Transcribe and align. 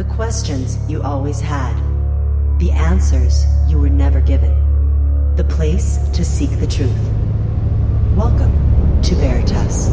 The 0.00 0.14
questions 0.14 0.78
you 0.88 1.02
always 1.02 1.40
had. 1.40 1.76
The 2.58 2.70
answers 2.70 3.44
you 3.68 3.78
were 3.78 3.90
never 3.90 4.22
given. 4.22 4.56
The 5.36 5.44
place 5.44 5.98
to 6.14 6.24
seek 6.24 6.48
the 6.58 6.66
truth. 6.66 6.96
Welcome 8.16 8.50
to 9.02 9.14
Veritas. 9.16 9.90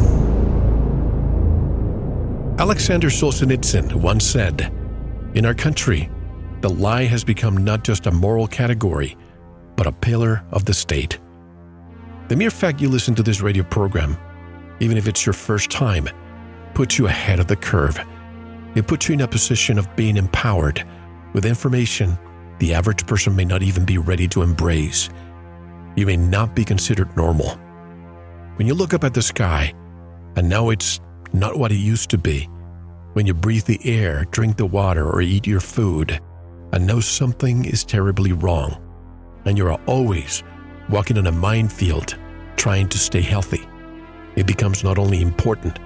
Alexander 2.58 3.08
Solzhenitsyn 3.08 3.96
once 3.96 4.24
said, 4.24 4.72
In 5.34 5.44
our 5.44 5.52
country, 5.52 6.08
the 6.62 6.70
lie 6.70 7.04
has 7.04 7.22
become 7.22 7.58
not 7.58 7.84
just 7.84 8.06
a 8.06 8.10
moral 8.10 8.46
category, 8.46 9.14
but 9.76 9.86
a 9.86 9.92
pillar 9.92 10.42
of 10.52 10.64
the 10.64 10.72
state. 10.72 11.18
The 12.28 12.36
mere 12.36 12.50
fact 12.50 12.80
you 12.80 12.88
listen 12.88 13.14
to 13.16 13.22
this 13.22 13.42
radio 13.42 13.62
program, 13.62 14.16
even 14.80 14.96
if 14.96 15.06
it's 15.06 15.26
your 15.26 15.34
first 15.34 15.70
time, 15.70 16.08
puts 16.72 16.96
you 16.96 17.08
ahead 17.08 17.40
of 17.40 17.46
the 17.46 17.56
curve. 17.56 18.02
It 18.78 18.86
puts 18.86 19.08
you 19.08 19.14
in 19.14 19.22
a 19.22 19.26
position 19.26 19.76
of 19.76 19.96
being 19.96 20.16
empowered 20.16 20.86
with 21.32 21.44
information 21.44 22.16
the 22.60 22.74
average 22.74 23.04
person 23.08 23.34
may 23.34 23.44
not 23.44 23.60
even 23.60 23.84
be 23.84 23.98
ready 23.98 24.28
to 24.28 24.42
embrace. 24.42 25.10
You 25.96 26.06
may 26.06 26.16
not 26.16 26.54
be 26.54 26.64
considered 26.64 27.16
normal. 27.16 27.56
When 28.54 28.68
you 28.68 28.74
look 28.74 28.94
up 28.94 29.02
at 29.02 29.14
the 29.14 29.22
sky, 29.22 29.74
and 30.36 30.48
now 30.48 30.70
it's 30.70 31.00
not 31.32 31.58
what 31.58 31.72
it 31.72 31.78
used 31.78 32.08
to 32.10 32.18
be, 32.18 32.44
when 33.14 33.26
you 33.26 33.34
breathe 33.34 33.64
the 33.64 33.80
air, 33.84 34.24
drink 34.30 34.56
the 34.56 34.66
water, 34.66 35.04
or 35.10 35.22
eat 35.22 35.44
your 35.44 35.58
food, 35.58 36.20
and 36.72 36.86
know 36.86 37.00
something 37.00 37.64
is 37.64 37.84
terribly 37.84 38.32
wrong, 38.32 38.80
and 39.44 39.58
you 39.58 39.66
are 39.66 39.80
always 39.86 40.44
walking 40.88 41.18
on 41.18 41.26
a 41.26 41.32
minefield 41.32 42.16
trying 42.54 42.88
to 42.90 42.98
stay 42.98 43.22
healthy, 43.22 43.66
it 44.36 44.46
becomes 44.46 44.84
not 44.84 44.98
only 44.98 45.20
important, 45.20 45.80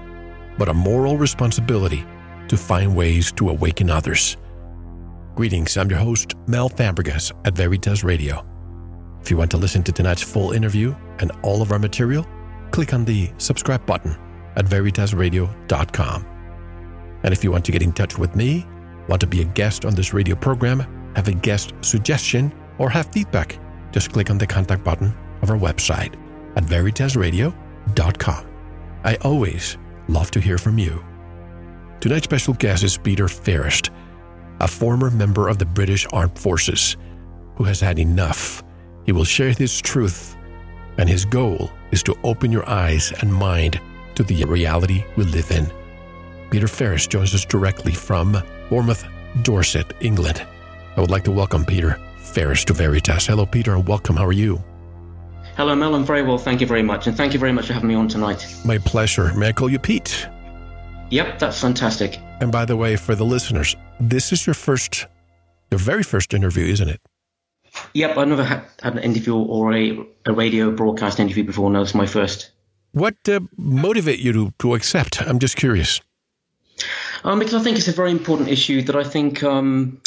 but 0.58 0.68
a 0.68 0.74
moral 0.74 1.16
responsibility 1.16 2.04
to 2.52 2.56
find 2.58 2.94
ways 2.94 3.32
to 3.32 3.48
awaken 3.48 3.88
others. 3.88 4.36
Greetings, 5.34 5.78
I'm 5.78 5.88
your 5.88 5.98
host, 5.98 6.34
Mel 6.46 6.68
Fabregas 6.68 7.32
at 7.46 7.54
Veritas 7.54 8.04
Radio. 8.04 8.44
If 9.22 9.30
you 9.30 9.38
want 9.38 9.50
to 9.52 9.56
listen 9.56 9.82
to 9.84 9.92
tonight's 9.92 10.20
full 10.20 10.52
interview 10.52 10.94
and 11.20 11.32
all 11.42 11.62
of 11.62 11.72
our 11.72 11.78
material, 11.78 12.26
click 12.70 12.92
on 12.92 13.06
the 13.06 13.30
subscribe 13.38 13.86
button 13.86 14.14
at 14.56 14.66
veritasradio.com. 14.66 16.26
And 17.22 17.32
if 17.32 17.42
you 17.42 17.50
want 17.50 17.64
to 17.64 17.72
get 17.72 17.80
in 17.80 17.94
touch 17.94 18.18
with 18.18 18.36
me, 18.36 18.66
want 19.08 19.22
to 19.22 19.26
be 19.26 19.40
a 19.40 19.46
guest 19.46 19.86
on 19.86 19.94
this 19.94 20.12
radio 20.12 20.36
program, 20.36 20.80
have 21.16 21.28
a 21.28 21.32
guest 21.32 21.72
suggestion, 21.80 22.52
or 22.76 22.90
have 22.90 23.06
feedback, 23.06 23.58
just 23.92 24.12
click 24.12 24.28
on 24.28 24.36
the 24.36 24.46
contact 24.46 24.84
button 24.84 25.14
of 25.40 25.48
our 25.48 25.56
website 25.56 26.14
at 26.56 26.64
veritasradio.com. 26.64 28.46
I 29.04 29.14
always 29.22 29.78
love 30.06 30.30
to 30.32 30.40
hear 30.40 30.58
from 30.58 30.78
you. 30.78 31.02
Tonight's 32.02 32.24
special 32.24 32.54
guest 32.54 32.82
is 32.82 32.98
Peter 32.98 33.28
Fairest 33.28 33.90
a 34.58 34.66
former 34.66 35.08
member 35.08 35.46
of 35.46 35.58
the 35.58 35.64
British 35.64 36.04
Armed 36.12 36.36
Forces 36.36 36.96
who 37.54 37.62
has 37.62 37.78
had 37.78 38.00
enough. 38.00 38.60
He 39.06 39.12
will 39.12 39.22
share 39.22 39.52
his 39.52 39.80
truth, 39.80 40.36
and 40.98 41.08
his 41.08 41.24
goal 41.24 41.70
is 41.92 42.02
to 42.02 42.18
open 42.24 42.50
your 42.50 42.68
eyes 42.68 43.12
and 43.20 43.32
mind 43.32 43.80
to 44.16 44.24
the 44.24 44.44
reality 44.46 45.04
we 45.16 45.22
live 45.22 45.48
in. 45.52 45.70
Peter 46.50 46.66
Fairest 46.66 47.08
joins 47.08 47.36
us 47.36 47.44
directly 47.44 47.92
from 47.92 48.36
Bournemouth, 48.68 49.04
Dorset, 49.42 49.94
England. 50.00 50.44
I 50.96 51.00
would 51.00 51.10
like 51.10 51.24
to 51.24 51.30
welcome 51.30 51.64
Peter 51.64 52.00
Fairest 52.18 52.66
to 52.66 52.72
Veritas. 52.72 53.28
Hello, 53.28 53.46
Peter, 53.46 53.76
and 53.76 53.86
welcome. 53.86 54.16
How 54.16 54.26
are 54.26 54.32
you? 54.32 54.60
Hello, 55.56 55.76
Mel. 55.76 55.94
I'm 55.94 56.04
very 56.04 56.22
well. 56.22 56.38
Thank 56.38 56.60
you 56.60 56.66
very 56.66 56.82
much. 56.82 57.06
And 57.06 57.16
thank 57.16 57.32
you 57.32 57.38
very 57.38 57.52
much 57.52 57.68
for 57.68 57.74
having 57.74 57.88
me 57.88 57.94
on 57.94 58.08
tonight. 58.08 58.44
My 58.64 58.78
pleasure. 58.78 59.32
May 59.34 59.50
I 59.50 59.52
call 59.52 59.70
you 59.70 59.78
Pete? 59.78 60.26
Yep, 61.12 61.40
that's 61.40 61.60
fantastic. 61.60 62.18
And 62.40 62.50
by 62.50 62.64
the 62.64 62.74
way, 62.74 62.96
for 62.96 63.14
the 63.14 63.24
listeners, 63.24 63.76
this 64.00 64.32
is 64.32 64.46
your 64.46 64.54
first, 64.54 65.06
your 65.70 65.78
very 65.78 66.02
first 66.02 66.32
interview, 66.32 66.64
isn't 66.64 66.88
it? 66.88 67.02
Yep, 67.92 68.16
I've 68.16 68.28
never 68.28 68.44
had, 68.44 68.64
had 68.82 68.94
an 68.94 69.02
interview 69.02 69.36
or 69.36 69.74
a, 69.74 69.98
a 70.24 70.32
radio 70.32 70.70
broadcast 70.70 71.20
interview 71.20 71.44
before. 71.44 71.68
No, 71.70 71.82
it's 71.82 71.94
my 71.94 72.06
first. 72.06 72.50
What 72.92 73.16
uh, 73.28 73.40
motivate 73.58 74.20
you 74.20 74.32
to, 74.32 74.54
to 74.60 74.74
accept? 74.74 75.20
I'm 75.20 75.38
just 75.38 75.56
curious. 75.56 76.00
Um, 77.24 77.38
because 77.38 77.54
I 77.54 77.60
think 77.60 77.76
it's 77.76 77.88
a 77.88 77.92
very 77.92 78.10
important 78.10 78.48
issue 78.48 78.80
that 78.80 78.96
I 78.96 79.04
think 79.04 79.42
um, 79.42 80.00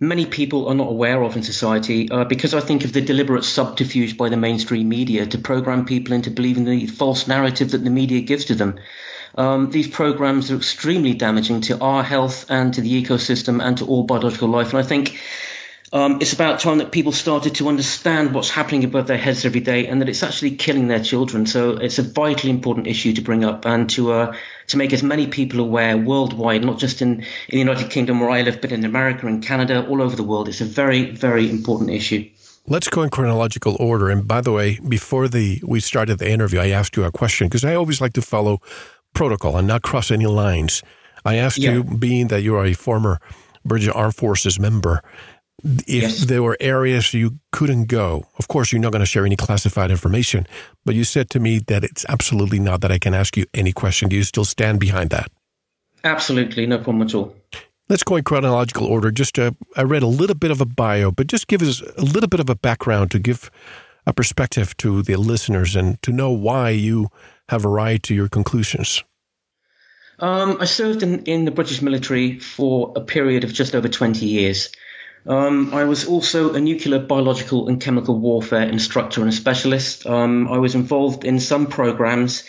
many 0.00 0.24
people 0.24 0.68
are 0.68 0.74
not 0.74 0.88
aware 0.88 1.22
of 1.22 1.36
in 1.36 1.42
society. 1.42 2.10
Uh, 2.10 2.24
because 2.24 2.54
I 2.54 2.60
think 2.60 2.86
of 2.86 2.94
the 2.94 3.02
deliberate 3.02 3.44
subterfuge 3.44 4.16
by 4.16 4.30
the 4.30 4.38
mainstream 4.38 4.88
media 4.88 5.26
to 5.26 5.38
program 5.38 5.84
people 5.84 6.14
into 6.14 6.30
believing 6.30 6.64
the 6.64 6.86
false 6.86 7.28
narrative 7.28 7.72
that 7.72 7.84
the 7.84 7.90
media 7.90 8.22
gives 8.22 8.46
to 8.46 8.54
them. 8.54 8.78
Um, 9.34 9.70
these 9.70 9.88
programs 9.88 10.50
are 10.50 10.56
extremely 10.56 11.14
damaging 11.14 11.62
to 11.62 11.80
our 11.80 12.02
health 12.02 12.46
and 12.50 12.74
to 12.74 12.80
the 12.80 13.02
ecosystem 13.02 13.62
and 13.62 13.78
to 13.78 13.86
all 13.86 14.04
biological 14.04 14.48
life. 14.48 14.70
And 14.70 14.78
I 14.78 14.82
think 14.82 15.18
um, 15.94 16.18
it's 16.22 16.32
about 16.32 16.60
time 16.60 16.78
that 16.78 16.90
people 16.90 17.12
started 17.12 17.56
to 17.56 17.68
understand 17.68 18.34
what's 18.34 18.48
happening 18.48 18.84
above 18.84 19.06
their 19.06 19.18
heads 19.18 19.44
every 19.44 19.60
day 19.60 19.86
and 19.86 20.00
that 20.00 20.08
it's 20.08 20.22
actually 20.22 20.52
killing 20.56 20.88
their 20.88 21.02
children. 21.02 21.44
So 21.44 21.72
it's 21.72 21.98
a 21.98 22.02
vitally 22.02 22.50
important 22.50 22.86
issue 22.86 23.12
to 23.12 23.20
bring 23.20 23.44
up 23.44 23.66
and 23.66 23.90
to 23.90 24.12
uh, 24.12 24.36
to 24.68 24.76
make 24.78 24.94
as 24.94 25.02
many 25.02 25.26
people 25.26 25.60
aware 25.60 25.98
worldwide, 25.98 26.64
not 26.64 26.78
just 26.78 27.02
in, 27.02 27.20
in 27.20 27.26
the 27.50 27.58
United 27.58 27.90
Kingdom 27.90 28.20
where 28.20 28.30
I 28.30 28.40
live, 28.40 28.62
but 28.62 28.72
in 28.72 28.86
America 28.86 29.26
and 29.26 29.42
Canada, 29.42 29.86
all 29.86 30.00
over 30.00 30.16
the 30.16 30.22
world. 30.22 30.48
It's 30.48 30.62
a 30.62 30.64
very, 30.64 31.10
very 31.10 31.50
important 31.50 31.90
issue. 31.90 32.30
Let's 32.66 32.88
go 32.88 33.02
in 33.02 33.10
chronological 33.10 33.76
order. 33.78 34.08
And 34.08 34.26
by 34.26 34.40
the 34.40 34.52
way, 34.52 34.78
before 34.88 35.28
the 35.28 35.60
we 35.62 35.80
started 35.80 36.18
the 36.18 36.30
interview, 36.30 36.60
I 36.60 36.68
asked 36.68 36.96
you 36.96 37.04
a 37.04 37.12
question 37.12 37.48
because 37.48 37.66
I 37.66 37.74
always 37.74 38.00
like 38.00 38.14
to 38.14 38.22
follow 38.22 38.62
protocol 39.14 39.56
and 39.56 39.68
not 39.68 39.82
cross 39.82 40.10
any 40.10 40.26
lines. 40.26 40.82
I 41.24 41.36
asked 41.36 41.58
yeah. 41.58 41.72
you, 41.72 41.84
being 41.84 42.28
that 42.28 42.42
you 42.42 42.56
are 42.56 42.64
a 42.64 42.72
former 42.72 43.20
British 43.64 43.90
Armed 43.94 44.16
Forces 44.16 44.58
member, 44.58 45.02
if 45.64 46.02
yes. 46.02 46.24
there 46.24 46.42
were 46.42 46.56
areas 46.60 47.14
you 47.14 47.38
couldn't 47.52 47.84
go. 47.86 48.26
Of 48.38 48.48
course, 48.48 48.72
you're 48.72 48.80
not 48.80 48.92
going 48.92 49.00
to 49.00 49.06
share 49.06 49.24
any 49.24 49.36
classified 49.36 49.90
information, 49.90 50.46
but 50.84 50.94
you 50.94 51.04
said 51.04 51.30
to 51.30 51.40
me 51.40 51.60
that 51.68 51.84
it's 51.84 52.04
absolutely 52.08 52.58
not 52.58 52.80
that 52.80 52.90
I 52.90 52.98
can 52.98 53.14
ask 53.14 53.36
you 53.36 53.46
any 53.54 53.72
question. 53.72 54.08
Do 54.08 54.16
you 54.16 54.24
still 54.24 54.44
stand 54.44 54.80
behind 54.80 55.10
that? 55.10 55.30
Absolutely, 56.04 56.66
no 56.66 56.78
problem 56.78 57.02
at 57.02 57.14
all. 57.14 57.36
Let's 57.88 58.02
go 58.02 58.16
in 58.16 58.24
chronological 58.24 58.86
order. 58.86 59.10
Just 59.10 59.38
uh, 59.38 59.52
I 59.76 59.82
read 59.82 60.02
a 60.02 60.08
little 60.08 60.34
bit 60.34 60.50
of 60.50 60.60
a 60.60 60.66
bio, 60.66 61.12
but 61.12 61.26
just 61.26 61.46
give 61.46 61.62
us 61.62 61.80
a 61.80 62.02
little 62.02 62.28
bit 62.28 62.40
of 62.40 62.50
a 62.50 62.54
background 62.54 63.10
to 63.12 63.18
give 63.18 63.50
a 64.06 64.12
perspective 64.12 64.76
to 64.78 65.02
the 65.02 65.16
listeners 65.16 65.76
and 65.76 66.00
to 66.02 66.10
know 66.10 66.30
why 66.30 66.70
you 66.70 67.08
have 67.48 67.66
arrived 67.66 68.04
to 68.04 68.14
your 68.14 68.28
conclusions? 68.28 69.02
Um, 70.18 70.58
I 70.60 70.66
served 70.66 71.02
in, 71.02 71.24
in 71.24 71.44
the 71.44 71.50
British 71.50 71.82
military 71.82 72.38
for 72.38 72.92
a 72.94 73.00
period 73.00 73.44
of 73.44 73.52
just 73.52 73.74
over 73.74 73.88
20 73.88 74.24
years. 74.24 74.70
Um, 75.26 75.72
I 75.72 75.84
was 75.84 76.06
also 76.06 76.54
a 76.54 76.60
nuclear, 76.60 76.98
biological, 76.98 77.68
and 77.68 77.80
chemical 77.80 78.18
warfare 78.18 78.68
instructor 78.68 79.20
and 79.20 79.30
a 79.30 79.32
specialist. 79.32 80.06
Um, 80.06 80.48
I 80.48 80.58
was 80.58 80.74
involved 80.74 81.24
in 81.24 81.40
some 81.40 81.66
programs 81.66 82.44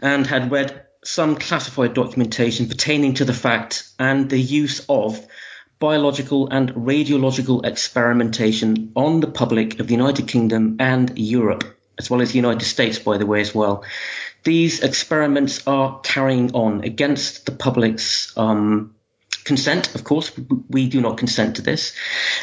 and 0.00 0.26
had 0.26 0.50
read 0.50 0.86
some 1.04 1.36
classified 1.36 1.94
documentation 1.94 2.68
pertaining 2.68 3.14
to 3.14 3.24
the 3.24 3.32
fact 3.32 3.88
and 3.98 4.28
the 4.28 4.40
use 4.40 4.84
of 4.88 5.26
biological 5.78 6.48
and 6.48 6.70
radiological 6.74 7.64
experimentation 7.64 8.92
on 8.94 9.20
the 9.20 9.26
public 9.26 9.80
of 9.80 9.86
the 9.86 9.94
United 9.94 10.28
Kingdom 10.28 10.76
and 10.78 11.18
Europe, 11.18 11.64
as 11.98 12.10
well 12.10 12.20
as 12.20 12.32
the 12.32 12.36
United 12.36 12.64
States, 12.66 12.98
by 12.98 13.16
the 13.16 13.24
way, 13.24 13.40
as 13.40 13.54
well 13.54 13.82
these 14.44 14.80
experiments 14.80 15.66
are 15.66 16.00
carrying 16.00 16.54
on 16.54 16.84
against 16.84 17.46
the 17.46 17.52
public's 17.52 18.36
um, 18.36 18.94
consent. 19.44 19.94
Of 19.94 20.04
course, 20.04 20.32
we 20.68 20.88
do 20.88 21.00
not 21.00 21.18
consent 21.18 21.56
to 21.56 21.62
this, 21.62 21.94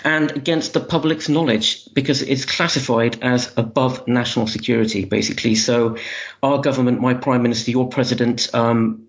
and 0.04 0.32
against 0.32 0.74
the 0.74 0.80
public's 0.80 1.30
knowledge 1.30 1.94
because 1.94 2.22
it's 2.22 2.46
classified 2.46 3.24
as 3.24 3.54
above 3.58 4.08
national 4.08 4.48
security, 4.48 5.06
basically. 5.06 5.56
So, 5.56 5.98
our 6.42 6.60
government, 6.62 7.02
my 7.02 7.14
prime 7.14 7.44
minister, 7.44 7.72
your 7.72 7.90
president, 7.90 8.54
um, 8.54 9.08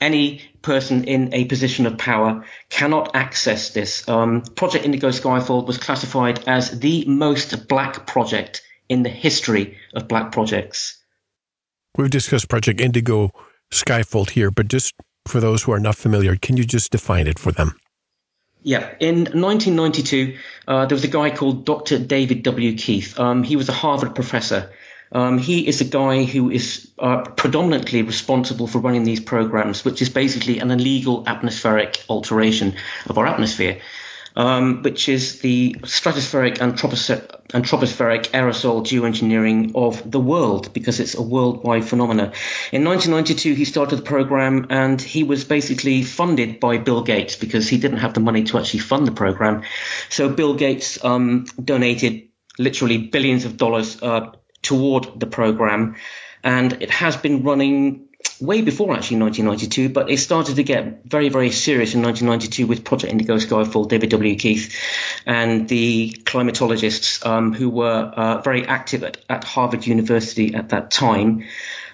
any 0.00 0.40
person 0.62 1.04
in 1.04 1.34
a 1.34 1.44
position 1.44 1.86
of 1.86 1.98
power 1.98 2.44
cannot 2.70 3.14
access 3.14 3.70
this. 3.70 4.08
Um, 4.08 4.42
project 4.42 4.84
Indigo 4.84 5.08
Skyfall 5.08 5.66
was 5.66 5.78
classified 5.78 6.48
as 6.48 6.78
the 6.80 7.04
most 7.06 7.68
black 7.68 8.06
project 8.06 8.62
in 8.88 9.02
the 9.02 9.10
history 9.10 9.76
of 9.94 10.08
black 10.08 10.32
projects. 10.32 10.99
We've 11.96 12.10
discussed 12.10 12.48
Project 12.48 12.80
Indigo 12.80 13.30
Skyfall 13.72 14.30
here, 14.30 14.50
but 14.50 14.68
just 14.68 14.94
for 15.26 15.40
those 15.40 15.62
who 15.62 15.72
are 15.72 15.80
not 15.80 15.96
familiar, 15.96 16.36
can 16.36 16.56
you 16.56 16.64
just 16.64 16.92
define 16.92 17.26
it 17.26 17.38
for 17.38 17.52
them? 17.52 17.76
Yeah, 18.62 18.94
in 19.00 19.24
1992, 19.24 20.36
uh, 20.68 20.86
there 20.86 20.94
was 20.94 21.04
a 21.04 21.08
guy 21.08 21.30
called 21.30 21.64
Dr. 21.64 21.98
David 21.98 22.42
W. 22.42 22.76
Keith. 22.76 23.18
Um, 23.18 23.42
he 23.42 23.56
was 23.56 23.68
a 23.68 23.72
Harvard 23.72 24.14
professor. 24.14 24.70
Um, 25.12 25.38
he 25.38 25.66
is 25.66 25.80
a 25.80 25.84
guy 25.84 26.24
who 26.24 26.50
is 26.50 26.90
uh, 26.98 27.22
predominantly 27.22 28.02
responsible 28.02 28.66
for 28.66 28.78
running 28.78 29.04
these 29.04 29.20
programs, 29.20 29.84
which 29.84 30.02
is 30.02 30.08
basically 30.08 30.58
an 30.58 30.70
illegal 30.70 31.24
atmospheric 31.26 32.04
alteration 32.08 32.76
of 33.06 33.18
our 33.18 33.26
atmosphere. 33.26 33.80
Um, 34.36 34.82
which 34.82 35.08
is 35.08 35.40
the 35.40 35.76
stratospheric 35.80 36.60
and 36.60 36.74
tropospheric 36.74 38.30
aerosol 38.30 38.82
geoengineering 38.84 39.72
of 39.74 40.10
the 40.10 40.20
world 40.20 40.72
because 40.72 41.00
it's 41.00 41.14
a 41.14 41.22
worldwide 41.22 41.84
phenomenon. 41.84 42.32
In 42.72 42.84
1992, 42.84 43.54
he 43.54 43.64
started 43.64 43.96
the 43.96 44.02
program 44.02 44.66
and 44.70 45.00
he 45.00 45.24
was 45.24 45.44
basically 45.44 46.02
funded 46.02 46.60
by 46.60 46.78
Bill 46.78 47.02
Gates 47.02 47.36
because 47.36 47.68
he 47.68 47.78
didn't 47.78 47.98
have 47.98 48.14
the 48.14 48.20
money 48.20 48.44
to 48.44 48.58
actually 48.58 48.80
fund 48.80 49.06
the 49.06 49.12
program. 49.12 49.62
So 50.08 50.28
Bill 50.28 50.54
Gates 50.54 51.02
um, 51.04 51.46
donated 51.62 52.28
literally 52.58 52.98
billions 52.98 53.44
of 53.44 53.56
dollars 53.56 54.00
uh, 54.02 54.32
toward 54.62 55.18
the 55.18 55.26
program, 55.26 55.96
and 56.44 56.72
it 56.74 56.90
has 56.90 57.16
been 57.16 57.42
running 57.42 58.09
way 58.40 58.62
before 58.62 58.94
actually 58.94 59.18
1992, 59.18 59.90
but 59.90 60.10
it 60.10 60.18
started 60.18 60.56
to 60.56 60.62
get 60.62 61.04
very, 61.04 61.28
very 61.28 61.50
serious 61.50 61.94
in 61.94 62.02
1992 62.02 62.66
with 62.66 62.84
Project 62.84 63.12
Indigo 63.12 63.36
Skyfall, 63.36 63.88
David 63.88 64.10
W. 64.10 64.36
Keith, 64.36 64.74
and 65.26 65.68
the 65.68 66.16
climatologists 66.24 67.24
um, 67.26 67.52
who 67.52 67.68
were 67.68 68.12
uh, 68.16 68.40
very 68.40 68.66
active 68.66 69.04
at, 69.04 69.18
at, 69.28 69.44
Harvard 69.44 69.86
University 69.86 70.54
at 70.54 70.70
that 70.70 70.90
time. 70.90 71.44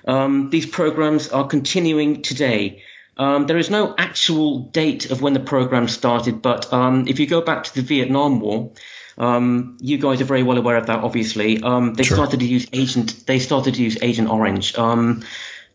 Um, 0.07 0.51
these 0.51 0.67
programs 0.67 1.29
are 1.31 1.47
continuing 1.47 2.23
today. 2.23 2.85
Um, 3.17 3.47
there 3.47 3.59
is 3.59 3.71
no 3.71 3.95
actual 3.97 4.61
date 4.61 5.11
of 5.11 5.23
when 5.23 5.33
the 5.33 5.41
program 5.41 5.89
started, 5.89 6.43
but 6.43 6.73
um, 6.73 7.09
if 7.09 7.19
you 7.19 7.27
go 7.27 7.41
back 7.41 7.65
to 7.65 7.75
the 7.75 7.83
Vietnam 7.83 8.41
War, 8.41 8.73
um, 9.19 9.79
you 9.81 9.99
guys 9.99 10.21
are 10.21 10.27
very 10.27 10.43
well 10.43 10.59
aware 10.59 10.77
of 10.77 10.87
that, 10.87 11.01
obviously. 11.01 11.63
Um, 11.63 11.95
they 11.95 12.05
sure. 12.05 12.17
started 12.17 12.41
to 12.41 12.47
use 12.47 12.67
Agent. 12.73 13.27
They 13.27 13.39
started 13.39 13.75
to 13.75 13.83
use 13.83 13.97
Agent 14.03 14.29
Orange. 14.29 14.77
Um, 14.77 15.25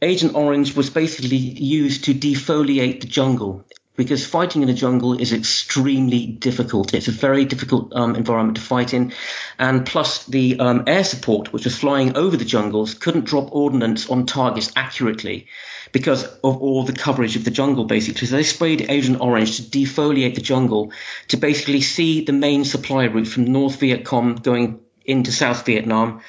Agent 0.01 0.33
Orange 0.33 0.75
was 0.75 0.89
basically 0.89 1.38
used 1.38 2.06
to 2.06 2.13
defoliate 2.13 3.01
the 3.01 3.07
jungle 3.07 3.63
because 3.95 4.25
fighting 4.25 4.63
in 4.63 4.69
a 4.69 4.74
jungle 4.74 5.19
is 5.19 5.31
extremely 5.31 6.25
difficult. 6.25 6.94
It's 6.95 7.07
a 7.07 7.12
very 7.12 7.45
difficult 7.45 7.94
um, 7.94 8.15
environment 8.15 8.57
to 8.57 8.63
fight 8.63 8.95
in. 8.95 9.13
And 9.59 9.86
plus, 9.86 10.25
the 10.25 10.59
um, 10.59 10.86
air 10.88 11.03
support, 11.03 11.53
which 11.53 11.65
was 11.65 11.77
flying 11.77 12.18
over 12.18 12.36
the 12.36 12.45
jungles, 12.45 12.95
couldn't 12.95 13.25
drop 13.25 13.53
ordnance 13.53 14.09
on 14.09 14.25
targets 14.25 14.71
accurately 14.75 15.48
because 15.92 16.24
of 16.24 16.62
all 16.62 16.83
the 16.83 16.94
coverage 16.94 17.36
of 17.36 17.44
the 17.44 17.51
jungle, 17.51 17.86
basically. 17.86 18.25
So 18.25 18.38
they 18.38 18.44
sprayed 18.44 18.89
Agent 18.89 19.21
Orange 19.21 19.57
to 19.57 19.63
defoliate 19.63 20.33
the 20.33 20.42
jungle 20.42 20.94
to 21.27 21.38
basically 21.38 21.81
see 21.81 22.24
the 22.24 22.33
main 22.33 22.65
supply 22.65 23.03
route 23.03 23.27
from 23.27 23.45
North 23.45 23.80
Viet 23.80 24.06
Cong 24.06 24.36
going 24.36 24.80
into 25.06 25.31
South 25.31 25.65
Vietnam 25.65 26.21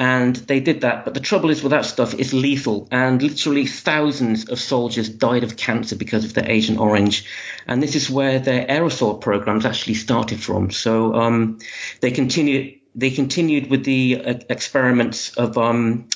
and 0.00 0.34
they 0.34 0.60
did 0.60 0.80
that. 0.80 1.04
But 1.04 1.12
the 1.12 1.20
trouble 1.20 1.50
is 1.50 1.62
with 1.62 1.72
that 1.72 1.84
stuff, 1.84 2.14
it's 2.14 2.32
lethal. 2.32 2.88
And 2.90 3.22
literally 3.22 3.66
thousands 3.66 4.48
of 4.48 4.58
soldiers 4.58 5.10
died 5.10 5.44
of 5.44 5.58
cancer 5.58 5.94
because 5.94 6.24
of 6.24 6.32
the 6.32 6.50
Agent 6.50 6.78
Orange. 6.78 7.26
And 7.66 7.82
this 7.82 7.94
is 7.94 8.08
where 8.08 8.38
their 8.38 8.64
aerosol 8.64 9.20
programs 9.20 9.66
actually 9.66 9.94
started 9.94 10.40
from. 10.40 10.70
So 10.70 11.14
um, 11.14 11.58
they 12.00 12.10
continued. 12.12 12.78
They 12.94 13.10
continued 13.10 13.70
with 13.70 13.84
the 13.84 14.22
uh, 14.24 14.34
experiments 14.48 15.36
of 15.36 15.56
um, 15.56 16.08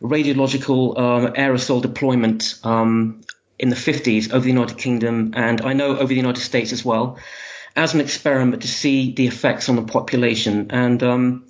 radiological 0.00 0.98
um, 0.98 1.34
aerosol 1.34 1.82
deployment 1.82 2.58
um, 2.62 3.20
in 3.58 3.68
the 3.68 3.76
50s 3.76 4.32
over 4.32 4.40
the 4.40 4.48
United 4.48 4.78
Kingdom, 4.78 5.34
and 5.36 5.60
I 5.60 5.74
know 5.74 5.98
over 5.98 6.06
the 6.06 6.14
United 6.14 6.40
States 6.40 6.72
as 6.72 6.82
well, 6.82 7.18
as 7.76 7.92
an 7.92 8.00
experiment 8.00 8.62
to 8.62 8.68
see 8.68 9.12
the 9.12 9.26
effects 9.26 9.68
on 9.68 9.76
the 9.76 9.82
population. 9.82 10.68
And 10.70 11.02
um, 11.02 11.46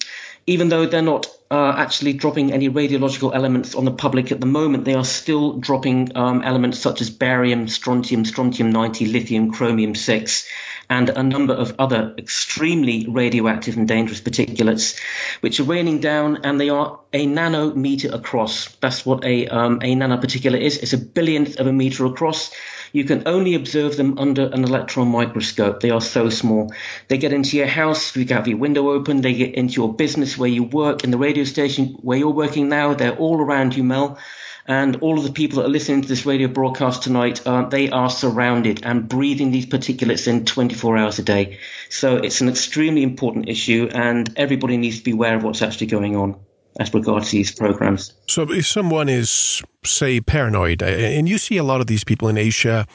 even 0.49 0.71
though 0.71 0.87
they're 0.87 1.03
not 1.03 1.29
uh, 1.50 1.75
actually 1.77 2.12
dropping 2.12 2.53
any 2.53 2.69
radiological 2.69 3.35
elements 3.35 3.75
on 3.75 3.85
the 3.85 3.91
public 3.91 4.31
at 4.33 4.41
the 4.41 4.47
moment, 4.47 4.85
they 4.85 4.95
are 4.95 5.05
still 5.05 5.55
dropping 5.55 6.15
um, 6.17 6.43
elements 6.43 6.79
such 6.79 7.00
as 7.00 7.09
barium, 7.09 7.69
strontium, 7.69 8.25
strontium 8.25 8.71
90, 8.71 9.06
lithium, 9.06 9.50
chromium 9.50 9.95
6, 9.95 10.49
and 10.91 11.09
a 11.09 11.23
number 11.23 11.55
of 11.55 11.75
other 11.79 12.15
extremely 12.19 13.06
radioactive 13.09 13.77
and 13.77 13.89
dangerous 13.89 14.21
particulates, 14.21 14.99
which 15.41 15.61
are 15.61 15.65
raining 15.65 16.00
down, 16.00 16.45
and 16.45 16.61
they 16.61 16.69
are 16.69 17.00
a 17.12 17.27
nanometer 17.27 18.12
across. 18.12 18.75
That's 18.77 19.05
what 19.06 19.25
a, 19.25 19.49
um, 19.49 19.77
a 19.77 19.95
nanoparticulate 19.95 20.61
is. 20.61 20.79
It's 20.79 20.93
a 20.93 20.99
billionth 20.99 21.59
of 21.61 21.67
a 21.67 21.73
meter 21.73 22.05
across 22.06 22.53
you 22.93 23.05
can 23.05 23.23
only 23.26 23.55
observe 23.55 23.96
them 23.96 24.19
under 24.19 24.46
an 24.46 24.64
electron 24.64 25.08
microscope. 25.08 25.81
They 25.81 25.90
are 25.90 26.00
so 26.00 26.31
small. 26.31 26.73
They 27.08 27.19
get 27.19 27.32
into 27.32 27.56
your 27.56 27.67
house, 27.67 28.17
you 28.17 28.26
have 28.26 28.49
your 28.49 28.58
window 28.58 28.90
open, 28.90 29.20
they 29.20 29.35
get 29.35 29.55
into 29.55 29.75
your 29.75 29.94
business 29.94 30.37
where 30.38 30.49
you 30.49 30.62
work, 30.62 31.05
in 31.05 31.11
the 31.11 31.19
radio 31.19 31.44
station 31.44 31.99
where 32.00 32.19
you're 32.19 32.31
working 32.31 32.69
now. 32.69 32.94
They're 32.94 33.17
all 33.17 33.40
around 33.40 33.76
you, 33.76 33.85
Mel. 33.85 34.19
And 34.67 34.96
all 34.96 35.17
of 35.17 35.25
the 35.25 35.32
people 35.32 35.58
that 35.58 35.64
are 35.64 35.70
listening 35.70 36.02
to 36.02 36.08
this 36.08 36.26
radio 36.26 36.46
broadcast 36.46 37.02
tonight, 37.02 37.46
uh, 37.46 37.69
they 37.69 37.88
are 37.88 38.11
surrounded 38.11 38.85
and 38.85 39.08
breathing 39.08 39.50
these 39.50 39.64
particulates 39.64 40.29
in 40.29 40.44
24 40.44 40.99
hours 40.99 41.19
a 41.19 41.23
day. 41.23 41.58
So 41.88 42.17
it's 42.17 42.43
an 42.43 42.50
extremely 42.50 43.02
important 43.02 43.49
issue, 43.49 43.88
and 43.90 44.31
everybody 44.37 44.76
needs 44.76 44.99
to 44.99 45.05
be 45.05 45.12
aware 45.12 45.37
of 45.37 45.43
what's 45.43 45.62
actually 45.62 45.87
going 45.87 46.17
on 46.17 46.37
as 46.79 46.95
regards 46.95 47.31
these 47.31 47.51
programs. 47.53 48.15
So, 48.29 48.43
if 48.53 48.67
someone 48.67 49.09
is, 49.09 49.63
say, 49.85 50.21
paranoid, 50.21 50.83
and 50.83 51.29
you 51.29 51.39
see 51.39 51.57
a 51.57 51.65
lot 51.65 51.81
of 51.81 51.87
these 51.87 52.05
people 52.05 52.29
in 52.29 52.39
Asia, 52.39 52.87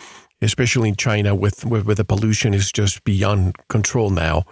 especially 0.42 0.90
in 0.90 0.96
China, 0.96 1.36
with 1.36 1.66
where, 1.66 1.82
the 1.82 2.06
pollution 2.06 2.54
is 2.54 2.72
just 2.72 3.04
beyond 3.04 3.56
control 3.70 4.10
now, 4.10 4.44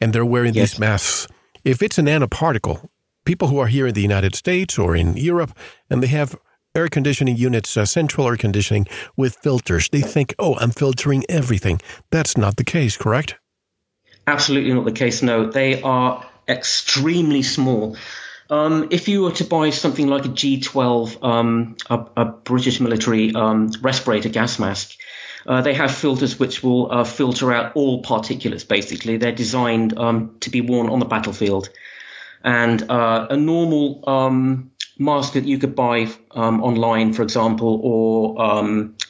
and 0.00 0.12
they're 0.12 0.24
wearing 0.24 0.54
yes. 0.54 0.72
these 0.72 0.78
masks. 0.78 1.28
If 1.64 1.82
it's 1.82 1.98
a 1.98 2.02
nanoparticle, 2.02 2.88
people 3.24 3.48
who 3.48 3.58
are 3.58 3.66
here 3.66 3.88
in 3.88 3.94
the 3.94 4.02
United 4.02 4.34
States 4.34 4.78
or 4.78 4.94
in 4.94 5.16
Europe, 5.16 5.52
and 5.90 6.02
they 6.02 6.08
have 6.08 6.38
air 6.74 6.88
conditioning 6.88 7.36
units, 7.36 7.76
uh, 7.76 7.86
central 7.86 8.28
air 8.28 8.36
conditioning 8.36 8.86
with 9.16 9.36
filters, 9.36 9.88
they 9.88 10.02
think, 10.02 10.34
"Oh, 10.38 10.56
I'm 10.60 10.70
filtering 10.70 11.24
everything." 11.28 11.80
That's 12.10 12.36
not 12.36 12.56
the 12.56 12.64
case, 12.64 12.96
correct? 12.96 13.36
Absolutely 14.26 14.72
not 14.74 14.84
the 14.84 14.92
case. 14.92 15.22
No, 15.22 15.50
they 15.50 15.82
are 15.82 16.24
extremely 16.48 17.42
small. 17.42 17.96
Um, 18.48 18.88
if 18.90 19.08
you 19.08 19.22
were 19.22 19.32
to 19.32 19.44
buy 19.44 19.70
something 19.70 20.06
like 20.06 20.24
a 20.24 20.28
G12, 20.28 21.22
um, 21.24 21.76
a, 21.90 22.06
a, 22.16 22.24
British 22.24 22.80
military 22.80 23.34
um, 23.34 23.70
respirator 23.82 24.28
gas 24.28 24.58
mask, 24.58 24.96
uh, 25.46 25.62
they 25.62 25.74
have 25.74 25.92
filters 25.92 26.38
which 26.38 26.62
will 26.62 26.92
uh, 26.92 27.04
filter 27.04 27.52
out 27.52 27.72
all 27.74 28.02
particulates. 28.02 28.66
Basically, 28.66 29.16
they're 29.16 29.32
designed 29.32 29.98
um, 29.98 30.36
to 30.40 30.50
be 30.50 30.60
worn 30.60 30.88
on 30.88 31.00
the 31.00 31.06
battlefield, 31.06 31.68
and 32.42 32.88
uh, 32.88 33.26
a 33.30 33.36
normal 33.36 34.08
um, 34.08 34.70
mask 34.98 35.34
that 35.34 35.44
you 35.44 35.58
could 35.58 35.74
buy 35.74 36.08
um, 36.30 36.62
online, 36.62 37.12
for 37.12 37.22
example, 37.22 37.80
or 37.82 38.40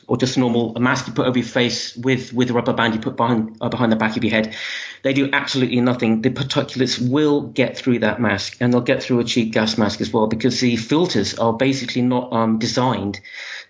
or 0.06 0.16
just 0.16 0.38
normal 0.38 0.76
a 0.76 0.80
mask 0.80 1.08
you 1.08 1.12
put 1.12 1.26
over 1.26 1.38
your 1.38 1.46
face 1.46 1.96
with 1.96 2.32
with 2.32 2.50
a 2.50 2.52
rubber 2.52 2.72
band 2.72 2.94
you 2.94 3.00
put 3.00 3.16
behind 3.16 3.56
uh, 3.60 3.68
behind 3.68 3.90
the 3.90 3.96
back 3.96 4.16
of 4.16 4.22
your 4.24 4.30
head, 4.30 4.54
they 5.02 5.12
do 5.12 5.30
absolutely 5.32 5.80
nothing. 5.80 6.22
The 6.22 6.30
particulates 6.30 6.98
will 6.98 7.40
get 7.42 7.76
through 7.76 8.00
that 8.00 8.20
mask, 8.20 8.56
and 8.60 8.72
they'll 8.72 8.80
get 8.80 9.02
through 9.02 9.20
a 9.20 9.24
cheap 9.24 9.52
gas 9.52 9.78
mask 9.78 10.00
as 10.00 10.12
well 10.12 10.26
because 10.26 10.60
the 10.60 10.76
filters 10.76 11.38
are 11.38 11.52
basically 11.52 12.02
not 12.02 12.32
um, 12.32 12.58
designed 12.58 13.20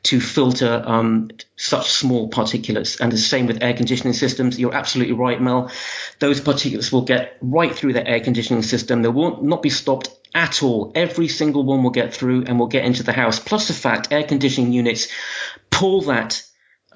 to 0.05 0.21
filter 0.21 0.83
um, 0.87 1.31
such 1.57 1.91
small 1.91 2.31
particulates. 2.31 3.01
And 3.01 3.11
the 3.11 3.19
same 3.19 3.47
with 3.47 3.63
air 3.63 3.75
conditioning 3.75 4.13
systems. 4.13 4.59
You're 4.59 4.75
absolutely 4.75 5.15
right, 5.15 5.41
Mel. 5.41 5.71
Those 6.21 6.41
particulates 6.41 6.93
will 6.93 7.03
get 7.03 7.37
right 7.41 7.75
through 7.75 7.95
the 7.95 8.07
air 8.07 8.21
conditioning 8.21 8.63
system. 8.63 9.03
They 9.03 9.09
will 9.09 9.43
not 9.43 9.63
be 9.63 9.71
stopped 9.71 10.16
at 10.35 10.63
all. 10.63 10.93
Every 10.95 11.29
single 11.29 11.65
one 11.65 11.83
will 11.83 11.91
get 11.91 12.15
through 12.15 12.45
and 12.45 12.59
will 12.59 12.67
get 12.67 12.85
into 12.85 13.03
the 13.03 13.13
house. 13.13 13.39
Plus 13.39 13.69
the 13.69 13.75
fact 13.75 14.13
air 14.13 14.25
conditioning 14.25 14.73
units 14.73 15.09
pull 15.71 16.03
that 16.03 16.43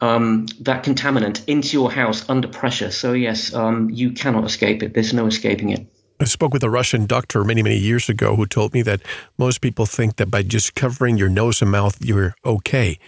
um, 0.01 0.47
that 0.61 0.83
contaminant 0.83 1.43
into 1.47 1.77
your 1.77 1.91
house 1.91 2.29
under 2.29 2.49
pressure. 2.49 2.91
So 2.91 3.13
yes, 3.13 3.53
um, 3.53 3.91
you 3.91 4.13
cannot 4.13 4.45
escape 4.45 4.83
it. 4.83 4.95
There's 4.95 5.13
no 5.13 5.27
escaping 5.27 5.71
it. 5.71 5.87
I 6.19 6.25
spoke 6.25 6.53
with 6.53 6.63
a 6.63 6.71
Russian 6.71 7.07
doctor 7.07 7.45
many, 7.45 7.63
many 7.63 7.79
years 7.79 8.09
ago 8.09 8.37
who 8.37 8.45
told 8.45 8.75
me 8.75 8.83
that 8.83 9.01
most 9.39 9.61
people 9.63 9.87
think 9.87 10.17
that 10.17 10.31
by 10.31 10.43
just 10.43 10.75
covering 10.75 11.17
your 11.17 11.31
nose 11.31 11.63
and 11.63 11.71
mouth, 11.71 11.97
you're 12.05 12.35
okay. 12.45 12.99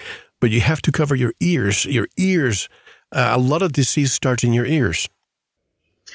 But 0.40 0.50
you 0.50 0.60
have 0.60 0.80
to 0.82 0.92
cover 0.92 1.14
your 1.14 1.34
ears. 1.40 1.84
Your 1.84 2.08
ears, 2.16 2.68
uh, 3.12 3.32
a 3.34 3.38
lot 3.38 3.60
of 3.60 3.72
disease 3.72 4.12
starts 4.12 4.44
in 4.44 4.54
your 4.54 4.64
ears. 4.64 5.08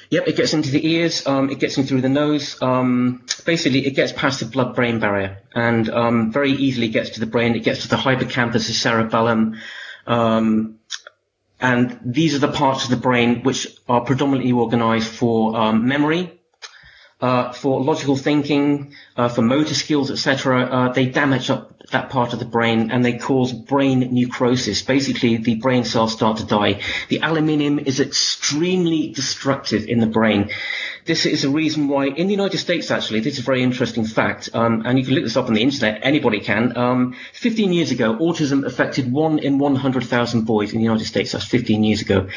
Yep, 0.10 0.28
it 0.28 0.36
gets 0.38 0.54
into 0.54 0.72
the 0.72 0.88
ears, 0.88 1.28
um, 1.28 1.50
it 1.50 1.60
gets 1.60 1.78
in 1.78 1.84
through 1.86 2.02
the 2.02 2.10
nose. 2.10 2.62
Um, 2.62 3.26
basically, 3.46 3.86
it 3.86 3.96
gets 3.96 4.14
past 4.14 4.40
the 4.40 4.46
blood 4.46 4.74
brain 4.74 5.00
barrier 5.00 5.42
and 5.54 5.90
um, 5.90 6.32
very 6.32 6.52
easily 6.52 6.88
gets 6.88 7.12
to 7.12 7.20
the 7.20 7.26
brain. 7.26 7.56
It 7.56 7.64
gets 7.64 7.82
to 7.82 7.90
the 7.90 7.98
hippocampus, 7.98 8.68
the 8.68 8.74
cerebellum. 8.74 9.60
Um, 10.06 10.80
and 11.60 12.00
these 12.06 12.36
are 12.36 12.40
the 12.40 12.52
parts 12.52 12.86
of 12.86 12.90
the 12.90 12.98
brain 12.98 13.44
which 13.44 13.68
are 13.90 14.02
predominantly 14.02 14.54
organized 14.54 15.10
for 15.10 15.58
um, 15.58 15.88
memory, 15.88 16.40
uh, 17.20 17.52
for 17.52 17.82
logical 17.82 18.16
thinking, 18.16 18.94
uh, 19.18 19.28
for 19.28 19.42
motor 19.42 19.74
skills, 19.74 20.12
etc. 20.12 20.62
Uh, 20.62 20.94
they 20.94 21.08
damage 21.08 21.50
up 21.50 21.77
that 21.92 22.10
part 22.10 22.34
of 22.34 22.40
the 22.40 22.46
brain 22.46 22.92
and 22.92 23.04
they 23.04 23.18
cause 23.18 23.54
brain 23.54 24.00
necrosis. 24.14 24.82
Basically, 24.82 25.38
the 25.38 25.56
brain 25.56 25.84
cells 25.84 26.14
start 26.14 26.38
to 26.38 26.46
die. 26.46 26.82
The 27.10 27.20
aluminium 27.20 27.80
is 27.80 28.00
extremely 28.00 29.10
destructive 29.10 29.86
in 29.86 30.00
the 30.00 30.08
brain. 30.08 30.50
This 31.08 31.26
is 31.26 31.46
a 31.46 31.50
reason 31.50 31.88
why 31.88 32.08
in 32.08 32.28
the 32.28 32.34
United 32.34 32.58
States, 32.58 32.92
actually, 32.92 33.22
this 33.22 33.36
is 33.36 33.40
a 33.40 33.44
very 33.44 33.64
interesting 33.64 34.04
fact, 34.04 34.50
um, 34.54 34.84
and 34.86 35.00
you 35.00 35.06
can 35.06 35.14
look 35.14 35.24
this 35.24 35.38
up 35.38 35.48
on 35.48 35.54
the 35.54 35.62
internet, 35.62 36.02
anybody 36.04 36.42
can. 36.42 36.76
Um, 36.76 37.16
15 37.32 37.72
years 37.72 37.92
ago, 37.92 38.18
autism 38.18 38.66
affected 38.66 39.10
one 39.10 39.40
in 39.40 39.58
100,000 39.58 40.42
boys 40.42 40.74
in 40.74 40.80
the 40.80 40.84
United 40.84 41.06
States. 41.06 41.32
That's 41.32 41.46
15 41.46 41.86
years 41.86 42.02
ago. 42.02 42.28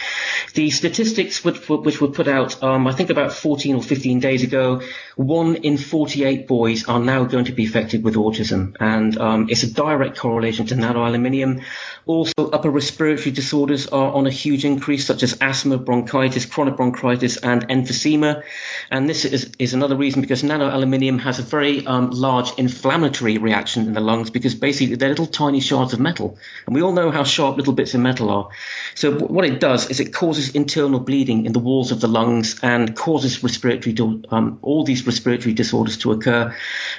The 0.54 0.70
statistics 0.70 1.42
which, 1.42 1.68
which 1.68 2.00
were 2.00 2.12
put 2.12 2.28
out, 2.28 2.62
um, 2.62 2.86
I 2.86 2.92
think 2.92 3.10
about 3.10 3.32
14 3.32 3.74
or 3.74 3.82
15 3.82 4.20
days 4.20 4.44
ago, 4.44 4.82
one 5.16 5.56
in 5.56 5.76
48 5.76 6.46
boys 6.46 6.84
are 6.84 7.00
now 7.00 7.24
going 7.24 7.46
to 7.46 7.52
be 7.52 7.66
affected 7.66 8.04
with 8.04 8.14
autism, 8.14 8.76
and 8.78 9.18
um, 9.18 9.48
it's 9.50 9.64
a 9.64 9.72
direct 9.72 10.16
correlation 10.16 10.66
to 10.66 10.76
nanoaluminium. 10.76 11.64
Also, 12.06 12.50
upper 12.52 12.70
respiratory 12.70 13.32
disorders 13.32 13.88
are 13.88 14.12
on 14.12 14.28
a 14.28 14.30
huge 14.30 14.64
increase, 14.64 15.06
such 15.06 15.24
as 15.24 15.36
asthma, 15.40 15.76
bronchitis, 15.76 16.46
chronic 16.46 16.76
bronchitis, 16.76 17.36
and 17.36 17.68
emphysema. 17.68 18.44
And 18.90 19.08
this 19.08 19.24
is, 19.24 19.50
is 19.58 19.74
another 19.74 19.96
reason 19.96 20.20
because 20.20 20.42
nano 20.42 20.68
aluminium 20.68 21.18
has 21.20 21.38
a 21.38 21.42
very 21.42 21.86
um, 21.86 22.10
large 22.10 22.52
inflammatory 22.58 23.38
reaction 23.38 23.86
in 23.86 23.92
the 23.92 24.00
lungs 24.00 24.30
because 24.30 24.54
basically 24.54 24.96
they're 24.96 25.08
little 25.08 25.26
tiny 25.26 25.60
shards 25.60 25.92
of 25.92 26.00
metal. 26.00 26.38
And 26.66 26.74
we 26.74 26.82
all 26.82 26.92
know 26.92 27.10
how 27.10 27.24
sharp 27.24 27.56
little 27.56 27.72
bits 27.72 27.94
of 27.94 28.00
metal 28.00 28.30
are. 28.30 28.48
So 28.94 29.12
what 29.12 29.44
it 29.44 29.60
does 29.60 29.90
is 29.90 30.00
it 30.00 30.12
causes 30.12 30.54
internal 30.54 31.00
bleeding 31.00 31.46
in 31.46 31.52
the 31.52 31.58
walls 31.58 31.92
of 31.92 32.00
the 32.00 32.08
lungs 32.08 32.58
and 32.62 32.96
causes 32.96 33.42
respiratory, 33.42 33.96
um, 34.30 34.58
all 34.62 34.84
these 34.84 35.06
respiratory 35.06 35.54
disorders 35.54 35.98
to 35.98 36.12
occur. 36.12 36.54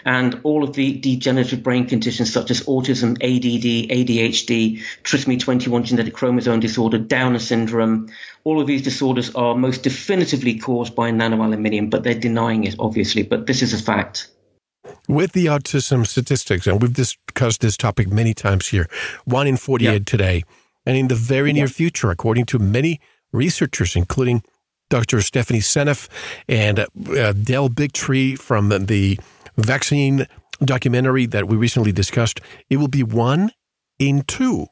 And 0.06 0.39
all 0.44 0.63
of 0.63 0.74
the 0.74 0.98
degenerative 1.00 1.63
brain 1.63 1.88
conditions 1.88 2.32
such 2.32 2.51
as 2.51 2.62
autism, 2.62 3.13
ADD, 3.15 3.89
ADHD, 3.91 4.82
trisomy 5.03 5.39
21 5.39 5.84
genetic 5.84 6.13
chromosome 6.13 6.60
disorder, 6.60 6.98
Downer 6.98 7.39
syndrome, 7.39 8.10
all 8.44 8.60
of 8.60 8.68
these 8.68 8.82
disorders 8.82 9.34
are 9.36 9.56
most 9.56 9.84
definitively 9.84 10.58
caused 10.58 10.96
by 10.96 11.12
nanoaluminium, 11.12 11.90
but 11.90 12.04
they're 12.04 12.20
denying 12.20 12.64
it, 12.64 12.76
obviously. 12.80 13.24
But 13.24 13.48
this 13.48 13.62
is 13.62 13.74
a 13.74 13.78
fact. 13.78 14.30
With 15.08 15.34
the 15.34 15.46
autism 15.48 16.08
statistics, 16.08 16.66
and 16.68 16.82
we've 16.82 16.94
discussed 16.94 17.62
this 17.62 17.78
topic 17.78 18.12
many 18.12 18.34
times 18.34 18.68
here, 18.68 18.88
one 19.26 19.48
in 19.48 19.58
48 19.58 19.92
yeah. 19.92 20.00
today. 20.06 20.44
And 20.86 20.98
in 20.98 21.08
the 21.08 21.16
very 21.16 21.50
yeah. 21.50 21.58
near 21.58 21.68
future, 21.68 22.10
according 22.10 22.46
to 22.48 22.60
many 22.60 23.00
researchers, 23.32 23.96
including 23.96 24.44
Dr. 24.90 25.22
Stephanie 25.22 25.60
Seneff 25.60 26.10
and 26.48 26.80
uh, 26.80 27.34
Del 27.34 27.70
Bigtree 27.70 28.38
from 28.38 28.70
the 28.70 29.20
vaccine 29.58 30.28
documentary 30.64 31.26
that 31.28 31.48
we 31.48 31.56
recently 31.56 31.92
discussed, 31.92 32.42
it 32.70 32.78
will 32.78 32.88
be 32.88 33.04
one 33.04 33.52
in 34.00 34.24
two 34.24 34.68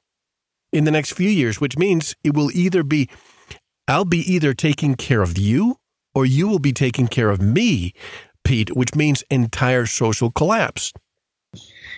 in 0.71 0.83
the 0.83 0.91
next 0.91 1.13
few 1.13 1.29
years, 1.29 1.59
which 1.59 1.77
means 1.77 2.15
it 2.23 2.33
will 2.33 2.51
either 2.51 2.83
be 2.83 3.09
I'll 3.89 4.05
be 4.05 4.31
either 4.31 4.53
taking 4.53 4.93
care 4.93 5.23
of 5.23 5.35
you 5.37 5.77
or 6.13 6.23
you 6.23 6.47
will 6.47 6.59
be 6.59 6.73
taking 6.73 7.07
care 7.07 7.31
of 7.31 7.41
me, 7.41 7.93
Pete, 8.43 8.75
which 8.75 8.93
means 8.93 9.23
entire 9.31 9.87
social 9.87 10.29
collapse. 10.29 10.93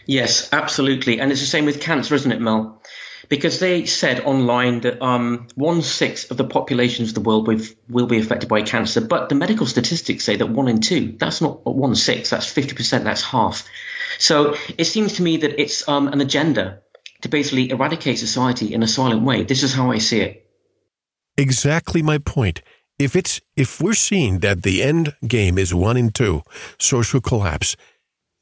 Yes, 0.06 0.52
absolutely. 0.54 1.20
And 1.20 1.32
it's 1.32 1.42
the 1.42 1.48
same 1.48 1.66
with 1.66 1.82
cancer, 1.82 2.16
isn't 2.16 2.32
it, 2.32 2.40
Mel? 2.40 2.82
Because 3.28 3.60
they 3.60 3.86
said 3.86 4.22
online 4.22 4.82
that 4.82 5.02
um, 5.02 5.48
one 5.56 5.82
sixth 5.82 6.32
of 6.32 6.38
the 6.38 6.46
populations 6.46 7.10
of 7.10 7.16
the 7.16 7.22
world 7.22 7.48
will, 7.48 7.60
will 7.90 8.08
be 8.08 8.20
affected 8.20 8.48
by 8.48 8.62
cancer, 8.62 9.02
but 9.02 9.28
the 9.28 9.36
medical 9.36 9.66
statistics 9.66 10.24
say 10.24 10.38
that 10.38 10.50
one 10.50 10.70
in 10.70 10.80
two. 10.80 11.18
That's 11.20 11.42
not 11.42 11.66
one 11.66 11.96
sixth. 11.96 12.32
That's 12.32 12.46
fifty 12.46 12.74
percent. 12.74 13.04
That's 13.04 13.22
half. 13.22 13.68
So 14.18 14.56
it 14.78 14.86
seems 14.86 15.14
to 15.14 15.24
me 15.24 15.38
that 15.38 15.62
it's 15.62 15.88
um, 15.88 16.08
an 16.08 16.22
agenda 16.22 16.82
to 17.22 17.30
basically 17.30 17.70
eradicate 17.70 18.18
society 18.18 18.74
in 18.74 18.82
a 18.82 18.88
silent 18.88 19.24
way. 19.24 19.44
This 19.44 19.64
is 19.64 19.74
how 19.74 19.92
I 19.92 20.00
see 20.00 20.22
it 20.22 20.51
exactly 21.42 22.02
my 22.02 22.18
point. 22.18 22.62
If 23.00 23.16
it's 23.16 23.42
if 23.56 23.82
we're 23.82 23.94
seeing 23.94 24.40
that 24.40 24.64
the 24.64 24.84
end 24.84 25.16
game 25.28 25.58
is 25.58 25.74
one 25.74 25.98
in 25.98 26.12
two, 26.12 26.44
social 26.78 27.20
collapse, 27.20 27.76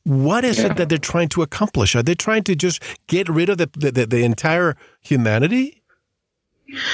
what 0.03 0.44
is 0.44 0.60
yeah. 0.60 0.68
it 0.68 0.77
that 0.77 0.89
they're 0.89 0.98
trying 0.98 1.29
to 1.29 1.41
accomplish? 1.41 1.96
Are 1.96 2.03
they 2.03 2.15
trying 2.15 2.44
to 2.44 2.56
just 2.56 2.84
get 3.08 3.29
rid 3.29 3.50
of 3.50 3.58
the 3.58 3.70
the, 3.74 4.06
the 4.06 4.24
entire 4.24 4.75
humanity? 5.01 5.79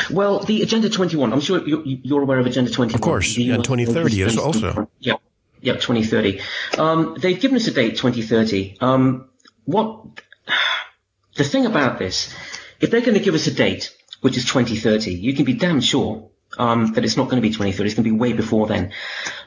Well, 0.10 0.40
the 0.40 0.62
Agenda 0.62 0.90
21, 0.90 1.34
I'm 1.34 1.42
sure 1.42 1.62
you're, 1.68 2.22
aware 2.22 2.40
of 2.40 2.46
Agenda 2.46 2.72
21. 2.72 2.96
Of 2.96 3.02
course, 3.02 3.36
and 3.38 3.62
2030 3.62 4.22
is 4.22 4.38
also. 4.38 4.90
Yeah, 5.00 5.16
yeah, 5.60 5.74
2030. 5.74 6.40
Um, 6.78 7.18
they've 7.20 7.40
given 7.40 7.58
us 7.58 7.68
a 7.68 7.72
date, 7.72 7.98
2030. 7.98 8.78
Um, 8.80 9.28
what 9.66 10.06
the 11.36 11.44
thing 11.44 11.66
about 11.66 12.00
this, 12.00 12.34
if 12.80 12.90
they're 12.90 13.02
going 13.02 13.18
to 13.18 13.24
give 13.24 13.36
us 13.36 13.48
a 13.48 13.54
date, 13.54 13.94
which 14.22 14.38
is 14.38 14.46
2030, 14.46 15.14
you 15.14 15.34
can 15.34 15.46
be 15.46 15.54
damn 15.54 15.82
sure 15.82 16.30
um, 16.58 16.94
that 16.94 17.04
it's 17.04 17.18
not 17.18 17.26
going 17.26 17.42
to 17.42 17.42
be 17.42 17.50
2030. 17.50 17.86
It's 17.86 17.96
going 17.96 18.04
to 18.04 18.12
be 18.12 18.18
way 18.18 18.34
before 18.34 18.68
then. 18.68 18.92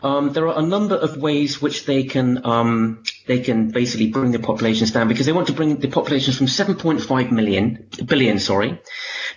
Um, 0.03 0.33
there 0.33 0.47
are 0.49 0.59
a 0.59 0.67
number 0.67 0.95
of 0.95 1.17
ways 1.17 1.61
which 1.61 1.87
they 1.87 2.05
can 2.05 2.45
um, 2.45 3.03
they 3.27 3.41
can 3.41 3.71
basically 3.71 4.09
bring 4.09 4.33
the 4.33 4.39
populations 4.39 4.91
down 4.93 5.09
because 5.09 5.27
they 5.27 5.33
want 5.33 5.49
to 5.49 5.53
bring 5.53 5.77
the 5.77 5.89
populations 5.89 6.37
from 6.37 6.47
7.5 6.47 7.31
million 7.31 7.89
billion, 8.05 8.39
sorry, 8.39 8.81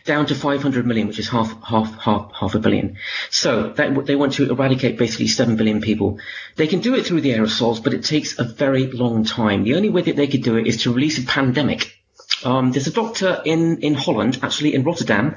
down 0.05 0.25
to 0.27 0.35
500 0.35 0.85
million, 0.85 1.07
which 1.07 1.19
is 1.19 1.29
half 1.29 1.63
half 1.63 1.99
half 1.99 2.31
half 2.33 2.55
a 2.55 2.59
billion. 2.59 2.97
So 3.29 3.69
that, 3.73 4.05
they 4.05 4.15
want 4.15 4.33
to 4.33 4.49
eradicate 4.49 4.97
basically 4.97 5.27
7 5.27 5.55
billion 5.55 5.81
people. 5.81 6.19
They 6.55 6.67
can 6.67 6.79
do 6.79 6.95
it 6.95 7.05
through 7.05 7.21
the 7.21 7.31
aerosols, 7.31 7.83
but 7.83 7.93
it 7.93 8.03
takes 8.03 8.37
a 8.37 8.43
very 8.43 8.87
long 8.87 9.23
time. 9.23 9.63
The 9.63 9.75
only 9.75 9.89
way 9.89 10.01
that 10.03 10.15
they 10.15 10.27
could 10.27 10.43
do 10.43 10.57
it 10.57 10.67
is 10.67 10.83
to 10.83 10.93
release 10.93 11.17
a 11.19 11.25
pandemic 11.25 12.00
um, 12.43 12.71
there's 12.71 12.87
a 12.87 12.91
doctor 12.91 13.41
in, 13.45 13.79
in 13.79 13.93
Holland, 13.93 14.39
actually 14.41 14.73
in 14.73 14.83
Rotterdam, 14.83 15.35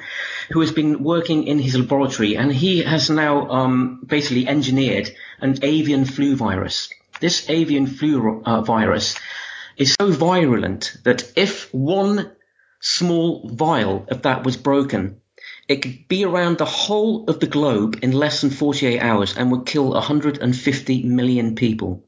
who 0.50 0.60
has 0.60 0.72
been 0.72 1.02
working 1.02 1.46
in 1.46 1.58
his 1.58 1.76
laboratory 1.76 2.36
and 2.36 2.52
he 2.52 2.82
has 2.82 3.10
now 3.10 3.48
um, 3.48 4.00
basically 4.06 4.48
engineered 4.48 5.10
an 5.40 5.58
avian 5.62 6.04
flu 6.04 6.36
virus. 6.36 6.90
This 7.20 7.48
avian 7.48 7.86
flu 7.86 8.42
uh, 8.44 8.62
virus 8.62 9.16
is 9.76 9.94
so 9.98 10.10
virulent 10.10 10.96
that 11.04 11.32
if 11.36 11.72
one 11.72 12.30
small 12.80 13.48
vial 13.48 14.06
of 14.08 14.22
that 14.22 14.44
was 14.44 14.56
broken, 14.56 15.20
it 15.68 15.82
could 15.82 16.08
be 16.08 16.24
around 16.24 16.58
the 16.58 16.64
whole 16.64 17.24
of 17.24 17.40
the 17.40 17.46
globe 17.46 17.98
in 18.02 18.12
less 18.12 18.40
than 18.40 18.50
48 18.50 19.00
hours 19.00 19.36
and 19.36 19.50
would 19.50 19.66
kill 19.66 19.90
150 19.92 21.02
million 21.04 21.54
people. 21.54 22.04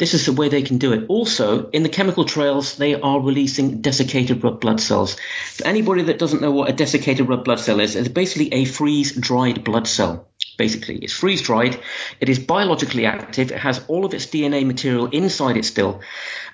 This 0.00 0.14
is 0.14 0.24
the 0.24 0.32
way 0.32 0.48
they 0.48 0.62
can 0.62 0.78
do 0.78 0.94
it. 0.94 1.04
Also, 1.08 1.68
in 1.68 1.82
the 1.82 1.90
chemical 1.90 2.24
trails, 2.24 2.76
they 2.76 2.94
are 2.94 3.20
releasing 3.20 3.82
desiccated 3.82 4.42
red 4.42 4.58
blood 4.58 4.80
cells. 4.80 5.16
For 5.52 5.66
anybody 5.66 6.04
that 6.04 6.18
doesn't 6.18 6.40
know 6.40 6.52
what 6.52 6.70
a 6.70 6.72
desiccated 6.72 7.28
red 7.28 7.44
blood 7.44 7.60
cell 7.60 7.80
is, 7.80 7.96
it's 7.96 8.08
basically 8.08 8.54
a 8.54 8.64
freeze-dried 8.64 9.62
blood 9.62 9.86
cell. 9.86 10.26
Basically, 10.56 10.96
it's 10.96 11.12
freeze-dried. 11.12 11.78
It 12.18 12.30
is 12.30 12.38
biologically 12.38 13.04
active. 13.04 13.52
It 13.52 13.58
has 13.58 13.84
all 13.88 14.06
of 14.06 14.14
its 14.14 14.24
DNA 14.24 14.64
material 14.64 15.08
inside 15.08 15.58
it 15.58 15.66
still. 15.66 16.00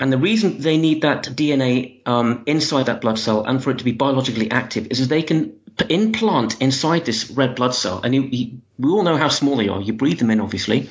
And 0.00 0.12
the 0.12 0.18
reason 0.18 0.58
they 0.58 0.76
need 0.76 1.02
that 1.02 1.22
DNA 1.22 2.00
um, 2.04 2.42
inside 2.46 2.86
that 2.86 3.00
blood 3.00 3.20
cell 3.20 3.44
and 3.44 3.62
for 3.62 3.70
it 3.70 3.78
to 3.78 3.84
be 3.84 3.92
biologically 3.92 4.50
active 4.50 4.88
is 4.90 4.98
that 4.98 5.08
they 5.08 5.22
can 5.22 5.52
implant 5.84 6.60
inside 6.60 7.04
this 7.04 7.30
red 7.30 7.54
blood 7.54 7.74
cell, 7.74 8.00
and 8.02 8.14
you, 8.14 8.22
you, 8.22 8.60
we 8.78 8.90
all 8.90 9.02
know 9.02 9.16
how 9.16 9.28
small 9.28 9.56
they 9.56 9.68
are. 9.68 9.80
You 9.80 9.92
breathe 9.92 10.18
them 10.18 10.30
in, 10.30 10.40
obviously. 10.40 10.90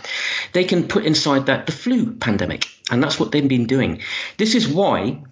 They 0.54 0.64
can 0.64 0.88
put 0.88 1.06
inside 1.06 1.48
that 1.48 1.66
the 1.66 1.72
flu 1.72 2.14
pandemic, 2.14 2.66
and 2.90 3.02
that's 3.02 3.20
what 3.20 3.32
they've 3.32 3.48
been 3.48 3.68
doing. 3.68 4.02
This 4.38 4.56
is 4.56 4.68
why 4.68 5.24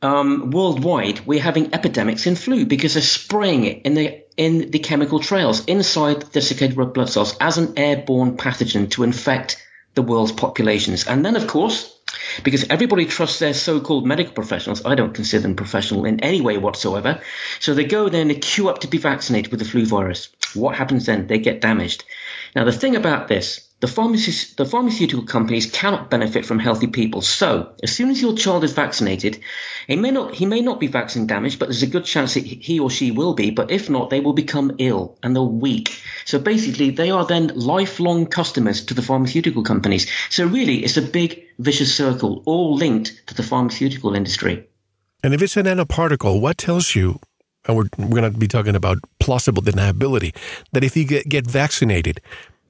um, 0.00 0.50
worldwide 0.50 1.26
we're 1.26 1.42
having 1.42 1.74
epidemics 1.74 2.26
in 2.26 2.36
flu 2.36 2.66
because 2.66 2.94
they're 2.94 3.02
spraying 3.02 3.64
it 3.64 3.82
in 3.82 3.94
the 3.94 4.24
in 4.36 4.70
the 4.70 4.78
chemical 4.78 5.18
trails 5.18 5.64
inside 5.64 6.20
the 6.20 6.26
desiccated 6.26 6.76
red 6.76 6.92
blood 6.92 7.10
cells 7.10 7.36
as 7.40 7.58
an 7.58 7.76
airborne 7.76 8.36
pathogen 8.36 8.88
to 8.90 9.02
infect 9.02 9.60
the 9.94 10.02
world's 10.02 10.30
populations. 10.30 11.08
And 11.08 11.24
then, 11.24 11.34
of 11.34 11.48
course, 11.48 11.97
because 12.42 12.68
everybody 12.70 13.06
trusts 13.06 13.38
their 13.38 13.54
so-called 13.54 14.06
medical 14.06 14.32
professionals. 14.32 14.84
I 14.84 14.94
don't 14.94 15.14
consider 15.14 15.42
them 15.42 15.56
professional 15.56 16.04
in 16.04 16.20
any 16.20 16.40
way 16.40 16.58
whatsoever. 16.58 17.20
So 17.60 17.74
they 17.74 17.84
go 17.84 18.08
there 18.08 18.22
and 18.22 18.30
they 18.30 18.36
queue 18.36 18.68
up 18.68 18.80
to 18.80 18.88
be 18.88 18.98
vaccinated 18.98 19.50
with 19.50 19.60
the 19.60 19.66
flu 19.66 19.84
virus. 19.84 20.28
What 20.54 20.76
happens 20.76 21.06
then? 21.06 21.26
They 21.26 21.38
get 21.38 21.60
damaged. 21.60 22.04
Now, 22.58 22.64
the 22.64 22.72
thing 22.72 22.96
about 22.96 23.28
this, 23.28 23.68
the, 23.78 23.86
the 24.56 24.66
pharmaceutical 24.66 25.24
companies 25.24 25.70
cannot 25.70 26.10
benefit 26.10 26.44
from 26.44 26.58
healthy 26.58 26.88
people. 26.88 27.22
So, 27.22 27.70
as 27.84 27.94
soon 27.94 28.10
as 28.10 28.20
your 28.20 28.34
child 28.34 28.64
is 28.64 28.72
vaccinated, 28.72 29.38
he 29.86 29.94
may 29.94 30.10
not 30.10 30.34
he 30.34 30.44
may 30.44 30.60
not 30.60 30.80
be 30.80 30.88
vaccine 30.88 31.28
damaged, 31.28 31.60
but 31.60 31.68
there's 31.68 31.84
a 31.84 31.86
good 31.86 32.04
chance 32.04 32.34
that 32.34 32.42
he 32.42 32.80
or 32.80 32.90
she 32.90 33.12
will 33.12 33.34
be. 33.34 33.52
But 33.52 33.70
if 33.70 33.88
not, 33.88 34.10
they 34.10 34.18
will 34.18 34.32
become 34.32 34.74
ill 34.78 35.16
and 35.22 35.36
they're 35.36 35.42
weak. 35.44 36.02
So 36.24 36.40
basically, 36.40 36.90
they 36.90 37.12
are 37.12 37.24
then 37.24 37.52
lifelong 37.54 38.26
customers 38.26 38.86
to 38.86 38.94
the 38.94 39.02
pharmaceutical 39.02 39.62
companies. 39.62 40.10
So 40.28 40.44
really, 40.44 40.82
it's 40.82 40.96
a 40.96 41.02
big 41.02 41.44
vicious 41.60 41.94
circle, 41.94 42.42
all 42.44 42.74
linked 42.74 43.28
to 43.28 43.34
the 43.34 43.44
pharmaceutical 43.44 44.16
industry. 44.16 44.66
And 45.22 45.32
if 45.32 45.42
it's 45.42 45.56
a 45.56 45.62
nanoparticle, 45.62 46.40
what 46.40 46.58
tells 46.58 46.96
you 46.96 47.20
and 47.68 47.76
we're, 47.76 47.88
we're 47.98 48.20
going 48.20 48.32
to 48.32 48.38
be 48.38 48.48
talking 48.48 48.74
about 48.74 48.98
plausible 49.20 49.62
deniability, 49.62 50.34
that 50.72 50.82
if 50.82 50.96
you 50.96 51.04
get, 51.04 51.28
get 51.28 51.46
vaccinated, 51.46 52.20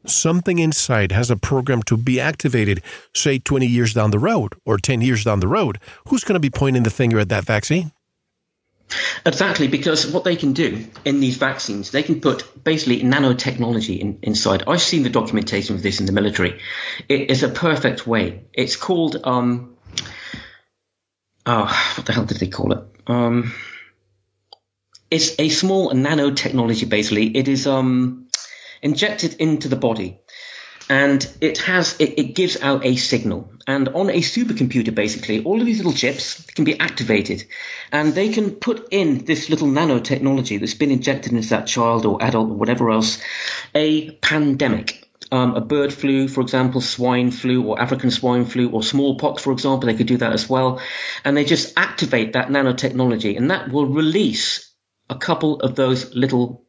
something 0.04 0.58
inside 0.58 1.12
has 1.12 1.30
a 1.30 1.36
program 1.36 1.82
to 1.84 1.96
be 1.96 2.20
activated, 2.20 2.82
say 3.14 3.38
20 3.38 3.66
years 3.66 3.94
down 3.94 4.10
the 4.10 4.18
road 4.18 4.54
or 4.66 4.76
10 4.76 5.00
years 5.00 5.24
down 5.24 5.40
the 5.40 5.48
road, 5.48 5.78
who's 6.08 6.24
going 6.24 6.34
to 6.34 6.40
be 6.40 6.50
pointing 6.50 6.82
the 6.82 6.90
finger 6.90 7.18
at 7.18 7.28
that 7.28 7.44
vaccine? 7.44 7.92
Exactly, 9.26 9.68
because 9.68 10.10
what 10.10 10.24
they 10.24 10.36
can 10.36 10.54
do 10.54 10.86
in 11.04 11.20
these 11.20 11.36
vaccines, 11.36 11.90
they 11.90 12.02
can 12.02 12.20
put 12.20 12.64
basically 12.64 13.00
nanotechnology 13.02 13.98
in, 13.98 14.18
inside. 14.22 14.64
I've 14.66 14.80
seen 14.80 15.02
the 15.02 15.10
documentation 15.10 15.76
of 15.76 15.82
this 15.82 16.00
in 16.00 16.06
the 16.06 16.12
military. 16.12 16.60
It 17.08 17.30
is 17.30 17.42
a 17.42 17.48
perfect 17.48 18.06
way. 18.06 18.44
It's 18.54 18.76
called, 18.76 19.20
um, 19.24 19.76
oh, 21.44 21.92
what 21.96 22.06
the 22.06 22.12
hell 22.12 22.24
did 22.24 22.38
they 22.38 22.46
call 22.46 22.72
it? 22.72 22.84
Um, 23.06 23.52
it's 25.10 25.38
a 25.38 25.48
small 25.48 25.90
nanotechnology, 25.92 26.88
basically. 26.88 27.36
It 27.36 27.48
is 27.48 27.66
um, 27.66 28.28
injected 28.82 29.34
into 29.34 29.68
the 29.68 29.76
body 29.76 30.20
and 30.88 31.30
it 31.40 31.58
has 31.58 31.96
it, 31.98 32.18
it, 32.18 32.34
gives 32.34 32.60
out 32.60 32.84
a 32.84 32.96
signal 32.96 33.52
and 33.66 33.88
on 33.88 34.08
a 34.10 34.20
supercomputer 34.20 34.94
basically 34.94 35.44
all 35.44 35.60
of 35.60 35.66
these 35.66 35.78
little 35.78 35.92
chips 35.92 36.42
can 36.52 36.64
be 36.64 36.78
activated 36.80 37.44
and 37.92 38.14
they 38.14 38.30
can 38.30 38.52
put 38.52 38.88
in 38.90 39.24
this 39.24 39.50
little 39.50 39.68
nanotechnology 39.68 40.58
that's 40.58 40.74
been 40.74 40.90
injected 40.90 41.32
into 41.32 41.48
that 41.48 41.66
child 41.66 42.06
or 42.06 42.22
adult 42.22 42.50
or 42.50 42.54
whatever 42.54 42.90
else 42.90 43.22
a 43.74 44.10
pandemic 44.12 45.04
um, 45.30 45.56
a 45.56 45.60
bird 45.60 45.92
flu, 45.92 46.26
for 46.26 46.40
example, 46.40 46.80
swine 46.80 47.30
flu 47.30 47.62
or 47.62 47.78
African 47.78 48.10
swine 48.10 48.46
flu 48.46 48.70
or 48.70 48.82
smallpox, 48.82 49.42
for 49.42 49.52
example, 49.52 49.86
they 49.86 49.94
could 49.94 50.06
do 50.06 50.16
that 50.16 50.32
as 50.32 50.48
well. 50.48 50.80
And 51.22 51.36
they 51.36 51.44
just 51.44 51.74
activate 51.76 52.32
that 52.32 52.48
nanotechnology 52.48 53.36
and 53.36 53.50
that 53.50 53.70
will 53.70 53.84
release 53.84 54.67
a 55.10 55.16
couple 55.16 55.60
of 55.60 55.74
those 55.74 56.14
little 56.14 56.64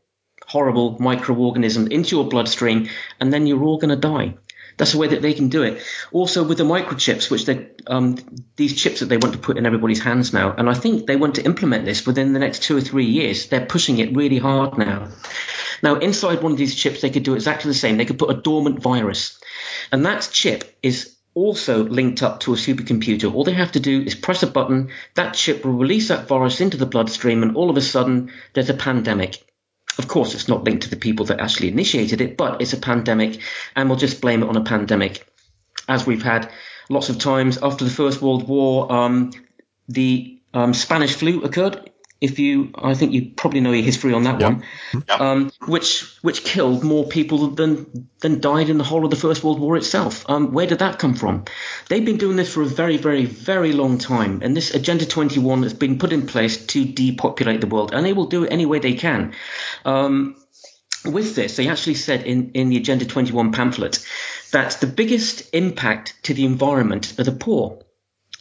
horrible 0.47 0.97
microorganisms 0.99 1.89
into 1.89 2.15
your 2.15 2.27
bloodstream, 2.27 2.89
and 3.19 3.31
then 3.31 3.45
you're 3.47 3.63
all 3.63 3.77
going 3.77 3.89
to 3.89 3.95
die. 3.95 4.35
That's 4.77 4.93
the 4.93 4.97
way 4.97 5.07
that 5.07 5.21
they 5.21 5.33
can 5.33 5.49
do 5.49 5.63
it. 5.63 5.83
Also 6.13 6.43
with 6.47 6.57
the 6.57 6.63
microchips, 6.63 7.29
which 7.29 7.45
they 7.45 7.69
um, 7.87 8.17
these 8.55 8.81
chips 8.81 9.01
that 9.01 9.07
they 9.07 9.17
want 9.17 9.33
to 9.33 9.39
put 9.39 9.57
in 9.57 9.65
everybody's 9.65 10.01
hands 10.01 10.31
now, 10.31 10.53
and 10.53 10.69
I 10.69 10.73
think 10.73 11.05
they 11.05 11.17
want 11.17 11.35
to 11.35 11.45
implement 11.45 11.83
this 11.83 12.07
within 12.07 12.31
the 12.31 12.39
next 12.39 12.63
two 12.63 12.77
or 12.77 12.81
three 12.81 13.05
years. 13.05 13.47
They're 13.47 13.65
pushing 13.65 13.99
it 13.99 14.15
really 14.15 14.37
hard 14.37 14.77
now. 14.77 15.09
Now 15.83 15.95
inside 15.95 16.41
one 16.41 16.53
of 16.53 16.57
these 16.57 16.75
chips, 16.75 17.01
they 17.01 17.09
could 17.09 17.23
do 17.23 17.35
exactly 17.35 17.69
the 17.69 17.77
same. 17.77 17.97
They 17.97 18.05
could 18.05 18.19
put 18.19 18.31
a 18.31 18.41
dormant 18.41 18.81
virus, 18.81 19.37
and 19.91 20.05
that 20.05 20.29
chip 20.31 20.77
is 20.81 21.17
also 21.33 21.83
linked 21.83 22.23
up 22.23 22.41
to 22.41 22.53
a 22.53 22.57
supercomputer. 22.57 23.33
All 23.33 23.43
they 23.43 23.53
have 23.53 23.73
to 23.73 23.79
do 23.79 24.01
is 24.01 24.15
press 24.15 24.43
a 24.43 24.47
button. 24.47 24.89
That 25.15 25.33
chip 25.33 25.63
will 25.63 25.73
release 25.73 26.09
that 26.09 26.27
virus 26.27 26.61
into 26.61 26.77
the 26.77 26.85
bloodstream, 26.85 27.43
and 27.43 27.55
all 27.55 27.69
of 27.69 27.77
a 27.77 27.81
sudden 27.81 28.31
there's 28.53 28.69
a 28.69 28.73
pandemic. 28.73 29.43
Of 29.97 30.07
course, 30.07 30.33
it's 30.33 30.47
not 30.47 30.63
linked 30.63 30.83
to 30.83 30.89
the 30.89 30.95
people 30.95 31.25
that 31.25 31.39
actually 31.39 31.69
initiated 31.69 32.21
it, 32.21 32.37
but 32.37 32.61
it's 32.61 32.73
a 32.73 32.77
pandemic, 32.77 33.41
and 33.75 33.89
we'll 33.89 33.97
just 33.97 34.21
blame 34.21 34.43
it 34.43 34.49
on 34.49 34.55
a 34.55 34.63
pandemic. 34.63 35.25
As 35.87 36.05
we've 36.05 36.23
had 36.23 36.51
lots 36.89 37.09
of 37.09 37.19
times 37.19 37.57
after 37.61 37.83
the 37.83 37.91
First 37.91 38.21
World 38.21 38.47
War, 38.47 38.91
um, 38.91 39.31
the 39.87 40.39
um, 40.53 40.73
Spanish 40.73 41.13
flu 41.13 41.43
occurred 41.43 41.91
if 42.21 42.37
you, 42.37 42.71
I 42.75 42.95
think 42.95 43.13
you 43.13 43.31
probably 43.35 43.61
know 43.61 43.71
your 43.71 43.83
history 43.83 44.13
on 44.13 44.23
that 44.23 44.41
yep. 44.41 44.51
one, 44.51 44.63
yep. 45.07 45.21
Um, 45.21 45.51
which 45.65 46.03
which 46.21 46.43
killed 46.43 46.83
more 46.83 47.05
people 47.07 47.47
than 47.47 48.09
than 48.19 48.41
died 48.41 48.69
in 48.69 48.77
the 48.77 48.83
whole 48.83 49.05
of 49.05 49.09
the 49.09 49.15
First 49.15 49.43
World 49.43 49.59
War 49.59 49.77
itself. 49.77 50.29
Um, 50.29 50.51
where 50.51 50.67
did 50.67 50.79
that 50.79 50.99
come 50.99 51.13
from? 51.13 51.45
They've 51.87 52.03
been 52.03 52.17
doing 52.17 52.35
this 52.35 52.53
for 52.53 52.61
a 52.61 52.65
very, 52.65 52.97
very, 52.97 53.25
very 53.25 53.71
long 53.71 53.97
time, 53.99 54.41
and 54.41 54.55
this 54.55 54.75
Agenda 54.75 55.05
21 55.05 55.63
has 55.63 55.73
been 55.73 55.97
put 55.97 56.11
in 56.11 56.27
place 56.27 56.65
to 56.67 56.85
depopulate 56.85 57.61
the 57.61 57.67
world, 57.67 57.93
and 57.93 58.05
they 58.05 58.13
will 58.13 58.27
do 58.27 58.43
it 58.43 58.51
any 58.51 58.65
way 58.65 58.79
they 58.79 58.93
can. 58.93 59.33
Um, 59.85 60.35
with 61.05 61.35
this, 61.35 61.55
they 61.55 61.69
actually 61.69 61.93
said 61.93 62.23
in, 62.23 62.51
in 62.51 62.69
the 62.69 62.77
Agenda 62.77 63.05
21 63.05 63.53
pamphlet 63.53 64.05
that 64.51 64.71
the 64.81 64.87
biggest 64.87 65.53
impact 65.53 66.15
to 66.23 66.33
the 66.33 66.45
environment 66.45 67.17
are 67.17 67.23
the 67.23 67.31
poor. 67.31 67.79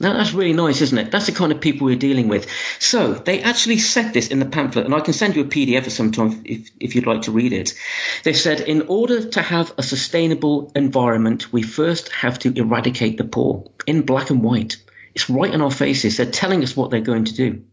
Now 0.01 0.13
that's 0.13 0.33
really 0.33 0.53
nice, 0.53 0.81
isn't 0.81 0.99
it? 0.99 1.11
That's 1.11 1.27
the 1.27 1.33
kind 1.33 1.51
of 1.51 1.61
people 1.61 1.87
we're 1.87 1.97
dealing 1.97 2.29
with. 2.29 2.49
So 2.79 3.15
they 3.15 3.43
actually 3.43 3.79
said 3.79 4.15
this 4.15 4.29
in 4.29 4.39
the 4.39 4.47
pamphlet, 4.47 4.85
and 4.85 4.95
I 4.95 5.01
can 5.01 5.13
send 5.13 5.35
you 5.35 5.43
a 5.43 5.47
PDF 5.47 5.87
at 5.87 5.93
some 5.93 6.13
time 6.13 6.43
if, 6.45 6.71
if 6.79 6.95
you'd 6.95 7.07
like 7.07 7.23
to 7.23 7.33
read 7.33 7.53
it. 7.53 7.75
They 8.23 8.33
said, 8.33 8.61
in 8.61 8.83
order 8.83 9.29
to 9.31 9.43
have 9.43 9.73
a 9.77 9.83
sustainable 9.83 10.71
environment, 10.77 11.53
we 11.53 11.63
first 11.63 12.11
have 12.13 12.39
to 12.41 12.53
eradicate 12.55 13.19
the 13.19 13.25
poor 13.25 13.71
in 13.87 14.03
black 14.03 14.31
and 14.31 14.43
white. 14.43 14.77
It's 15.15 15.29
right 15.29 15.53
in 15.53 15.63
our 15.63 15.71
faces. 15.71 16.17
They're 16.17 16.27
telling 16.31 16.63
us 16.63 16.77
what 16.77 16.91
they're 16.91 17.01
going 17.01 17.25
to 17.25 17.35
do. 17.35 17.65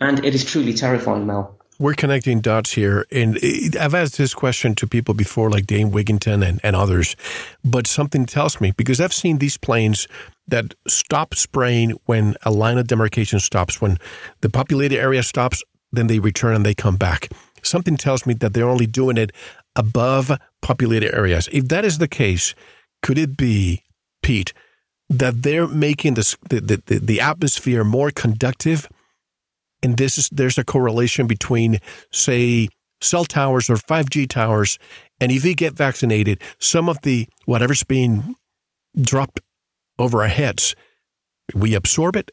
And 0.00 0.24
it 0.24 0.36
is 0.36 0.44
truly 0.44 0.74
terrifying, 0.74 1.26
Mel 1.26 1.57
we're 1.78 1.94
connecting 1.94 2.40
dots 2.40 2.72
here. 2.72 3.06
And 3.10 3.38
I've 3.78 3.94
asked 3.94 4.18
this 4.18 4.34
question 4.34 4.74
to 4.76 4.86
people 4.86 5.14
before, 5.14 5.50
like 5.50 5.66
Dane 5.66 5.92
Wigington 5.92 6.46
and, 6.46 6.60
and 6.62 6.74
others, 6.74 7.16
but 7.64 7.86
something 7.86 8.26
tells 8.26 8.60
me 8.60 8.72
because 8.76 9.00
I've 9.00 9.12
seen 9.12 9.38
these 9.38 9.56
planes 9.56 10.08
that 10.48 10.74
stop 10.86 11.34
spraying 11.34 11.90
when 12.06 12.34
a 12.42 12.50
line 12.50 12.78
of 12.78 12.86
demarcation 12.86 13.38
stops, 13.38 13.80
when 13.80 13.98
the 14.40 14.50
populated 14.50 14.98
area 14.98 15.22
stops, 15.22 15.62
then 15.92 16.06
they 16.06 16.18
return 16.18 16.54
and 16.54 16.66
they 16.66 16.74
come 16.74 16.96
back. 16.96 17.28
Something 17.62 17.96
tells 17.96 18.26
me 18.26 18.34
that 18.34 18.54
they're 18.54 18.68
only 18.68 18.86
doing 18.86 19.16
it 19.16 19.32
above 19.76 20.32
populated 20.62 21.14
areas. 21.14 21.48
If 21.52 21.68
that 21.68 21.84
is 21.84 21.98
the 21.98 22.08
case, 22.08 22.54
could 23.02 23.18
it 23.18 23.36
be, 23.36 23.84
Pete, 24.22 24.52
that 25.08 25.42
they're 25.42 25.68
making 25.68 26.14
the, 26.14 26.36
the, 26.48 26.82
the, 26.86 26.98
the 26.98 27.20
atmosphere 27.20 27.84
more 27.84 28.10
conductive 28.10 28.88
and 29.82 29.96
this 29.96 30.18
is 30.18 30.28
there's 30.30 30.58
a 30.58 30.64
correlation 30.64 31.26
between 31.26 31.78
say 32.12 32.68
cell 33.00 33.24
towers 33.24 33.70
or 33.70 33.76
5G 33.76 34.28
towers 34.28 34.78
and 35.20 35.30
if 35.30 35.44
we 35.44 35.54
get 35.54 35.74
vaccinated 35.74 36.42
some 36.58 36.88
of 36.88 37.00
the 37.02 37.28
whatever's 37.46 37.84
being 37.84 38.34
dropped 39.00 39.40
over 39.98 40.22
our 40.22 40.28
heads 40.28 40.74
we 41.54 41.74
absorb 41.74 42.16
it. 42.16 42.30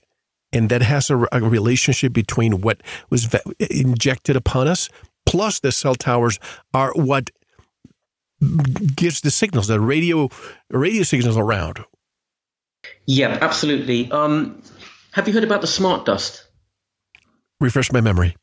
And 0.52 0.70
that 0.70 0.82
has 0.82 1.10
a, 1.10 1.28
a 1.32 1.42
relationship 1.42 2.14
between 2.14 2.62
what 2.62 2.82
was 3.10 3.34
injected 3.60 4.36
upon 4.36 4.68
us 4.68 4.90
plus 5.26 5.60
the 5.60 5.72
cell 5.72 5.96
towers 5.96 6.40
are 6.74 6.94
what 6.94 7.30
gives 8.96 9.22
the 9.22 9.32
signals 9.32 9.68
the 9.68 9.80
radio 9.80 10.30
radio 10.70 11.04
signals 11.04 11.38
around. 11.38 11.84
Yeah 13.06 13.38
absolutely. 13.42 14.12
Um, 14.12 14.62
have 15.12 15.28
you 15.28 15.34
heard 15.34 15.44
about 15.44 15.62
the 15.62 15.68
smart 15.68 16.06
dust 16.06 16.45
refresh 17.60 17.92
my 17.92 18.02
memory. 18.02 18.36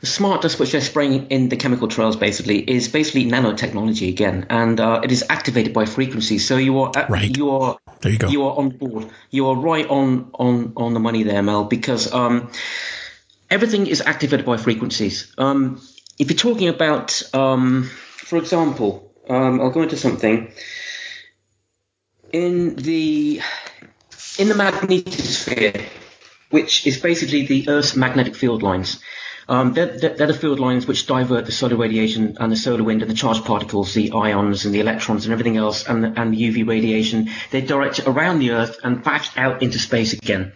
The 0.00 0.06
smart 0.06 0.42
dust, 0.42 0.60
which 0.60 0.72
they're 0.72 0.80
spraying 0.80 1.28
in 1.28 1.48
the 1.48 1.56
chemical 1.56 1.88
trails, 1.88 2.16
basically 2.16 2.58
is 2.58 2.88
basically 2.88 3.24
nanotechnology 3.24 4.08
again, 4.08 4.46
and 4.50 4.78
uh, 4.78 5.00
it 5.02 5.10
is 5.10 5.24
activated 5.28 5.72
by 5.72 5.86
frequencies. 5.86 6.46
So 6.46 6.56
you 6.56 6.78
are 6.80 6.92
right. 7.08 7.34
you 7.34 7.50
are 7.50 7.78
there. 8.00 8.12
You 8.12 8.18
go. 8.18 8.28
You 8.28 8.44
are 8.44 8.56
on 8.58 8.68
board. 8.70 9.08
You 9.30 9.48
are 9.48 9.56
right 9.56 9.88
on 9.88 10.30
on 10.34 10.74
on 10.76 10.92
the 10.92 11.00
money 11.00 11.22
there, 11.22 11.42
Mel, 11.42 11.64
because 11.64 12.12
um, 12.12 12.50
everything 13.50 13.86
is 13.86 14.02
activated 14.02 14.44
by 14.44 14.58
frequencies. 14.58 15.32
Um, 15.38 15.80
if 16.18 16.30
you're 16.30 16.36
talking 16.36 16.68
about, 16.68 17.22
um, 17.34 17.84
for 17.84 18.36
example, 18.36 19.10
um, 19.28 19.60
I'll 19.60 19.70
go 19.70 19.82
into 19.82 19.96
something 19.96 20.52
in 22.30 22.76
the 22.76 23.40
in 24.38 24.48
the 24.48 24.54
magnetosphere 24.54 25.88
which 26.52 26.86
is 26.86 26.98
basically 26.98 27.46
the 27.46 27.68
Earth's 27.68 27.96
magnetic 27.96 28.36
field 28.36 28.62
lines. 28.62 29.00
Um, 29.48 29.72
they're, 29.72 29.98
they're, 29.98 30.28
the 30.28 30.34
field 30.34 30.60
lines 30.60 30.86
which 30.86 31.06
divert 31.06 31.46
the 31.46 31.52
solar 31.52 31.76
radiation 31.76 32.36
and 32.38 32.52
the 32.52 32.56
solar 32.56 32.84
wind 32.84 33.02
and 33.02 33.10
the 33.10 33.14
charged 33.14 33.44
particles, 33.44 33.92
the 33.92 34.12
ions 34.12 34.64
and 34.64 34.74
the 34.74 34.80
electrons 34.80 35.24
and 35.24 35.32
everything 35.32 35.56
else, 35.56 35.84
and 35.86 36.04
the, 36.04 36.20
and 36.20 36.32
the 36.32 36.50
UV 36.50 36.68
radiation. 36.68 37.30
They 37.50 37.60
direct 37.60 37.98
it 37.98 38.06
around 38.06 38.38
the 38.38 38.52
Earth 38.52 38.78
and 38.84 39.02
back 39.02 39.36
out 39.36 39.62
into 39.62 39.80
space 39.80 40.12
again. 40.12 40.52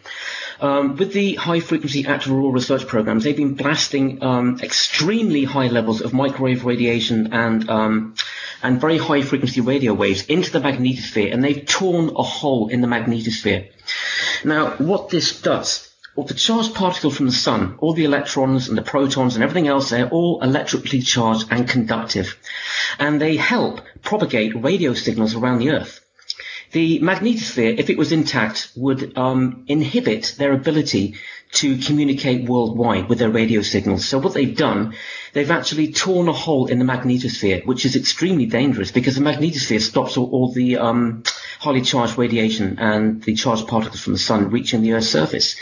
Um, 0.61 0.97
with 0.97 1.13
the 1.13 1.35
high 1.35 1.61
frequency 1.61 2.07
active 2.07 2.33
auroral 2.33 2.53
research 2.53 2.87
programs, 2.87 3.25
they've 3.25 3.37
been 3.37 3.55
blasting 3.55 4.23
um, 4.23 4.61
extremely 4.63 5.45
high 5.45 5.67
levels 5.67 6.01
of 6.01 6.15
microwave 6.15 6.65
radiation 6.65 7.35
and 7.35 7.69
um, 7.69 8.15
and 8.63 8.81
very 8.81 8.97
high 8.97 9.21
frequency 9.21 9.61
radio 9.61 9.93
waves 9.93 10.25
into 10.27 10.51
the 10.51 10.61
magnetosphere, 10.61 11.33
and 11.33 11.45
they've 11.45 11.67
torn 11.67 12.11
a 12.17 12.23
hole 12.23 12.69
in 12.69 12.81
the 12.81 12.89
magnetosphere. 12.89 13.69
Now, 14.45 14.71
what 14.77 15.11
this 15.11 15.43
does 15.43 15.86
well, 16.17 16.27
the 16.27 16.35
charged 16.35 16.75
particle 16.75 17.11
from 17.11 17.27
the 17.27 17.33
sun, 17.33 17.77
all 17.79 17.93
the 17.93 18.05
electrons 18.05 18.69
and 18.69 18.79
the 18.79 18.83
protons 18.83 19.35
and 19.35 19.45
everything 19.45 19.69
else, 19.69 19.91
they're 19.91 20.09
all 20.09 20.43
electrically 20.43 21.03
charged 21.03 21.49
and 21.51 21.69
conductive. 21.69 22.37
And 22.99 23.21
they 23.21 23.37
help 23.37 23.83
propagate 24.03 24.63
radio 24.63 24.95
signals 24.95 25.35
around 25.35 25.59
the 25.59 25.71
Earth. 25.71 26.01
The 26.73 27.01
magnetosphere, 27.01 27.79
if 27.79 27.91
it 27.91 27.99
was 27.99 28.13
intact, 28.13 28.71
would 28.77 29.17
um, 29.17 29.65
inhibit 29.69 30.35
their 30.39 30.53
ability 30.53 31.15
to 31.53 31.79
communicate 31.79 32.49
worldwide 32.49 33.09
with 33.09 33.19
their 33.19 33.31
radio 33.31 33.63
signals. 33.63 34.05
So 34.05 34.19
what 34.19 34.35
they've 34.35 34.57
done, 34.57 34.95
they've 35.33 35.51
actually 35.51 35.93
torn 35.93 36.29
a 36.29 36.33
hole 36.33 36.67
in 36.67 36.79
the 36.79 36.85
magnetosphere, 36.85 37.65
which 37.65 37.85
is 37.85 37.95
extremely 37.95 38.47
dangerous 38.47 38.91
because 38.91 39.15
the 39.15 39.23
magnetosphere 39.23 39.81
stops 39.81 40.17
all, 40.17 40.31
all 40.31 40.53
the 40.53 40.79
um, 40.79 41.23
highly 41.59 41.83
charged 41.83 42.19
radiation 42.19 42.79
and 42.79 43.23
the 43.23 43.35
charged 43.35 43.69
particles 43.69 44.01
from 44.01 44.13
the 44.13 44.19
sun 44.19 44.51
reaching 44.51 44.83
the 44.83 44.93
Earth's 44.93 45.09
surface. 45.09 45.57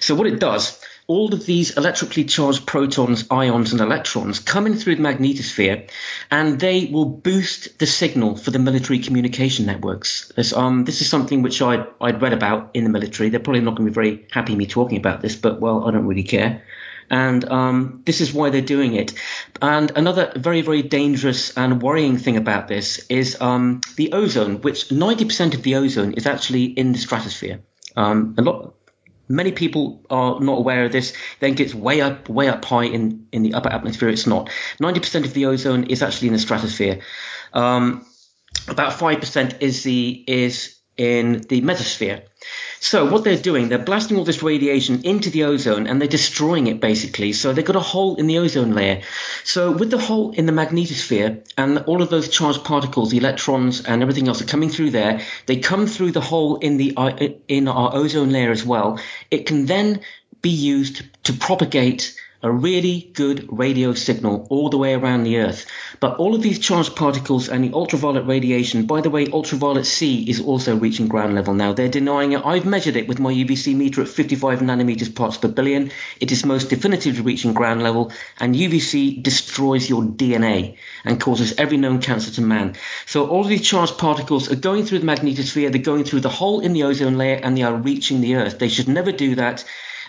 So 0.00 0.14
what 0.14 0.26
it 0.26 0.38
does, 0.38 0.80
all 1.06 1.34
of 1.34 1.44
these 1.44 1.76
electrically 1.76 2.24
charged 2.24 2.66
protons, 2.66 3.26
ions, 3.30 3.72
and 3.72 3.80
electrons 3.80 4.38
come 4.38 4.66
in 4.66 4.74
through 4.74 4.96
the 4.96 5.02
magnetosphere, 5.02 5.90
and 6.30 6.58
they 6.58 6.86
will 6.86 7.04
boost 7.04 7.78
the 7.78 7.86
signal 7.86 8.36
for 8.36 8.50
the 8.50 8.58
military 8.58 8.98
communication 8.98 9.66
networks. 9.66 10.32
This, 10.34 10.52
um, 10.52 10.84
this 10.84 11.02
is 11.02 11.10
something 11.10 11.42
which 11.42 11.60
I, 11.60 11.86
I'd 12.00 12.22
read 12.22 12.32
about 12.32 12.70
in 12.74 12.84
the 12.84 12.90
military. 12.90 13.28
They're 13.28 13.40
probably 13.40 13.60
not 13.60 13.76
going 13.76 13.86
to 13.86 13.90
be 13.90 13.94
very 13.94 14.26
happy 14.30 14.56
me 14.56 14.66
talking 14.66 14.96
about 14.96 15.20
this, 15.20 15.36
but 15.36 15.60
well, 15.60 15.86
I 15.86 15.90
don't 15.90 16.06
really 16.06 16.22
care 16.22 16.62
and 17.10 17.44
um, 17.50 18.02
this 18.04 18.20
is 18.20 18.32
why 18.32 18.50
they're 18.50 18.60
doing 18.60 18.94
it. 18.94 19.14
And 19.60 19.92
another 19.96 20.32
very, 20.36 20.62
very 20.62 20.82
dangerous 20.82 21.56
and 21.56 21.82
worrying 21.82 22.18
thing 22.18 22.36
about 22.36 22.68
this 22.68 23.04
is 23.08 23.40
um, 23.40 23.80
the 23.96 24.12
ozone, 24.12 24.60
which 24.60 24.88
90% 24.88 25.54
of 25.54 25.62
the 25.62 25.76
ozone 25.76 26.12
is 26.14 26.26
actually 26.26 26.64
in 26.64 26.92
the 26.92 26.98
stratosphere. 26.98 27.60
Um, 27.96 28.34
a 28.38 28.42
lot, 28.42 28.74
many 29.28 29.52
people 29.52 30.04
are 30.10 30.40
not 30.40 30.58
aware 30.58 30.84
of 30.84 30.92
this. 30.92 31.12
Then 31.40 31.54
gets 31.54 31.74
way 31.74 32.00
up, 32.00 32.28
way 32.28 32.48
up 32.48 32.64
high 32.64 32.84
in 32.84 33.26
in 33.32 33.42
the 33.42 33.54
upper 33.54 33.70
atmosphere. 33.70 34.08
It's 34.08 34.26
not. 34.26 34.50
90% 34.80 35.24
of 35.24 35.34
the 35.34 35.46
ozone 35.46 35.84
is 35.84 36.02
actually 36.02 36.28
in 36.28 36.34
the 36.34 36.40
stratosphere. 36.40 37.00
Um, 37.52 38.04
about 38.68 38.92
5% 38.92 39.60
is 39.60 39.82
the 39.82 40.24
is 40.26 40.78
in 40.96 41.40
the 41.48 41.60
mesosphere. 41.60 42.22
So 42.84 43.10
what 43.10 43.24
they're 43.24 43.38
doing, 43.38 43.70
they're 43.70 43.78
blasting 43.78 44.18
all 44.18 44.24
this 44.24 44.42
radiation 44.42 45.04
into 45.04 45.30
the 45.30 45.44
ozone 45.44 45.86
and 45.86 45.98
they're 45.98 46.06
destroying 46.06 46.66
it 46.66 46.80
basically. 46.80 47.32
So 47.32 47.54
they've 47.54 47.64
got 47.64 47.76
a 47.76 47.80
hole 47.80 48.16
in 48.16 48.26
the 48.26 48.36
ozone 48.36 48.74
layer. 48.74 49.00
So 49.42 49.72
with 49.72 49.90
the 49.90 49.96
hole 49.96 50.32
in 50.32 50.44
the 50.44 50.52
magnetosphere 50.52 51.50
and 51.56 51.78
all 51.86 52.02
of 52.02 52.10
those 52.10 52.28
charged 52.28 52.62
particles, 52.62 53.10
the 53.10 53.16
electrons 53.16 53.86
and 53.86 54.02
everything 54.02 54.28
else 54.28 54.42
are 54.42 54.46
coming 54.46 54.68
through 54.68 54.90
there, 54.90 55.22
they 55.46 55.60
come 55.60 55.86
through 55.86 56.12
the 56.12 56.20
hole 56.20 56.56
in 56.56 56.76
the 56.76 56.92
uh, 56.94 57.28
in 57.48 57.68
our 57.68 57.94
ozone 57.94 58.28
layer 58.30 58.50
as 58.50 58.66
well. 58.66 59.00
It 59.30 59.46
can 59.46 59.64
then 59.64 60.02
be 60.42 60.50
used 60.50 61.04
to 61.24 61.32
propagate 61.32 62.14
a 62.44 62.52
really 62.52 63.10
good 63.14 63.48
radio 63.50 63.94
signal 63.94 64.46
all 64.50 64.68
the 64.68 64.76
way 64.76 64.92
around 64.92 65.24
the 65.24 65.38
Earth. 65.38 65.64
But 65.98 66.18
all 66.18 66.34
of 66.34 66.42
these 66.42 66.58
charged 66.58 66.94
particles 66.94 67.48
and 67.48 67.64
the 67.64 67.72
ultraviolet 67.72 68.26
radiation, 68.26 68.84
by 68.84 69.00
the 69.00 69.08
way, 69.08 69.26
ultraviolet 69.32 69.86
C 69.86 70.28
is 70.28 70.42
also 70.42 70.76
reaching 70.76 71.08
ground 71.08 71.34
level 71.34 71.54
now. 71.54 71.72
They're 71.72 71.88
denying 71.88 72.32
it. 72.32 72.44
I've 72.44 72.66
measured 72.66 72.96
it 72.96 73.08
with 73.08 73.18
my 73.18 73.32
UVC 73.32 73.74
meter 73.74 74.02
at 74.02 74.08
55 74.08 74.60
nanometers 74.60 75.14
parts 75.14 75.38
per 75.38 75.48
billion. 75.48 75.90
It 76.20 76.32
is 76.32 76.44
most 76.44 76.68
definitively 76.68 77.22
reaching 77.22 77.54
ground 77.54 77.82
level, 77.82 78.12
and 78.38 78.54
UVC 78.54 79.22
destroys 79.22 79.88
your 79.88 80.02
DNA 80.02 80.76
and 81.02 81.18
causes 81.18 81.54
every 81.56 81.78
known 81.78 82.02
cancer 82.02 82.30
to 82.32 82.42
man. 82.42 82.76
So 83.06 83.26
all 83.26 83.40
of 83.40 83.48
these 83.48 83.66
charged 83.66 83.96
particles 83.96 84.52
are 84.52 84.56
going 84.56 84.84
through 84.84 84.98
the 84.98 85.06
magnetosphere, 85.06 85.72
they're 85.72 85.80
going 85.80 86.04
through 86.04 86.20
the 86.20 86.28
hole 86.28 86.60
in 86.60 86.74
the 86.74 86.82
ozone 86.82 87.16
layer, 87.16 87.40
and 87.42 87.56
they 87.56 87.62
are 87.62 87.74
reaching 87.74 88.20
the 88.20 88.34
Earth. 88.34 88.58
They 88.58 88.68
should 88.68 88.88
never 88.88 89.12
do 89.12 89.36
that. 89.36 89.64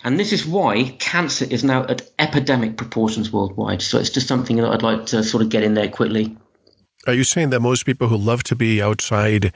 And 0.05 0.19
this 0.19 0.33
is 0.33 0.45
why 0.45 0.95
cancer 0.99 1.45
is 1.49 1.63
now 1.63 1.83
at 1.83 2.03
epidemic 2.19 2.77
proportions 2.77 3.33
worldwide. 3.33 3.81
So 3.81 3.97
it's 3.97 4.11
just 4.11 4.27
something 4.27 4.57
that 4.57 4.69
I'd 4.69 4.83
like 4.83 5.07
to 5.07 5.23
sort 5.23 5.41
of 5.41 5.49
get 5.49 5.63
in 5.63 5.73
there 5.73 5.89
quickly. 5.89 6.37
Are 7.07 7.13
you 7.13 7.23
saying 7.23 7.49
that 7.49 7.59
most 7.59 7.87
people 7.87 8.07
who 8.07 8.15
love 8.15 8.43
to 8.43 8.55
be 8.55 8.83
outside 8.83 9.51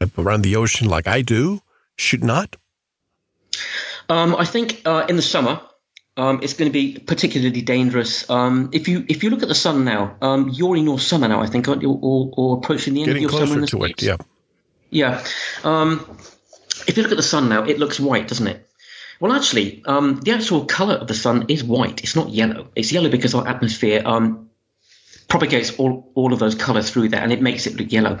uh, 0.00 0.06
around 0.16 0.42
the 0.42 0.54
ocean 0.54 0.88
like 0.88 1.08
I 1.08 1.22
do 1.22 1.62
should 1.96 2.22
not? 2.22 2.54
Um, 4.08 4.36
I 4.36 4.44
think 4.44 4.82
uh, 4.84 5.06
in 5.08 5.16
the 5.16 5.22
summer, 5.22 5.60
um, 6.16 6.40
it's 6.44 6.54
going 6.54 6.70
to 6.70 6.72
be 6.72 7.00
particularly 7.00 7.62
dangerous. 7.62 8.30
Um, 8.30 8.70
if 8.72 8.86
you 8.86 9.04
if 9.08 9.24
you 9.24 9.30
look 9.30 9.42
at 9.42 9.48
the 9.48 9.54
sun 9.56 9.84
now, 9.84 10.16
um, 10.22 10.48
you're 10.48 10.76
in 10.76 10.84
your 10.84 11.00
summer 11.00 11.26
now, 11.26 11.42
I 11.42 11.46
think, 11.46 11.66
aren't 11.66 11.82
you? 11.82 11.90
Or, 11.90 12.30
or 12.36 12.58
approaching 12.58 12.94
the 12.94 13.00
end 13.00 13.06
Getting 13.06 13.24
of 13.24 13.32
your 13.32 13.40
summer. 13.40 13.60
Getting 13.60 13.78
closer 13.78 13.86
to 13.88 13.92
it, 13.92 14.02
yeah. 14.02 14.16
Yeah. 14.90 15.24
Um, 15.64 16.18
if 16.86 16.96
you 16.96 17.02
look 17.02 17.10
at 17.10 17.18
the 17.18 17.24
sun 17.24 17.48
now, 17.48 17.64
it 17.64 17.80
looks 17.80 17.98
white, 17.98 18.28
doesn't 18.28 18.46
it? 18.46 18.67
Well, 19.20 19.32
actually, 19.32 19.82
um, 19.84 20.20
the 20.20 20.32
actual 20.32 20.64
color 20.64 20.94
of 20.94 21.08
the 21.08 21.14
sun 21.14 21.46
is 21.48 21.64
white. 21.64 22.02
It's 22.02 22.14
not 22.14 22.28
yellow. 22.30 22.68
It's 22.76 22.92
yellow 22.92 23.10
because 23.10 23.34
our 23.34 23.46
atmosphere 23.46 24.02
um, 24.04 24.48
propagates 25.28 25.76
all, 25.76 26.10
all 26.14 26.32
of 26.32 26.38
those 26.38 26.54
colors 26.54 26.90
through 26.90 27.10
there 27.10 27.22
and 27.22 27.32
it 27.32 27.42
makes 27.42 27.66
it 27.66 27.76
look 27.76 27.92
yellow. 27.92 28.20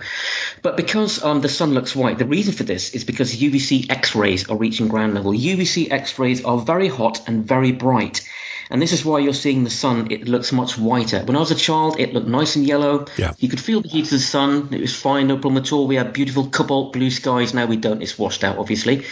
But 0.62 0.76
because 0.76 1.22
um, 1.22 1.40
the 1.40 1.48
sun 1.48 1.72
looks 1.72 1.96
white, 1.96 2.18
the 2.18 2.26
reason 2.26 2.52
for 2.52 2.64
this 2.64 2.94
is 2.94 3.04
because 3.04 3.34
UVC 3.34 3.90
X-rays 3.90 4.50
are 4.50 4.56
reaching 4.56 4.88
ground 4.88 5.14
level. 5.14 5.32
UVC 5.32 5.90
X-rays 5.90 6.44
are 6.44 6.58
very 6.58 6.88
hot 6.88 7.26
and 7.28 7.46
very 7.46 7.72
bright. 7.72 8.28
And 8.70 8.82
this 8.82 8.92
is 8.92 9.04
why 9.04 9.20
you're 9.20 9.32
seeing 9.32 9.64
the 9.64 9.70
sun, 9.70 10.10
it 10.10 10.28
looks 10.28 10.52
much 10.52 10.78
whiter. 10.78 11.24
When 11.24 11.36
I 11.36 11.40
was 11.40 11.50
a 11.50 11.54
child, 11.54 11.98
it 11.98 12.12
looked 12.12 12.28
nice 12.28 12.56
and 12.56 12.66
yellow. 12.66 13.06
Yeah. 13.16 13.32
You 13.38 13.48
could 13.48 13.60
feel 13.60 13.80
the 13.80 13.88
heat 13.88 14.04
of 14.04 14.10
the 14.10 14.18
sun. 14.18 14.68
It 14.72 14.80
was 14.80 14.94
fine, 14.94 15.28
no 15.28 15.36
problem 15.38 15.62
at 15.62 15.72
all. 15.72 15.86
We 15.86 15.96
had 15.96 16.12
beautiful 16.12 16.48
cobalt 16.48 16.92
blue 16.92 17.10
skies. 17.10 17.54
Now 17.54 17.66
we 17.66 17.76
don't. 17.76 18.02
It's 18.02 18.18
washed 18.18 18.44
out, 18.44 18.58
obviously. 18.58 19.04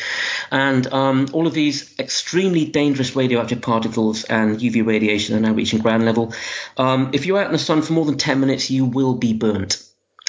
And 0.51 0.87
um, 0.93 1.29
all 1.33 1.47
of 1.47 1.55
these 1.55 1.99
extremely 1.99 2.67
dangerous 2.67 3.17
radioactive 3.17 3.63
particles 3.63 4.25
and 4.25 4.59
UV 4.59 4.87
radiation 4.87 5.37
are 5.37 5.41
now 5.41 5.53
reaching 5.53 5.81
ground 5.81 6.05
level. 6.05 6.35
Um, 6.77 7.11
if 7.13 7.27
you're 7.27 7.39
out 7.39 7.47
in 7.47 7.53
the 7.53 7.59
sun 7.59 7.83
for 7.83 7.93
more 7.93 8.05
than 8.05 8.19
10 8.19 8.41
minutes, 8.41 8.71
you 8.71 8.85
will 8.85 9.15
be 9.15 9.33
burnt. 9.33 9.83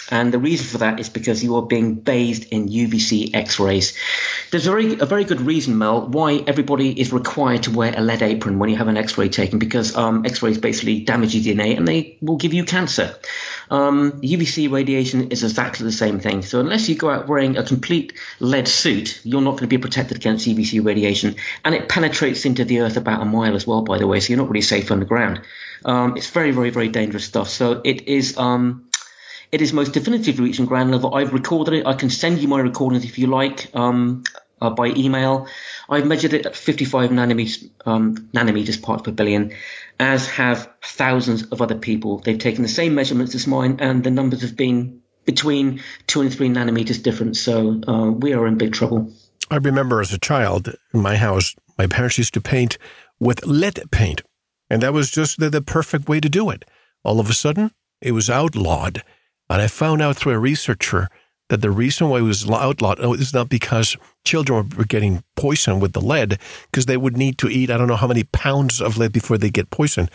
And 0.09 0.33
the 0.33 0.39
reason 0.39 0.65
for 0.67 0.77
that 0.79 0.99
is 0.99 1.09
because 1.09 1.43
you 1.43 1.57
are 1.57 1.61
being 1.61 1.95
bathed 1.95 2.47
in 2.51 2.69
UVC 2.69 3.35
X-rays. 3.35 3.97
There's 4.51 4.65
a 4.65 4.71
very, 4.71 4.99
a 4.99 5.05
very 5.05 5.25
good 5.25 5.41
reason, 5.41 5.77
Mel, 5.77 6.07
why 6.07 6.43
everybody 6.47 6.97
is 6.97 7.11
required 7.11 7.63
to 7.63 7.71
wear 7.71 7.93
a 7.95 8.01
lead 8.01 8.21
apron 8.21 8.59
when 8.59 8.69
you 8.69 8.77
have 8.77 8.87
an 8.87 8.95
X-ray 8.95 9.29
taken, 9.29 9.59
because 9.59 9.95
um, 9.95 10.25
X-rays 10.25 10.57
basically 10.57 11.01
damage 11.01 11.35
your 11.35 11.43
DNA 11.43 11.75
and 11.75 11.87
they 11.87 12.17
will 12.21 12.37
give 12.37 12.53
you 12.53 12.63
cancer. 12.63 13.15
Um, 13.69 14.21
UVC 14.21 14.71
radiation 14.71 15.31
is 15.31 15.43
exactly 15.43 15.85
the 15.85 15.91
same 15.91 16.19
thing. 16.19 16.41
So 16.41 16.61
unless 16.61 16.87
you 16.87 16.95
go 16.95 17.09
out 17.09 17.27
wearing 17.27 17.57
a 17.57 17.63
complete 17.63 18.13
lead 18.39 18.67
suit, 18.69 19.19
you're 19.25 19.41
not 19.41 19.51
going 19.51 19.63
to 19.63 19.67
be 19.67 19.77
protected 19.77 20.17
against 20.17 20.47
UVC 20.47 20.83
radiation. 20.85 21.35
And 21.65 21.75
it 21.75 21.89
penetrates 21.89 22.45
into 22.45 22.63
the 22.63 22.79
earth 22.79 22.95
about 22.95 23.21
a 23.21 23.25
mile 23.25 23.55
as 23.55 23.67
well, 23.67 23.81
by 23.81 23.97
the 23.97 24.07
way, 24.07 24.21
so 24.21 24.31
you're 24.31 24.41
not 24.41 24.49
really 24.49 24.61
safe 24.61 24.89
underground. 24.89 25.41
Um, 25.83 26.15
it's 26.15 26.29
very, 26.29 26.51
very, 26.51 26.69
very 26.69 26.87
dangerous 26.87 27.25
stuff. 27.25 27.49
So 27.49 27.81
it 27.83 28.07
is. 28.07 28.37
Um, 28.37 28.86
it 29.51 29.61
is 29.61 29.73
most 29.73 29.93
definitively 29.93 30.45
reaching 30.45 30.65
ground 30.65 30.91
level. 30.91 31.15
I've 31.15 31.33
recorded 31.33 31.73
it. 31.73 31.87
I 31.87 31.93
can 31.93 32.09
send 32.09 32.39
you 32.39 32.47
my 32.47 32.59
recordings 32.59 33.05
if 33.05 33.17
you 33.17 33.27
like 33.27 33.73
um, 33.75 34.23
uh, 34.61 34.69
by 34.69 34.87
email. 34.87 35.47
I've 35.89 36.05
measured 36.05 36.33
it 36.33 36.45
at 36.45 36.55
55 36.55 37.11
nanometers, 37.11 37.69
um, 37.85 38.15
nanometers 38.33 38.81
parts 38.81 39.03
per 39.03 39.11
billion, 39.11 39.53
as 39.99 40.27
have 40.27 40.69
thousands 40.83 41.43
of 41.47 41.61
other 41.61 41.75
people. 41.75 42.19
They've 42.19 42.37
taken 42.37 42.63
the 42.63 42.69
same 42.69 42.95
measurements 42.95 43.35
as 43.35 43.47
mine, 43.47 43.77
and 43.79 44.03
the 44.03 44.11
numbers 44.11 44.41
have 44.41 44.57
been 44.57 45.01
between 45.25 45.81
two 46.07 46.21
and 46.21 46.33
three 46.33 46.49
nanometers 46.49 47.01
different. 47.01 47.37
So 47.37 47.81
uh, 47.87 48.11
we 48.11 48.33
are 48.33 48.47
in 48.47 48.57
big 48.57 48.73
trouble. 48.73 49.11
I 49.49 49.57
remember 49.57 50.01
as 50.01 50.11
a 50.11 50.17
child 50.17 50.75
in 50.93 51.01
my 51.01 51.15
house, 51.15 51.55
my 51.77 51.87
parents 51.87 52.17
used 52.17 52.33
to 52.33 52.41
paint 52.41 52.77
with 53.19 53.45
lead 53.45 53.79
paint, 53.91 54.23
and 54.69 54.81
that 54.81 54.93
was 54.93 55.09
just 55.09 55.39
the, 55.39 55.49
the 55.49 55.61
perfect 55.61 56.09
way 56.09 56.19
to 56.19 56.29
do 56.29 56.49
it. 56.49 56.65
All 57.03 57.19
of 57.19 57.29
a 57.29 57.33
sudden, 57.33 57.71
it 58.01 58.11
was 58.11 58.29
outlawed 58.29 59.03
and 59.49 59.61
I 59.61 59.67
found 59.67 60.01
out 60.01 60.17
through 60.17 60.33
a 60.33 60.39
researcher 60.39 61.09
that 61.49 61.61
the 61.61 61.71
reason 61.71 62.09
why 62.09 62.19
it 62.19 62.23
was 62.23 62.49
outlawed 62.49 62.99
oh, 62.99 63.13
is 63.13 63.33
not 63.33 63.49
because 63.49 63.95
children 64.25 64.69
were 64.77 64.83
getting 64.83 65.23
poisoned 65.35 65.81
with 65.81 65.93
the 65.93 66.01
lead, 66.01 66.39
because 66.69 66.85
they 66.85 66.97
would 66.97 67.15
need 67.15 67.37
to 67.37 67.47
eat 67.47 67.71
I 67.71 67.77
don't 67.77 67.87
know 67.87 67.95
how 67.95 68.07
many 68.07 68.23
pounds 68.25 68.81
of 68.81 68.97
lead 68.97 69.13
before 69.13 69.37
they 69.37 69.49
get 69.49 69.69
poisoned. 69.69 70.11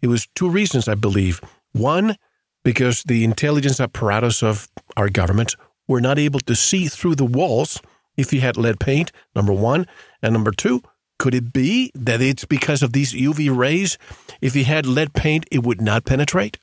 It 0.00 0.08
was 0.08 0.26
two 0.34 0.48
reasons, 0.48 0.88
I 0.88 0.94
believe. 0.94 1.40
One, 1.72 2.16
because 2.64 3.02
the 3.04 3.24
intelligence 3.24 3.80
apparatus 3.80 4.42
of 4.42 4.68
our 4.96 5.08
government 5.08 5.56
were 5.88 6.00
not 6.00 6.18
able 6.18 6.40
to 6.40 6.54
see 6.54 6.88
through 6.88 7.16
the 7.16 7.24
walls 7.24 7.80
if 8.16 8.32
you 8.32 8.40
had 8.40 8.56
lead 8.56 8.78
paint, 8.78 9.10
number 9.34 9.52
one. 9.52 9.86
And 10.22 10.32
number 10.32 10.52
two, 10.52 10.82
could 11.18 11.34
it 11.34 11.52
be 11.52 11.90
that 11.94 12.20
it's 12.20 12.44
because 12.44 12.82
of 12.82 12.92
these 12.92 13.14
UV 13.14 13.56
rays? 13.56 13.98
If 14.40 14.56
you 14.56 14.64
had 14.64 14.86
lead 14.86 15.14
paint, 15.14 15.46
it 15.50 15.62
would 15.62 15.80
not 15.80 16.04
penetrate? 16.04 16.58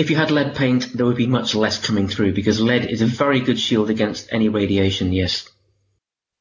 If 0.00 0.08
you 0.08 0.16
had 0.16 0.30
lead 0.30 0.54
paint, 0.54 0.94
there 0.94 1.04
would 1.04 1.18
be 1.18 1.26
much 1.26 1.54
less 1.54 1.76
coming 1.78 2.08
through 2.08 2.32
because 2.32 2.58
lead 2.58 2.86
is 2.86 3.02
a 3.02 3.06
very 3.06 3.38
good 3.38 3.60
shield 3.60 3.90
against 3.90 4.32
any 4.32 4.48
radiation, 4.48 5.12
yes. 5.12 5.46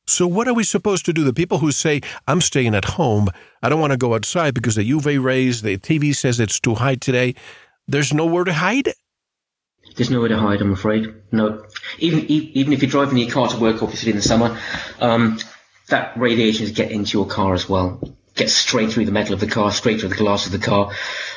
So, 0.08 0.26
what 0.28 0.48
are 0.48 0.54
we 0.54 0.64
supposed 0.64 1.06
to 1.06 1.14
do? 1.14 1.26
The 1.26 1.34
people 1.34 1.58
who 1.58 1.74
say, 1.74 2.00
I'm 2.26 2.40
staying 2.40 2.74
at 2.74 2.86
home, 2.86 3.28
I 3.62 3.68
don't 3.68 3.82
want 3.82 3.92
to 3.92 3.98
go 3.98 4.16
outside 4.16 4.54
because 4.54 4.76
the 4.76 4.90
UV 4.90 5.22
rays, 5.22 5.62
the 5.62 5.78
TV 5.78 6.16
says 6.16 6.40
it's 6.40 6.58
too 6.58 6.76
high 6.76 6.96
today, 6.96 7.36
there's 7.86 8.14
nowhere 8.14 8.46
to 8.46 8.54
hide? 8.54 8.94
There's 9.98 10.10
nowhere 10.10 10.30
to 10.30 10.38
hide, 10.38 10.62
I'm 10.62 10.72
afraid. 10.72 11.14
No. 11.34 11.66
Even 11.98 12.26
even 12.32 12.72
if 12.72 12.82
you're 12.82 12.90
driving 12.90 13.18
your 13.18 13.30
car 13.30 13.50
to 13.50 13.58
work, 13.58 13.84
obviously 13.84 14.12
in 14.12 14.16
the 14.16 14.22
summer, 14.22 14.58
um, 15.02 15.38
that 15.90 16.18
radiation 16.18 16.64
is 16.64 16.72
getting 16.72 17.00
into 17.00 17.18
your 17.18 17.28
car 17.28 17.54
as 17.54 17.68
well 17.68 18.02
gets 18.40 18.54
straight 18.54 18.92
through 18.92 19.06
the 19.06 19.12
metal 19.12 19.36
of 19.36 19.40
the 19.40 19.48
car, 19.48 19.72
straight 19.72 20.00
through 20.00 20.10
the 20.10 20.16
glass 20.16 20.48
of 20.48 20.52
the 20.52 20.60
car. 20.60 20.92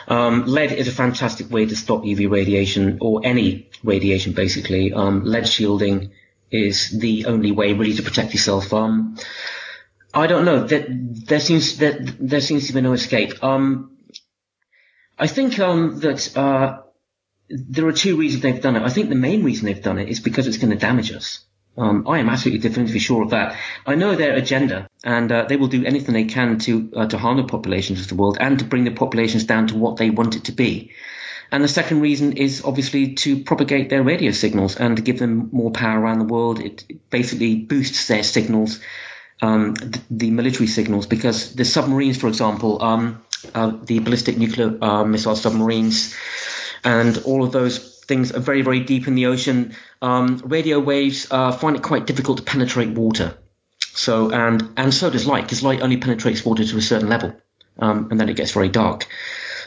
Um, 0.09 0.47
lead 0.47 0.73
is 0.73 0.89
a 0.89 0.93
fantastic 0.93 1.51
way 1.51 1.67
to 1.67 1.77
stop 1.77 2.03
UV 2.03 2.31
radiation 2.31 2.99
or 3.01 3.21
any 3.25 3.69
radiation, 3.85 4.33
basically. 4.33 4.93
Um, 4.93 5.25
lead 5.25 5.47
shielding 5.47 6.13
is 6.51 6.99
the 6.99 7.27
only 7.27 7.53
way 7.53 7.73
really 7.75 7.95
to 7.95 8.03
protect 8.03 8.33
yourself. 8.33 8.73
Um, 8.73 9.19
I 10.15 10.27
don't 10.27 10.45
know. 10.45 10.65
There, 10.67 10.87
there 10.89 11.41
seems 11.41 11.79
there, 11.79 11.99
there 12.01 12.41
seems 12.41 12.67
to 12.69 12.73
be 12.73 12.81
no 12.81 12.93
escape. 12.93 13.43
Um, 13.43 13.97
I 15.19 15.27
think 15.27 15.59
um, 15.59 16.01
that 16.01 16.37
uh, 16.37 16.83
there 17.49 17.87
are 17.87 17.93
two 17.93 18.17
reasons 18.17 18.43
they've 18.43 18.61
done 18.61 18.77
it. 18.77 18.83
I 18.83 18.91
think 18.91 19.09
the 19.09 19.15
main 19.15 19.45
reason 19.45 19.67
they've 19.67 19.83
done 19.83 19.99
it 19.99 20.09
is 20.09 20.21
because 20.21 20.47
it's 20.47 20.59
going 20.59 20.73
to 20.73 20.79
damage 20.79 21.13
us. 21.13 21.45
Um, 21.77 22.07
I 22.07 22.19
am 22.19 22.29
absolutely 22.29 22.69
definitively 22.69 23.01
sure 23.01 23.23
of 23.23 23.31
that. 23.31 23.57
I 23.87 23.95
know 23.95 24.15
their 24.15 24.35
agenda 24.35 24.89
and 25.05 25.33
uh, 25.33 25.45
they 25.45 25.57
will 25.57 25.69
do 25.69 25.85
anything 25.85 26.13
they 26.13 26.25
can 26.25 26.59
to 26.61 26.93
uh, 26.95 27.07
to 27.07 27.17
harm 27.17 27.39
the 27.39 27.45
populations 27.45 28.01
of 28.03 28.09
the 28.09 28.15
world 28.15 28.37
and 28.39 28.59
to 28.59 28.65
bring 28.65 28.85
the 28.85 28.91
populations 28.91 29.45
down 29.45 29.69
to 29.69 29.77
what 29.77 29.97
they 29.97 30.11
want 30.11 30.37
it 30.37 30.45
to 30.45 30.53
be. 30.53 30.93
And 31.51 31.63
the 31.63 31.69
second 31.69 32.01
reason 32.01 32.33
is 32.33 32.65
obviously 32.65 33.15
to 33.15 33.45
propagate 33.45 33.91
their 33.91 34.03
radio 34.03 34.33
signals 34.33 34.77
and 34.77 34.97
to 34.97 35.03
give 35.03 35.19
them 35.19 35.51
more 35.53 35.71
power 35.71 36.01
around 36.01 36.19
the 36.19 36.25
world. 36.25 36.61
It 36.61 36.85
basically 37.11 37.57
boosts 37.57 38.09
their 38.09 38.23
signals, 38.23 38.81
um, 39.43 39.75
the, 39.75 40.01
the, 40.11 40.31
military 40.31 40.67
signals, 40.67 41.07
because 41.07 41.55
the 41.55 41.67
submarines, 41.67 42.17
for 42.17 42.29
example, 42.29 42.83
um, 42.83 43.23
uh, 43.55 43.73
the 43.83 43.99
ballistic 43.99 44.39
nuclear 44.39 44.79
uh, 44.83 45.05
missile 45.05 45.37
submarines, 45.37 46.17
and 46.85 47.19
all 47.25 47.45
of 47.45 47.53
those 47.53 48.01
things 48.07 48.33
are 48.33 48.41
very, 48.41 48.63
very 48.63 48.81
deep 48.81 49.07
in 49.07 49.15
the 49.15 49.27
ocean. 49.27 49.75
Um, 50.03 50.43
radio 50.45 50.81
waves 50.81 51.29
uh, 51.31 51.53
find 51.53 51.77
it 51.77 51.83
quite 51.83 52.07
difficult 52.07 52.39
to 52.39 52.45
penetrate 52.45 52.91
water. 52.91 53.39
So 53.79 54.31
and 54.31 54.71
and 54.77 54.93
so 54.93 55.11
does 55.11 55.27
light, 55.27 55.45
because 55.45 55.63
light 55.63 55.81
only 55.81 55.97
penetrates 55.97 56.45
water 56.45 56.65
to 56.65 56.77
a 56.77 56.83
certain 56.83 57.09
level, 57.09 57.35
um, 57.79 58.09
and 58.11 58.19
then 58.19 58.29
it 58.29 58.37
gets 58.37 58.51
very 58.51 58.69
dark 58.69 59.07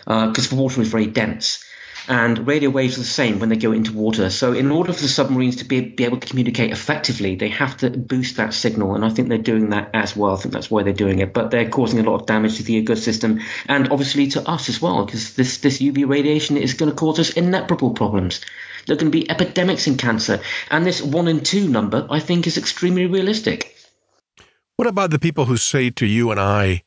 because 0.05 0.51
uh, 0.51 0.55
water 0.55 0.81
is 0.81 0.89
very 0.89 1.07
dense. 1.07 1.63
And 2.07 2.45
radio 2.45 2.69
waves 2.69 2.97
are 2.97 3.01
the 3.01 3.07
same 3.07 3.39
when 3.39 3.49
they 3.49 3.55
go 3.55 3.71
into 3.71 3.91
water. 3.91 4.29
So, 4.29 4.53
in 4.53 4.69
order 4.69 4.93
for 4.93 5.01
the 5.01 5.07
submarines 5.07 5.55
to 5.57 5.65
be, 5.65 5.81
be 5.81 6.03
able 6.03 6.19
to 6.19 6.27
communicate 6.27 6.71
effectively, 6.71 7.35
they 7.35 7.49
have 7.49 7.77
to 7.77 7.89
boost 7.89 8.37
that 8.37 8.53
signal. 8.53 8.93
And 8.93 9.03
I 9.03 9.09
think 9.09 9.27
they're 9.27 9.39
doing 9.39 9.71
that 9.71 9.89
as 9.95 10.15
well. 10.15 10.33
I 10.33 10.35
think 10.35 10.53
that's 10.53 10.69
why 10.69 10.83
they're 10.83 10.93
doing 10.93 11.17
it. 11.17 11.33
But 11.33 11.49
they're 11.49 11.69
causing 11.69 11.99
a 11.99 12.03
lot 12.03 12.21
of 12.21 12.27
damage 12.27 12.57
to 12.57 12.63
the 12.63 12.83
ecosystem 12.83 13.41
and 13.67 13.89
obviously 13.89 14.27
to 14.27 14.47
us 14.47 14.69
as 14.69 14.79
well, 14.79 15.03
because 15.03 15.33
this, 15.33 15.57
this 15.59 15.79
UV 15.79 16.07
radiation 16.07 16.57
is 16.57 16.75
going 16.75 16.91
to 16.91 16.95
cause 16.95 17.17
us 17.17 17.31
inevitable 17.31 17.95
problems. 17.95 18.41
There 18.87 18.95
to 18.95 19.09
be 19.09 19.29
epidemics 19.29 19.87
in 19.87 19.97
cancer. 19.97 20.41
And 20.69 20.85
this 20.85 21.01
one 21.01 21.27
in 21.27 21.41
two 21.41 21.67
number, 21.67 22.07
I 22.09 22.19
think, 22.19 22.47
is 22.47 22.57
extremely 22.57 23.05
realistic. 23.05 23.75
What 24.77 24.87
about 24.87 25.11
the 25.11 25.19
people 25.19 25.45
who 25.45 25.57
say 25.57 25.89
to 25.91 26.05
you 26.05 26.31
and 26.31 26.39
I, 26.39 26.83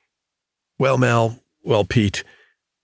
well, 0.78 0.98
Mel, 0.98 1.40
well, 1.64 1.84
Pete, 1.84 2.22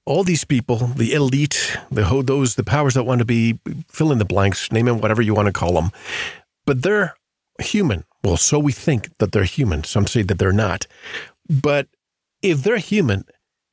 all 0.07 0.25
these 0.25 0.45
people, 0.45 0.77
the 0.77 1.13
elite, 1.13 1.77
the 1.91 2.23
those, 2.25 2.55
the 2.55 2.65
powers 2.65 2.95
that 2.95 3.05
want 3.05 3.21
to 3.21 3.25
be 3.25 3.59
fill 3.89 4.13
in 4.13 4.19
the 4.19 4.25
blanks, 4.25 4.71
name 4.73 4.87
them 4.87 5.01
whatever 5.01 5.23
you 5.23 5.35
want 5.35 5.47
to 5.47 5.53
call 5.53 5.75
them, 5.75 5.91
but 6.67 6.83
they're 6.83 7.15
human. 7.61 8.05
Well, 8.23 8.37
so 8.37 8.59
we 8.59 8.73
think 8.73 9.17
that 9.19 9.33
they're 9.33 9.45
human. 9.45 9.85
Some 9.85 10.07
say 10.07 10.23
that 10.23 10.39
they're 10.39 10.53
not. 10.53 10.87
But 11.49 11.89
if 12.43 12.63
they're 12.63 12.79
human 12.79 13.25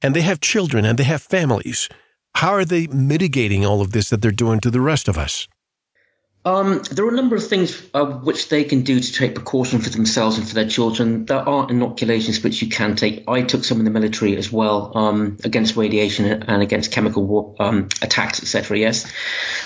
and 0.01 0.15
they 0.15 0.21
have 0.21 0.41
children 0.41 0.85
and 0.85 0.97
they 0.97 1.03
have 1.03 1.21
families, 1.21 1.89
how 2.35 2.51
are 2.53 2.65
they 2.65 2.87
mitigating 2.87 3.65
all 3.65 3.81
of 3.81 3.91
this 3.91 4.09
that 4.09 4.21
they're 4.21 4.31
doing 4.31 4.59
to 4.61 4.71
the 4.71 4.81
rest 4.81 5.07
of 5.07 5.17
us? 5.17 5.47
Um, 6.43 6.81
there 6.91 7.05
are 7.05 7.09
a 7.09 7.15
number 7.15 7.35
of 7.35 7.47
things 7.47 7.79
uh, 7.93 8.03
which 8.03 8.49
they 8.49 8.63
can 8.63 8.81
do 8.81 8.99
to 8.99 9.13
take 9.13 9.35
precaution 9.35 9.79
for 9.79 9.91
themselves 9.91 10.39
and 10.39 10.47
for 10.47 10.55
their 10.55 10.67
children. 10.67 11.25
There 11.25 11.47
are 11.47 11.69
inoculations 11.69 12.43
which 12.43 12.63
you 12.63 12.69
can 12.69 12.95
take. 12.95 13.29
I 13.29 13.43
took 13.43 13.63
some 13.63 13.77
in 13.77 13.85
the 13.85 13.91
military 13.91 14.35
as 14.37 14.51
well 14.51 14.91
um, 14.97 15.37
against 15.43 15.75
radiation 15.75 16.25
and 16.25 16.63
against 16.63 16.91
chemical 16.91 17.23
war, 17.27 17.55
um, 17.59 17.89
attacks, 18.01 18.41
etc. 18.41 18.79
Yes, 18.79 19.11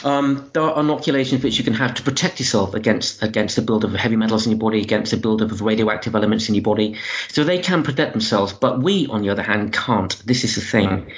um, 0.03 0.49
there 0.53 0.63
are 0.63 0.81
inoculations 0.81 1.43
which 1.43 1.57
you 1.57 1.63
can 1.63 1.75
have 1.75 1.93
to 1.93 2.03
protect 2.03 2.41
yourself 2.41 2.73
against 2.73 3.23
against 3.23 3.55
the 3.55 3.61
buildup 3.61 3.91
of 3.91 3.95
heavy 3.95 4.17
metals 4.17 4.45
in 4.45 4.51
your 4.51 4.59
body, 4.59 4.81
against 4.81 5.11
the 5.11 5.17
buildup 5.17 5.53
of 5.53 5.61
radioactive 5.61 6.13
elements 6.13 6.49
in 6.49 6.55
your 6.55 6.63
body. 6.63 6.97
So 7.29 7.45
they 7.45 7.59
can 7.59 7.83
protect 7.83 8.11
themselves, 8.11 8.51
but 8.51 8.83
we, 8.83 9.07
on 9.07 9.21
the 9.21 9.29
other 9.29 9.43
hand, 9.43 9.71
can't. 9.71 10.13
This 10.25 10.43
is 10.43 10.55
the 10.55 10.61
thing. 10.61 11.09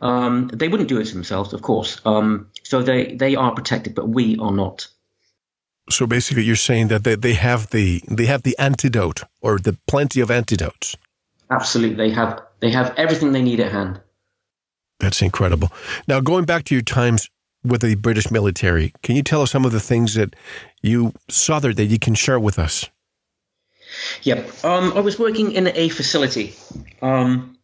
Um, 0.00 0.48
they 0.52 0.68
wouldn't 0.68 0.88
do 0.88 0.98
it 0.98 1.12
themselves, 1.12 1.52
of 1.52 1.62
course. 1.62 2.00
Um, 2.04 2.48
so 2.62 2.82
they, 2.82 3.14
they 3.14 3.36
are 3.36 3.54
protected, 3.54 3.94
but 3.94 4.08
we 4.08 4.38
are 4.38 4.52
not. 4.52 4.88
So 5.90 6.06
basically, 6.06 6.44
you're 6.44 6.56
saying 6.56 6.88
that 6.88 7.04
they, 7.04 7.16
they 7.16 7.34
have 7.34 7.70
the 7.70 8.02
they 8.08 8.26
have 8.26 8.42
the 8.42 8.56
antidote 8.58 9.24
or 9.40 9.58
the 9.58 9.76
plenty 9.88 10.20
of 10.20 10.30
antidotes. 10.30 10.96
Absolutely, 11.50 11.96
they 11.96 12.10
have 12.10 12.40
they 12.60 12.70
have 12.70 12.94
everything 12.96 13.32
they 13.32 13.42
need 13.42 13.60
at 13.60 13.72
hand. 13.72 14.00
That's 15.00 15.22
incredible. 15.22 15.72
Now, 16.06 16.20
going 16.20 16.44
back 16.44 16.64
to 16.64 16.74
your 16.74 16.82
times 16.82 17.28
with 17.64 17.80
the 17.82 17.96
British 17.96 18.30
military, 18.30 18.92
can 19.02 19.16
you 19.16 19.22
tell 19.22 19.42
us 19.42 19.50
some 19.50 19.64
of 19.64 19.72
the 19.72 19.80
things 19.80 20.14
that 20.14 20.36
you 20.82 21.12
saw 21.28 21.58
there 21.58 21.74
that 21.74 21.86
you 21.86 21.98
can 21.98 22.14
share 22.14 22.38
with 22.38 22.58
us? 22.58 22.88
Yep. 24.22 24.64
Um, 24.64 24.92
I 24.94 25.00
was 25.00 25.18
working 25.18 25.52
in 25.52 25.66
a 25.66 25.88
facility. 25.88 26.54
Um, 27.02 27.58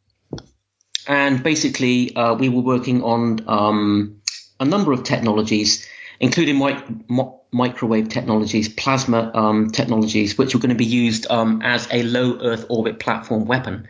and 1.07 1.43
basically 1.43 2.15
uh, 2.17 2.35
we 2.35 2.49
were 2.49 2.63
working 2.63 3.03
on 3.03 3.41
um, 3.49 4.21
a 4.61 4.65
number 4.65 4.93
of 4.93 5.05
technologies, 5.05 5.89
including 6.21 6.59
mi- 6.59 7.33
microwave 7.53 8.09
technologies, 8.09 8.69
plasma 8.69 9.31
um, 9.35 9.71
technologies, 9.71 10.37
which 10.37 10.55
were 10.55 10.61
going 10.61 10.71
to 10.71 10.77
be 10.77 10.85
used 10.85 11.27
um, 11.31 11.63
as 11.63 11.89
a 11.93 12.03
low 12.03 12.39
Earth 12.41 12.67
orbit 12.69 12.99
platform 12.99 13.47
weapon. 13.47 13.89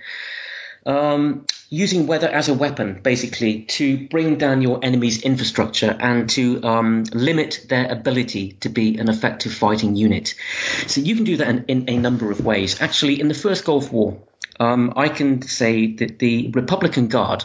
Um, 0.86 1.46
using 1.68 2.06
weather 2.06 2.28
as 2.28 2.48
a 2.48 2.54
weapon, 2.54 3.00
basically, 3.02 3.62
to 3.62 4.06
bring 4.08 4.38
down 4.38 4.62
your 4.62 4.78
enemy's 4.84 5.22
infrastructure 5.22 5.96
and 5.98 6.30
to 6.30 6.62
um, 6.62 7.04
limit 7.12 7.66
their 7.68 7.90
ability 7.90 8.52
to 8.60 8.68
be 8.68 8.96
an 8.98 9.08
effective 9.08 9.52
fighting 9.52 9.96
unit. 9.96 10.34
So 10.86 11.00
you 11.00 11.16
can 11.16 11.24
do 11.24 11.38
that 11.38 11.48
in, 11.48 11.64
in 11.68 11.88
a 11.88 11.98
number 11.98 12.30
of 12.30 12.44
ways. 12.44 12.80
Actually, 12.80 13.20
in 13.20 13.28
the 13.28 13.34
first 13.34 13.64
Gulf 13.64 13.90
War, 13.92 14.22
um, 14.60 14.92
I 14.96 15.08
can 15.08 15.42
say 15.42 15.94
that 15.96 16.18
the 16.18 16.50
Republican 16.54 17.08
Guard, 17.08 17.44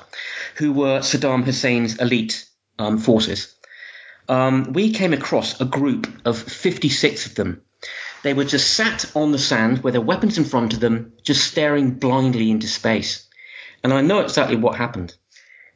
who 0.55 0.71
were 0.71 0.99
Saddam 0.99 1.43
Hussein's 1.43 1.97
elite 1.97 2.47
um, 2.77 2.99
forces, 2.99 3.55
um, 4.29 4.71
we 4.73 4.93
came 4.93 5.13
across 5.13 5.59
a 5.59 5.65
group 5.65 6.07
of 6.25 6.37
56 6.37 7.25
of 7.25 7.35
them. 7.35 7.63
They 8.23 8.33
were 8.33 8.45
just 8.45 8.75
sat 8.75 9.11
on 9.15 9.31
the 9.31 9.39
sand 9.39 9.83
with 9.83 9.93
their 9.93 10.01
weapons 10.01 10.37
in 10.37 10.43
front 10.43 10.73
of 10.73 10.79
them, 10.79 11.13
just 11.23 11.43
staring 11.43 11.95
blindly 11.95 12.51
into 12.51 12.67
space. 12.67 13.27
And 13.83 13.93
I 13.93 14.01
know 14.01 14.19
exactly 14.19 14.55
what 14.55 14.75
happened. 14.75 15.15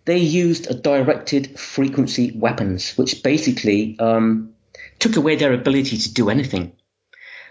They 0.05 0.17
used 0.17 0.69
a 0.69 0.75
directed 0.75 1.59
frequency 1.59 2.31
weapons, 2.35 2.95
which 2.97 3.23
basically 3.23 3.97
um, 3.99 4.53
took 4.99 5.15
away 5.15 5.35
their 5.35 5.53
ability 5.53 5.97
to 5.97 6.13
do 6.13 6.29
anything. 6.29 6.73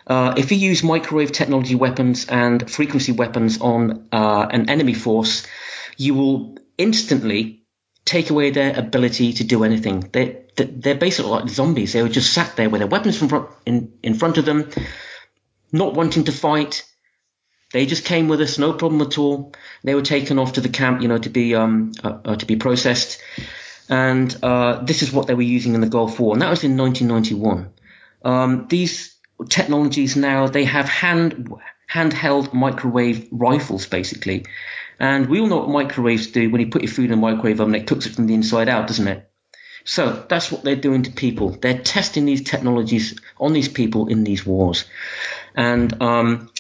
Uh, 0.06 0.34
if 0.36 0.52
you 0.52 0.58
use 0.58 0.84
microwave 0.84 1.32
technology 1.32 1.74
weapons 1.74 2.26
and 2.26 2.70
frequency 2.70 3.12
weapons 3.12 3.60
on 3.60 4.08
uh, 4.12 4.46
an 4.50 4.68
enemy 4.70 4.94
force, 4.94 5.46
you 5.96 6.14
will 6.14 6.56
instantly 6.76 7.62
take 8.04 8.30
away 8.30 8.50
their 8.50 8.78
ability 8.78 9.32
to 9.32 9.44
do 9.44 9.64
anything. 9.64 10.08
They, 10.12 10.44
they're 10.56 10.94
basically 10.94 11.30
like 11.30 11.48
zombies. 11.48 11.92
They 11.94 12.02
were 12.02 12.08
just 12.08 12.32
sat 12.32 12.54
there 12.56 12.68
with 12.68 12.80
their 12.80 12.88
weapons 12.88 13.20
in 13.20 13.28
front, 13.28 13.48
in, 13.64 13.94
in 14.02 14.14
front 14.14 14.38
of 14.38 14.44
them, 14.44 14.70
not 15.72 15.94
wanting 15.94 16.24
to 16.24 16.32
fight. 16.32 16.84
They 17.74 17.86
just 17.86 18.04
came 18.04 18.28
with 18.28 18.40
us, 18.40 18.56
no 18.56 18.72
problem 18.72 19.02
at 19.02 19.18
all. 19.18 19.52
They 19.82 19.96
were 19.96 20.02
taken 20.02 20.38
off 20.38 20.52
to 20.52 20.60
the 20.60 20.68
camp, 20.68 21.02
you 21.02 21.08
know, 21.08 21.18
to 21.18 21.28
be 21.28 21.56
um, 21.56 21.90
uh, 22.04 22.18
uh 22.24 22.36
to 22.36 22.46
be 22.46 22.54
processed, 22.54 23.20
and 23.88 24.32
uh, 24.44 24.84
this 24.84 25.02
is 25.02 25.12
what 25.12 25.26
they 25.26 25.34
were 25.34 25.42
using 25.42 25.74
in 25.74 25.80
the 25.80 25.88
Gulf 25.88 26.20
War, 26.20 26.34
and 26.34 26.42
that 26.42 26.50
was 26.50 26.62
in 26.62 26.76
1991. 26.76 27.72
Um, 28.22 28.68
these 28.68 29.16
technologies 29.48 30.14
now 30.14 30.46
they 30.46 30.62
have 30.66 30.88
hand 30.88 31.52
handheld 31.92 32.54
microwave 32.54 33.26
rifles 33.32 33.86
basically, 33.86 34.46
and 35.00 35.28
we 35.28 35.40
all 35.40 35.48
know 35.48 35.58
what 35.58 35.70
microwaves 35.70 36.28
do. 36.28 36.50
When 36.50 36.60
you 36.60 36.68
put 36.68 36.82
your 36.82 36.92
food 36.92 37.06
in 37.06 37.14
a 37.14 37.16
microwave 37.16 37.60
oven, 37.60 37.74
it 37.74 37.88
cooks 37.88 38.06
it 38.06 38.14
from 38.14 38.28
the 38.28 38.34
inside 38.34 38.68
out, 38.68 38.86
doesn't 38.86 39.08
it? 39.08 39.28
So 39.82 40.24
that's 40.28 40.52
what 40.52 40.62
they're 40.62 40.76
doing 40.76 41.02
to 41.02 41.10
people. 41.10 41.50
They're 41.50 41.82
testing 41.82 42.24
these 42.24 42.44
technologies 42.44 43.18
on 43.36 43.52
these 43.52 43.68
people 43.68 44.06
in 44.06 44.22
these 44.22 44.46
wars, 44.46 44.84
and 45.56 46.00
um, 46.00 46.50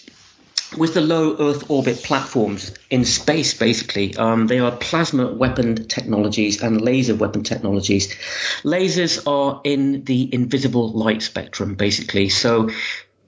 with 0.76 0.94
the 0.94 1.00
low 1.00 1.36
Earth 1.38 1.70
orbit 1.70 2.02
platforms 2.02 2.72
in 2.90 3.04
space, 3.04 3.54
basically, 3.54 4.16
um, 4.16 4.46
they 4.46 4.58
are 4.58 4.72
plasma 4.72 5.32
weapon 5.32 5.86
technologies 5.88 6.62
and 6.62 6.80
laser 6.80 7.14
weapon 7.14 7.42
technologies. 7.42 8.14
Lasers 8.62 9.26
are 9.26 9.60
in 9.64 10.04
the 10.04 10.32
invisible 10.32 10.90
light 10.92 11.22
spectrum, 11.22 11.74
basically. 11.74 12.28
So 12.28 12.70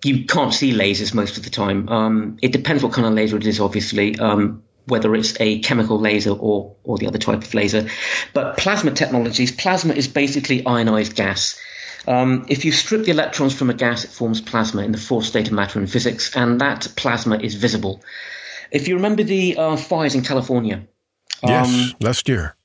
you 0.05 0.25
can't 0.27 0.53
see 0.53 0.73
lasers 0.73 1.15
most 1.15 1.37
of 1.37 1.45
the 1.45 1.51
time. 1.51 1.89
Um, 1.89 2.39
it 2.43 2.53
depends 2.53 2.83
what 2.83 2.93
kind 2.93 3.07
of 3.07 3.15
laser 3.15 3.37
it 3.37 3.47
is, 3.47 3.61
obviously. 3.61 4.19
Um, 4.19 4.63
whether 4.87 5.15
it's 5.15 5.35
a 5.41 5.59
chemical 5.61 5.99
laser 5.99 6.31
or, 6.31 6.77
or 6.85 6.97
the 6.99 7.09
other 7.09 7.19
type 7.19 7.43
of 7.43 7.55
laser. 7.55 7.89
But 8.33 8.57
plasma 8.57 8.93
technologies, 8.93 9.51
plasma 9.51 9.95
is 9.95 10.07
basically 10.07 10.65
ionized 10.65 11.17
gas. 11.17 11.61
Um, 12.07 12.47
if 12.49 12.65
you 12.65 12.73
strip 12.73 13.05
the 13.05 13.11
electrons 13.11 13.55
from 13.55 13.71
a 13.71 13.75
gas, 13.75 14.05
it 14.05 14.11
forms 14.11 14.41
plasma 14.41 14.83
in 14.83 14.93
the 14.93 14.99
fourth 14.99 15.27
state 15.27 15.49
of 15.49 15.53
matter 15.53 15.81
in 15.81 15.87
physics, 15.87 16.37
and 16.37 16.61
that 16.61 16.89
plasma 16.97 17.39
is 17.39 17.55
visible. 17.55 18.03
If 18.71 18.89
you 18.89 18.97
remember 18.97 19.23
the 19.23 19.57
uh, 19.57 19.77
fires 19.77 20.15
in 20.15 20.23
California. 20.23 20.87
Yes, 21.43 21.69
um, 21.69 21.95
last 22.01 22.29
year. 22.29 22.57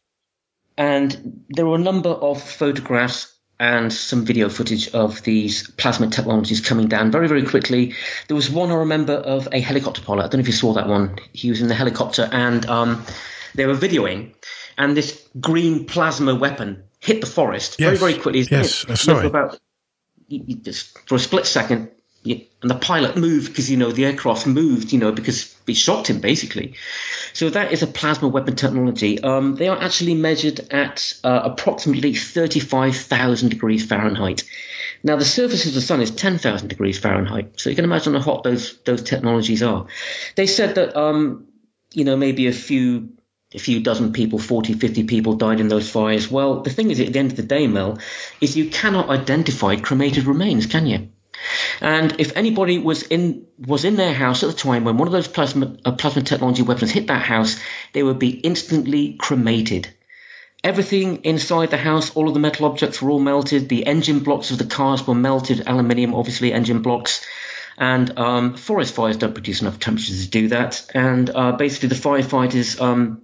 And 0.78 1.44
there 1.50 1.66
were 1.66 1.76
a 1.76 1.80
number 1.80 2.10
of 2.10 2.42
photographs 2.42 3.36
and 3.60 3.94
some 3.94 4.26
video 4.26 4.50
footage 4.50 4.90
of 4.90 5.22
these 5.22 5.70
plasma 5.70 6.08
technologies 6.08 6.62
coming 6.62 6.88
down 6.88 7.12
very, 7.12 7.28
very 7.28 7.44
quickly. 7.44 7.94
There 8.28 8.36
was 8.36 8.50
one 8.50 8.72
I 8.72 8.76
remember 8.76 9.14
of 9.14 9.48
a 9.52 9.60
helicopter 9.60 10.02
pilot. 10.02 10.24
I 10.24 10.28
don't 10.30 10.40
know 10.40 10.40
if 10.40 10.48
you 10.48 10.54
saw 10.54 10.74
that 10.74 10.88
one. 10.88 11.20
He 11.34 11.50
was 11.50 11.62
in 11.62 11.68
the 11.68 11.76
helicopter 11.76 12.28
and 12.32 12.66
um, 12.66 13.06
they 13.54 13.68
were 13.68 13.76
videoing, 13.76 14.34
and 14.78 14.98
this 14.98 15.28
green 15.40 15.86
plasma 15.86 16.34
weapon 16.34 16.84
hit 17.02 17.20
the 17.20 17.28
forest 17.28 17.78
yes. 17.80 18.00
very, 18.00 18.14
very 18.14 18.22
quickly. 18.22 18.48
Yes, 18.50 18.86
I 18.88 18.94
saw 18.94 19.20
it. 19.20 19.26
About, 19.26 19.60
just 20.30 20.98
for 21.08 21.16
a 21.16 21.20
split 21.20 21.46
second, 21.46 21.92
and 22.24 22.70
the 22.70 22.76
pilot 22.76 23.18
moved 23.18 23.48
because 23.48 23.70
you 23.72 23.78
know 23.78 23.92
the 23.92 24.06
aircraft 24.06 24.46
moved, 24.46 24.94
you 24.94 25.00
know, 25.00 25.12
because 25.12 25.56
it 25.68 25.76
shocked 25.76 26.10
him 26.10 26.20
basically. 26.20 26.76
So 27.34 27.50
that 27.50 27.72
is 27.72 27.82
a 27.82 27.88
plasma 27.88 28.28
weapon 28.28 28.56
technology. 28.56 29.22
Um, 29.22 29.56
they 29.56 29.68
are 29.68 29.82
actually 29.82 30.14
measured 30.14 30.72
at 30.72 31.14
uh, 31.24 31.42
approximately 31.46 32.14
35,000 32.14 33.50
degrees 33.50 33.86
Fahrenheit. 33.86 34.44
Now 35.04 35.16
the 35.16 35.26
surface 35.26 35.66
of 35.66 35.74
the 35.74 35.82
sun 35.82 36.02
is 36.02 36.12
10,000 36.12 36.68
degrees 36.68 37.00
Fahrenheit, 37.00 37.60
so 37.60 37.72
you 37.72 37.76
can 37.76 37.86
imagine 37.86 38.14
how 38.14 38.22
hot 38.22 38.44
those 38.44 38.78
those 38.84 39.02
technologies 39.02 39.64
are. 39.64 39.88
They 40.36 40.46
said 40.46 40.76
that 40.76 40.96
um, 40.96 41.48
you 41.92 42.06
know 42.06 42.16
maybe 42.16 42.46
a 42.46 42.54
few 42.54 43.14
a 43.54 43.60
few 43.60 43.82
dozen 43.82 44.14
people, 44.14 44.40
40, 44.40 44.74
50 44.74 45.04
people 45.04 45.34
died 45.34 45.60
in 45.60 45.68
those 45.68 45.90
fires. 45.90 46.32
Well, 46.32 46.62
the 46.62 46.70
thing 46.70 46.90
is, 46.92 47.00
at 47.00 47.14
the 47.14 47.20
end 47.20 47.32
of 47.32 47.38
the 47.38 47.44
day, 47.44 47.68
Mel, 47.68 48.00
is 48.40 48.56
you 48.56 48.70
cannot 48.70 49.10
identify 49.10 49.76
cremated 49.76 50.26
remains, 50.26 50.66
can 50.66 50.88
you? 50.88 51.10
And 51.82 52.20
if 52.20 52.38
anybody 52.38 52.78
was 52.78 53.04
in 53.04 53.48
was 53.58 53.84
in 53.84 53.96
their 53.96 54.14
house 54.14 54.44
at 54.44 54.50
the 54.52 54.56
time 54.56 54.84
when 54.84 54.98
one 54.98 55.08
of 55.08 55.12
those 55.12 55.28
plasma 55.28 55.76
uh, 55.84 55.92
plasma 55.94 56.22
technology 56.22 56.62
weapons 56.62 56.92
hit 56.92 57.08
that 57.08 57.24
house, 57.24 57.60
they 57.94 58.04
would 58.04 58.20
be 58.20 58.30
instantly 58.30 59.14
cremated. 59.14 59.92
Everything 60.64 61.24
inside 61.24 61.72
the 61.72 61.78
house, 61.78 62.16
all 62.16 62.28
of 62.28 62.36
the 62.36 62.40
metal 62.40 62.68
objects 62.68 63.02
were 63.02 63.10
all 63.10 63.20
melted. 63.20 63.68
The 63.68 63.88
engine 63.88 64.20
blocks 64.20 64.52
of 64.52 64.60
the 64.60 64.66
cars 64.66 65.06
were 65.08 65.16
melted, 65.16 65.64
aluminium, 65.66 66.14
obviously, 66.14 66.54
engine 66.54 66.84
blocks. 66.84 67.26
And 67.80 68.20
um, 68.20 68.56
forest 68.56 68.94
fires 68.94 69.18
don't 69.18 69.34
produce 69.34 69.62
enough 69.62 69.80
temperatures 69.80 70.24
to 70.26 70.30
do 70.30 70.50
that. 70.50 70.86
And 70.94 71.32
uh, 71.32 71.54
basically, 71.54 71.90
the 71.90 71.96
firefighters 71.96 72.80
um, 72.80 73.24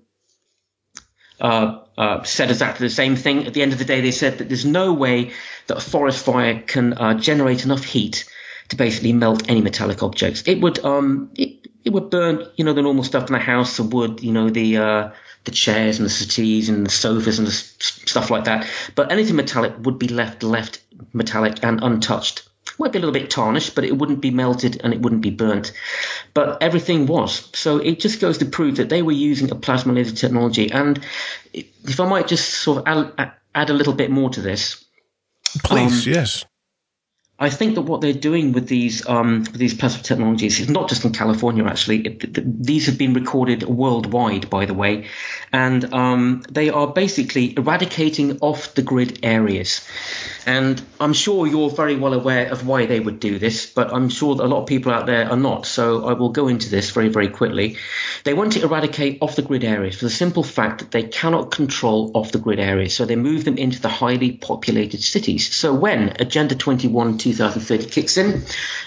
uh, 1.39 1.79
uh, 1.97 2.23
said 2.23 2.49
exactly 2.49 2.87
the 2.87 2.93
same 2.93 3.15
thing. 3.15 3.47
At 3.47 3.53
the 3.53 3.61
end 3.61 3.73
of 3.73 3.79
the 3.79 3.85
day, 3.85 4.01
they 4.01 4.11
said 4.11 4.37
that 4.39 4.49
there's 4.49 4.65
no 4.65 4.93
way 4.93 5.31
that 5.67 5.77
a 5.77 5.81
forest 5.81 6.25
fire 6.25 6.61
can 6.61 6.93
uh, 6.93 7.13
generate 7.15 7.65
enough 7.65 7.83
heat 7.83 8.25
to 8.69 8.75
basically 8.75 9.13
melt 9.13 9.49
any 9.49 9.61
metallic 9.61 10.03
objects. 10.03 10.43
It 10.45 10.59
would 10.61 10.83
um 10.83 11.31
it, 11.35 11.67
it 11.83 11.91
would 11.91 12.09
burn 12.09 12.45
you 12.55 12.65
know 12.65 12.73
the 12.73 12.81
normal 12.81 13.03
stuff 13.03 13.27
in 13.27 13.33
the 13.33 13.39
house, 13.39 13.77
the 13.77 13.83
wood, 13.83 14.21
you 14.21 14.33
know 14.33 14.49
the 14.49 14.77
uh, 14.77 15.11
the 15.45 15.51
chairs 15.51 15.97
and 15.97 16.05
the 16.05 16.09
settees 16.09 16.69
and 16.69 16.85
the 16.85 16.89
sofas 16.89 17.39
and 17.39 17.47
the 17.47 17.51
stuff 17.51 18.29
like 18.29 18.45
that. 18.45 18.67
But 18.95 19.11
anything 19.11 19.35
metallic 19.35 19.73
would 19.79 19.99
be 19.99 20.07
left 20.07 20.43
left 20.43 20.81
metallic 21.13 21.63
and 21.63 21.81
untouched. 21.81 22.46
Might 22.79 22.91
be 22.91 22.99
a 22.99 23.01
little 23.01 23.13
bit 23.13 23.29
tarnished, 23.29 23.75
but 23.75 23.83
it 23.83 23.97
wouldn't 23.97 24.21
be 24.21 24.31
melted 24.31 24.81
and 24.83 24.93
it 24.93 25.01
wouldn't 25.01 25.21
be 25.21 25.31
burnt. 25.31 25.71
But 26.33 26.61
everything 26.61 27.07
was. 27.07 27.49
So 27.57 27.77
it 27.77 27.99
just 27.99 28.21
goes 28.21 28.37
to 28.39 28.45
prove 28.45 28.77
that 28.77 28.89
they 28.89 29.01
were 29.01 29.11
using 29.11 29.49
a 29.51 29.55
plasma 29.55 29.93
laser 29.93 30.15
technology. 30.15 30.71
And 30.71 31.03
if 31.53 31.99
I 31.99 32.07
might 32.07 32.27
just 32.27 32.49
sort 32.49 32.87
of 32.87 33.13
add, 33.17 33.31
add 33.55 33.69
a 33.69 33.73
little 33.73 33.93
bit 33.93 34.11
more 34.11 34.29
to 34.29 34.41
this. 34.41 34.83
Please, 35.63 36.07
um, 36.07 36.13
yes. 36.13 36.45
I 37.39 37.51
think 37.51 37.75
that 37.75 37.81
what 37.81 38.01
they're 38.01 38.13
doing 38.13 38.51
with 38.51 38.67
these 38.67 39.07
um, 39.07 39.41
with 39.41 39.57
these 39.57 39.75
plasma 39.75 40.01
technologies 40.01 40.59
is 40.59 40.69
not 40.69 40.89
just 40.89 41.05
in 41.05 41.13
California. 41.13 41.63
Actually, 41.65 42.07
it, 42.07 42.23
it, 42.23 42.63
these 42.63 42.87
have 42.87 42.97
been 42.97 43.13
recorded 43.13 43.61
worldwide, 43.63 44.49
by 44.49 44.65
the 44.65 44.73
way, 44.73 45.05
and 45.53 45.93
um, 45.93 46.43
they 46.49 46.69
are 46.69 46.87
basically 46.87 47.55
eradicating 47.55 48.39
off 48.41 48.73
the 48.73 48.81
grid 48.81 49.19
areas. 49.21 49.87
And 50.47 50.81
I'm 50.99 51.13
sure 51.13 51.45
you're 51.45 51.69
very 51.69 51.95
well 51.95 52.13
aware 52.13 52.49
of 52.49 52.65
why 52.65 52.85
they 52.85 52.99
would 52.99 53.19
do 53.19 53.37
this, 53.37 53.65
but 53.67 53.93
I'm 53.93 54.09
sure 54.09 54.33
that 54.35 54.43
a 54.43 54.47
lot 54.47 54.61
of 54.61 54.67
people 54.67 54.91
out 54.91 55.05
there 55.05 55.29
are 55.29 55.37
not. 55.37 55.65
So 55.65 56.07
I 56.07 56.13
will 56.13 56.29
go 56.29 56.47
into 56.47 56.69
this 56.69 56.89
very, 56.91 57.09
very 57.09 57.27
quickly. 57.27 57.77
They 58.23 58.33
want 58.33 58.53
to 58.53 58.63
eradicate 58.63 59.19
off 59.21 59.35
the 59.35 59.41
grid 59.41 59.63
areas 59.65 59.97
for 59.97 60.05
the 60.05 60.09
simple 60.09 60.43
fact 60.43 60.79
that 60.79 60.91
they 60.91 61.03
cannot 61.03 61.51
control 61.51 62.11
off 62.15 62.31
the 62.31 62.39
grid 62.39 62.59
areas. 62.59 62.95
So 62.95 63.05
they 63.05 63.17
move 63.17 63.43
them 63.43 63.57
into 63.57 63.81
the 63.81 63.89
highly 63.89 64.31
populated 64.31 65.03
cities. 65.03 65.53
So 65.53 65.73
when 65.73 66.15
Agenda 66.19 66.55
21 66.55 67.17
2030 67.33 67.89
kicks 67.89 68.17
in, 68.17 68.43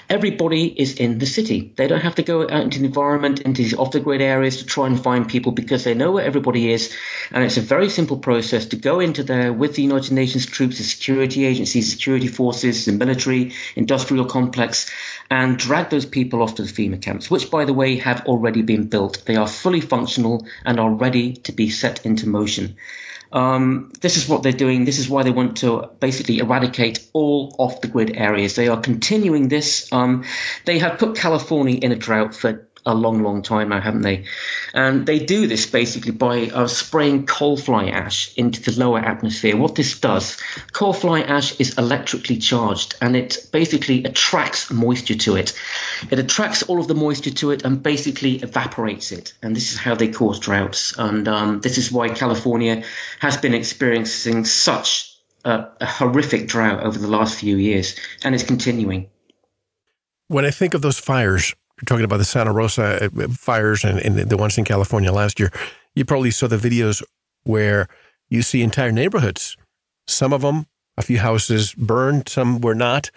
everybody 0.09 0.67
is 0.67 0.95
in 0.95 1.19
the 1.19 1.27
city. 1.27 1.73
They 1.77 1.87
don't 1.87 2.01
have 2.01 2.15
to 2.15 2.23
go 2.23 2.43
out 2.43 2.63
into 2.63 2.79
the 2.79 2.87
environment, 2.87 3.41
into 3.41 3.63
these 3.63 3.75
off 3.75 3.93
the 3.93 4.01
grid 4.01 4.23
areas 4.23 4.59
to 4.59 4.67
try 4.67 4.87
and 4.87 5.03
find 5.03 5.29
people 5.29 5.53
because 5.53 5.85
they 5.85 5.95
know 5.95 6.13
where 6.13 6.25
everybody 6.25 6.73
is. 6.73 6.95
And 7.31 7.45
it's 7.45 7.59
a 7.59 7.61
very 7.63 7.91
simple 7.91 8.19
process 8.19 8.67
to 8.67 8.77
go 8.77 9.01
into 9.01 9.23
there 9.23 9.53
with 9.53 9.75
the 9.75 9.83
United 9.83 10.13
Nations 10.13 10.47
troops, 10.47 10.79
the 10.79 10.85
security 10.85 11.45
agencies, 11.45 11.91
security 11.91 12.29
forces, 12.29 12.87
the 12.87 12.93
military, 12.93 13.53
industrial 13.77 14.25
complex, 14.25 14.91
and 15.31 15.59
drag 15.59 15.91
those 15.91 16.07
people 16.07 16.43
off 16.43 16.55
to 16.55 16.63
the 16.63 16.73
FEMA 16.73 17.01
camps, 17.01 17.31
which, 17.31 17.51
by 17.51 17.65
the 17.65 17.75
way, 17.75 17.97
have 17.97 18.27
already 18.27 18.63
been 18.63 18.89
built. 18.89 19.23
They 19.27 19.37
are 19.37 19.47
fully 19.47 19.81
functional 19.81 20.47
and 20.65 20.81
are 20.81 20.91
ready 20.91 21.35
to 21.45 21.53
be 21.53 21.69
set 21.69 22.07
into 22.07 22.29
motion. 22.29 22.77
Um, 23.33 23.93
this 24.01 24.17
is 24.17 24.29
what 24.29 24.43
they're 24.43 24.53
doing. 24.53 24.85
This 24.85 24.99
is 24.99 25.09
why 25.09 25.23
they 25.23 25.31
want 25.31 25.59
to 25.59 25.91
basically 26.01 26.39
eradicate 26.39 27.09
all 27.13 27.55
off 27.59 27.81
the 27.81 27.89
grid 27.89 28.17
areas. 28.17 28.57
They 28.57 28.69
are 28.69 28.81
continuing 28.81 29.49
this. 29.49 29.93
Um, 29.93 30.25
they 30.65 30.79
have 30.81 30.99
put 30.99 31.17
California 31.17 31.79
in 31.81 31.93
a 31.93 31.97
drought 31.97 32.35
for 32.35 32.69
a 32.87 32.95
long, 32.95 33.23
long 33.23 33.43
time 33.43 33.69
now, 33.69 33.81
haven't 33.81 34.03
they? 34.03 34.25
And 34.73 35.07
they 35.07 35.19
do 35.19 35.47
this 35.47 35.67
basically 35.67 36.13
by 36.13 36.47
uh, 36.49 36.67
spraying 36.67 37.27
coal 37.27 37.57
fly 37.57 37.89
ash 37.89 38.37
into 38.37 38.63
the 38.63 38.79
lower 38.79 38.99
atmosphere. 38.99 39.57
What 39.57 39.75
this 39.75 39.99
does, 39.99 40.39
coal 40.73 40.93
fly 40.93 41.21
ash 41.21 41.59
is 41.61 41.79
electrically 41.79 42.39
charged 42.39 42.95
and 43.01 43.17
it 43.17 43.49
basically 43.53 44.05
attracts 44.05 44.71
moisture 44.71 45.17
to 45.17 45.37
it. 45.37 45.59
It 46.11 46.19
attracts 46.19 46.63
all 46.63 46.81
of 46.81 46.89
the 46.89 46.95
moisture 46.95 47.33
to 47.33 47.51
it 47.51 47.65
and 47.65 47.83
basically 47.83 48.37
evaporates 48.37 49.13
it. 49.13 49.35
And 49.43 49.55
this 49.55 49.73
is 49.73 49.79
how 49.79 49.95
they 49.95 50.09
cause 50.09 50.41
droughts. 50.41 50.97
And 50.97 51.29
um, 51.29 51.61
this 51.61 51.79
is 51.79 51.93
why 51.93 52.09
California 52.09 52.85
has 53.21 53.37
been 53.37 53.55
experiencing 53.55 54.45
such 54.45 55.17
a, 55.45 55.69
a 55.81 55.87
horrific 55.87 56.49
drought 56.49 56.83
over 56.83 56.99
the 56.99 57.09
last 57.09 57.39
few 57.39 57.57
years 57.57 57.97
and 58.25 58.35
it's 58.35 58.45
continuing. 58.45 59.09
When 60.29 60.45
I 60.45 60.51
think 60.51 60.75
of 60.75 60.83
those 60.83 60.99
fires, 60.99 61.55
you're 61.81 61.87
talking 61.87 62.05
about 62.05 62.19
the 62.19 62.25
Santa 62.25 62.53
Rosa 62.53 63.07
uh, 63.07 63.29
fires 63.29 63.85
and, 63.85 63.99
and 64.01 64.19
the 64.19 64.37
ones 64.37 64.59
in 64.59 64.65
California 64.65 65.11
last 65.11 65.41
year. 65.41 65.51
You 65.95 66.05
probably 66.05 66.31
saw 66.31 66.47
the 66.47 66.57
videos 66.57 67.03
where 67.45 67.89
you 68.29 68.43
see 68.43 68.63
entire 68.63 68.93
neighborhoods. 68.93 69.57
Some 70.07 70.33
of 70.33 70.43
them, 70.43 70.67
a 70.97 71.03
few 71.03 71.19
houses 71.19 71.75
burned, 71.75 72.29
some 72.29 72.61
were 72.61 72.75
not. 72.75 73.11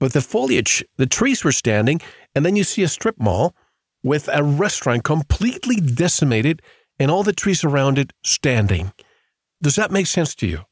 But 0.00 0.12
the 0.12 0.20
foliage, 0.22 0.84
the 0.96 1.06
trees 1.06 1.44
were 1.44 1.52
standing, 1.52 2.00
and 2.34 2.44
then 2.44 2.56
you 2.56 2.64
see 2.64 2.82
a 2.82 2.88
strip 2.88 3.20
mall 3.20 3.54
with 4.02 4.28
a 4.32 4.42
restaurant 4.42 5.04
completely 5.04 5.76
decimated 5.76 6.62
and 6.98 7.10
all 7.10 7.22
the 7.22 7.32
trees 7.32 7.64
around 7.64 7.98
it 7.98 8.12
standing. 8.24 8.92
Does 9.62 9.76
that 9.76 9.90
make 9.90 10.06
sense 10.06 10.34
to 10.36 10.46
you? 10.46 10.64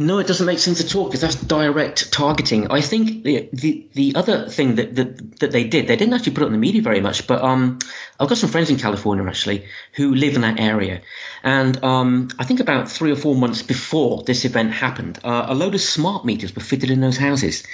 No, 0.00 0.18
it 0.20 0.28
doesn't 0.28 0.46
make 0.46 0.60
sense 0.60 0.80
at 0.80 0.94
all 0.94 1.06
because 1.06 1.22
that's 1.22 1.34
direct 1.34 2.12
targeting. 2.12 2.70
I 2.70 2.80
think 2.82 3.24
the, 3.24 3.48
the 3.52 3.88
the 3.94 4.12
other 4.14 4.48
thing 4.48 4.76
that, 4.76 4.94
that 4.94 5.40
that 5.40 5.50
they 5.50 5.64
did, 5.64 5.88
they 5.88 5.96
didn't 5.96 6.14
actually 6.14 6.34
put 6.34 6.44
it 6.44 6.46
on 6.46 6.52
the 6.52 6.58
media 6.58 6.82
very 6.82 7.00
much, 7.00 7.26
but 7.26 7.42
um, 7.42 7.80
I've 8.20 8.28
got 8.28 8.38
some 8.38 8.50
friends 8.50 8.70
in 8.70 8.76
California 8.76 9.24
actually 9.24 9.64
who 9.94 10.14
live 10.14 10.36
in 10.36 10.42
that 10.42 10.60
area, 10.60 11.02
and 11.42 11.82
um, 11.82 12.28
I 12.38 12.44
think 12.44 12.60
about 12.60 12.88
three 12.88 13.10
or 13.10 13.16
four 13.16 13.34
months 13.34 13.62
before 13.62 14.22
this 14.22 14.44
event 14.44 14.72
happened, 14.72 15.18
uh, 15.24 15.46
a 15.48 15.54
load 15.56 15.74
of 15.74 15.80
smart 15.80 16.24
meters 16.24 16.54
were 16.54 16.62
fitted 16.62 16.90
in 16.90 17.00
those 17.00 17.16
houses. 17.16 17.66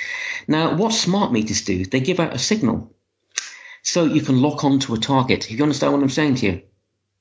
Now, 0.49 0.77
what 0.77 0.95
smart 0.95 1.31
meters 1.31 1.63
do? 1.63 1.85
They 1.85 2.01
give 2.01 2.21
out 2.21 2.35
a 2.35 2.39
signal, 2.39 2.91
so 3.83 4.07
you 4.07 4.23
can 4.23 4.41
lock 4.41 4.65
onto 4.65 4.95
a 4.95 4.99
target. 4.99 5.51
If 5.51 5.59
you 5.59 5.63
understand 5.63 5.93
what 5.93 6.03
I'm 6.03 6.09
saying 6.09 6.37
to 6.37 6.47
you? 6.47 6.63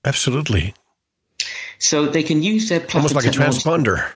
Absolutely. 0.05 0.75
So 1.77 2.05
they 2.05 2.23
can 2.23 2.41
use 2.41 2.69
their 2.69 2.85
almost 2.93 3.15
like 3.15 3.25
a 3.25 3.31
transponder. 3.31 4.13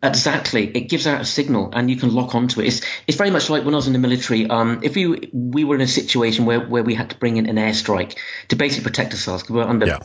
Exactly, 0.00 0.64
it 0.64 0.82
gives 0.82 1.08
out 1.08 1.20
a 1.20 1.24
signal, 1.24 1.70
and 1.72 1.90
you 1.90 1.96
can 1.96 2.14
lock 2.14 2.36
onto 2.36 2.60
it. 2.60 2.68
It's 2.68 2.82
it's 3.08 3.16
very 3.16 3.30
much 3.30 3.50
like 3.50 3.64
when 3.64 3.74
I 3.74 3.78
was 3.78 3.88
in 3.88 3.92
the 3.92 3.98
military. 3.98 4.46
Um, 4.46 4.80
if 4.84 4.94
we 4.94 5.28
we 5.32 5.64
were 5.64 5.74
in 5.74 5.80
a 5.80 5.88
situation 5.88 6.46
where, 6.46 6.60
where 6.60 6.84
we 6.84 6.94
had 6.94 7.10
to 7.10 7.16
bring 7.16 7.36
in 7.36 7.46
an 7.46 7.56
airstrike 7.56 8.16
to 8.48 8.56
basically 8.56 8.84
protect 8.84 9.12
ourselves 9.12 9.42
because 9.42 9.54
we 9.54 9.60
we're 9.60 9.68
under 9.68 9.86
yeah. 9.86 9.98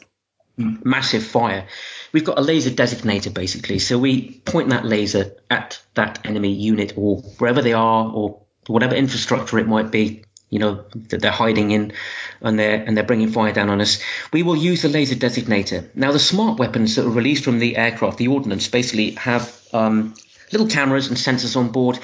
massive 0.58 1.24
fire, 1.24 1.68
we've 2.12 2.26
got 2.26 2.40
a 2.40 2.42
laser 2.42 2.72
designator 2.72 3.32
basically. 3.32 3.78
So 3.78 4.00
we 4.00 4.32
point 4.32 4.70
that 4.70 4.84
laser 4.84 5.36
at 5.52 5.80
that 5.94 6.26
enemy 6.26 6.54
unit 6.54 6.94
or 6.96 7.18
wherever 7.38 7.62
they 7.62 7.74
are 7.74 8.12
or 8.12 8.42
whatever 8.66 8.96
infrastructure 8.96 9.60
it 9.60 9.68
might 9.68 9.92
be, 9.92 10.24
you 10.54 10.60
know, 10.60 10.86
that 11.10 11.20
they're 11.20 11.32
hiding 11.32 11.72
in 11.72 11.94
and 12.42 12.60
they're, 12.60 12.84
and 12.84 12.96
they're 12.96 13.04
bringing 13.04 13.32
fire 13.32 13.52
down 13.52 13.72
on 13.72 13.82
us. 13.82 14.00
We 14.32 14.44
will 14.44 14.56
use 14.56 14.84
the 14.84 14.90
laser 14.90 15.16
designator. 15.16 15.90
Now, 15.96 16.12
the 16.12 16.20
smart 16.20 16.60
weapons 16.60 16.96
that 16.96 17.06
are 17.08 17.10
released 17.10 17.44
from 17.44 17.58
the 17.58 17.76
aircraft, 17.76 18.20
the 18.20 18.28
ordnance, 18.28 18.68
basically 18.68 19.12
have 19.12 19.52
um, 19.74 20.14
little 20.52 20.68
cameras 20.68 21.08
and 21.08 21.18
sensors 21.18 21.58
on 21.58 21.70
board, 21.70 21.98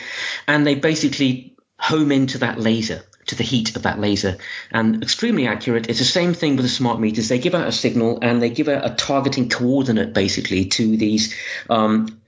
and 0.48 0.66
they 0.66 0.74
basically 0.74 1.56
home 1.78 2.12
into 2.12 2.40
that 2.40 2.60
laser 2.60 3.04
to 3.28 3.36
the 3.36 3.44
heat 3.44 3.76
of 3.76 3.84
that 3.84 4.00
laser 4.00 4.38
and 4.72 5.04
extremely 5.04 5.46
accurate. 5.46 5.88
It's 5.88 6.00
the 6.00 6.06
same 6.06 6.34
thing 6.34 6.56
with 6.56 6.66
the 6.66 6.70
smart 6.70 7.00
meters. 7.00 7.30
They 7.30 7.38
give 7.38 7.54
out 7.54 7.68
a 7.68 7.72
signal 7.72 8.18
and 8.24 8.42
they 8.42 8.50
give 8.50 8.68
out 8.68 8.90
a 8.90 8.96
targeting 8.96 9.50
coordinate 9.50 10.14
basically 10.14 10.66
to 10.66 10.98
these 10.98 11.36
um, 11.70 12.19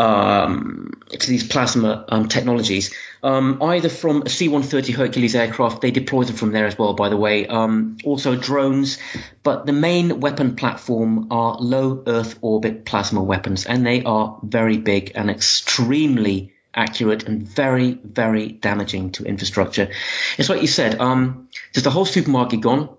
um, 0.00 0.92
to 1.10 1.28
these 1.28 1.46
plasma 1.46 2.06
um, 2.08 2.26
technologies, 2.26 2.94
um, 3.22 3.62
either 3.62 3.90
from 3.90 4.22
a 4.22 4.30
C-130 4.30 4.94
Hercules 4.94 5.34
aircraft. 5.34 5.82
They 5.82 5.90
deploy 5.90 6.24
them 6.24 6.36
from 6.36 6.52
there 6.52 6.64
as 6.64 6.78
well, 6.78 6.94
by 6.94 7.10
the 7.10 7.18
way. 7.18 7.46
Um, 7.46 7.98
also 8.02 8.34
drones, 8.34 8.98
but 9.42 9.66
the 9.66 9.74
main 9.74 10.20
weapon 10.20 10.56
platform 10.56 11.28
are 11.30 11.58
low 11.60 12.02
Earth 12.06 12.38
orbit 12.40 12.86
plasma 12.86 13.22
weapons, 13.22 13.66
and 13.66 13.84
they 13.84 14.02
are 14.02 14.38
very 14.42 14.78
big 14.78 15.12
and 15.14 15.28
extremely 15.28 16.54
accurate 16.72 17.24
and 17.24 17.46
very, 17.46 17.92
very 17.92 18.48
damaging 18.48 19.12
to 19.12 19.24
infrastructure. 19.24 19.90
It's 20.38 20.48
like 20.48 20.62
you 20.62 20.68
said, 20.68 20.98
um, 20.98 21.50
there's 21.74 21.84
the 21.84 21.90
whole 21.90 22.06
supermarket 22.06 22.62
gone, 22.62 22.96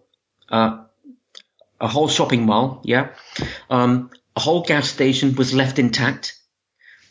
uh, 0.49 0.83
a 1.79 1.87
whole 1.87 2.09
shopping 2.09 2.45
mall, 2.45 2.81
yeah, 2.83 3.09
um, 3.71 4.11
a 4.35 4.39
whole 4.39 4.61
gas 4.61 4.87
station 4.87 5.35
was 5.35 5.51
left 5.51 5.79
intact 5.79 6.37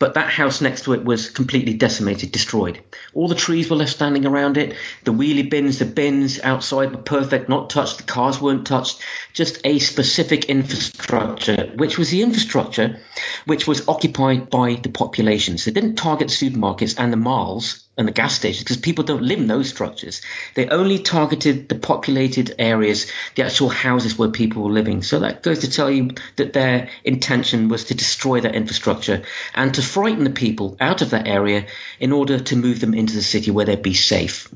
but 0.01 0.14
that 0.14 0.30
house 0.30 0.61
next 0.61 0.84
to 0.84 0.94
it 0.94 1.05
was 1.05 1.30
completely 1.30 1.74
decimated, 1.74 2.32
destroyed. 2.32 2.80
All 3.15 3.29
the 3.29 3.35
trees 3.35 3.69
were 3.69 3.77
left 3.77 3.93
standing 3.93 4.27
around 4.27 4.57
it. 4.57 4.77
The 5.05 5.13
wheelie 5.13 5.49
bins, 5.49 5.79
the 5.79 5.85
bins 5.85 6.41
outside 6.41 6.93
were 6.93 7.03
perfect, 7.03 7.49
not 7.49 7.71
touched. 7.71 7.99
The 7.99 8.05
cars 8.05 8.41
weren't 8.41 8.67
touched. 8.67 9.01
Just 9.33 9.61
a 9.65 9.79
specific 9.79 10.47
infrastructure, 10.47 11.73
which 11.77 11.99
was 11.99 12.11
the 12.11 12.23
infrastructure 12.23 13.01
which 13.45 13.67
was 13.67 13.89
occupied 13.89 14.51
by 14.51 14.75
the 14.75 14.89
populations. 14.89 15.65
They 15.65 15.73
didn't 15.73 15.97
target 15.97 16.29
supermarkets 16.29 16.99
and 16.99 17.13
the 17.13 17.17
malls 17.17 17.85
and 17.99 18.09
the 18.09 18.13
gas 18.13 18.35
stations 18.35 18.65
because 18.65 18.79
people 18.79 19.05
don't 19.05 19.23
live 19.23 19.39
in 19.39 19.47
those 19.47 19.69
structures. 19.69 20.23
They 20.55 20.69
only 20.69 20.99
targeted 20.99 21.69
the 21.69 21.75
populated 21.75 22.55
areas, 22.59 23.11
the 23.35 23.45
actual 23.45 23.69
houses 23.69 24.17
where 24.17 24.31
people 24.31 24.63
were 24.63 24.71
living. 24.71 25.03
So 25.03 25.21
that 25.21 25.43
goes 25.43 25.61
to 25.61 25.71
tell 25.71 25.91
you 25.91 26.13
that 26.37 26.53
their 26.53 26.89
intention 27.05 27.69
was 27.69 27.85
to 27.85 27.95
destroy 27.95 28.41
that 28.41 28.55
infrastructure 28.55 29.23
and 29.55 29.75
to 29.75 29.83
frighten 29.83 30.25
the 30.25 30.31
people 30.31 30.77
out 30.81 31.03
of 31.03 31.11
that 31.11 31.27
area 31.27 31.67
in 31.99 32.13
order 32.13 32.39
to 32.41 32.57
move 32.57 32.81
them 32.81 32.95
into 33.01 33.14
the 33.14 33.22
city 33.22 33.51
where 33.51 33.64
they'd 33.66 33.82
be 33.82 33.94
safe. 33.94 34.48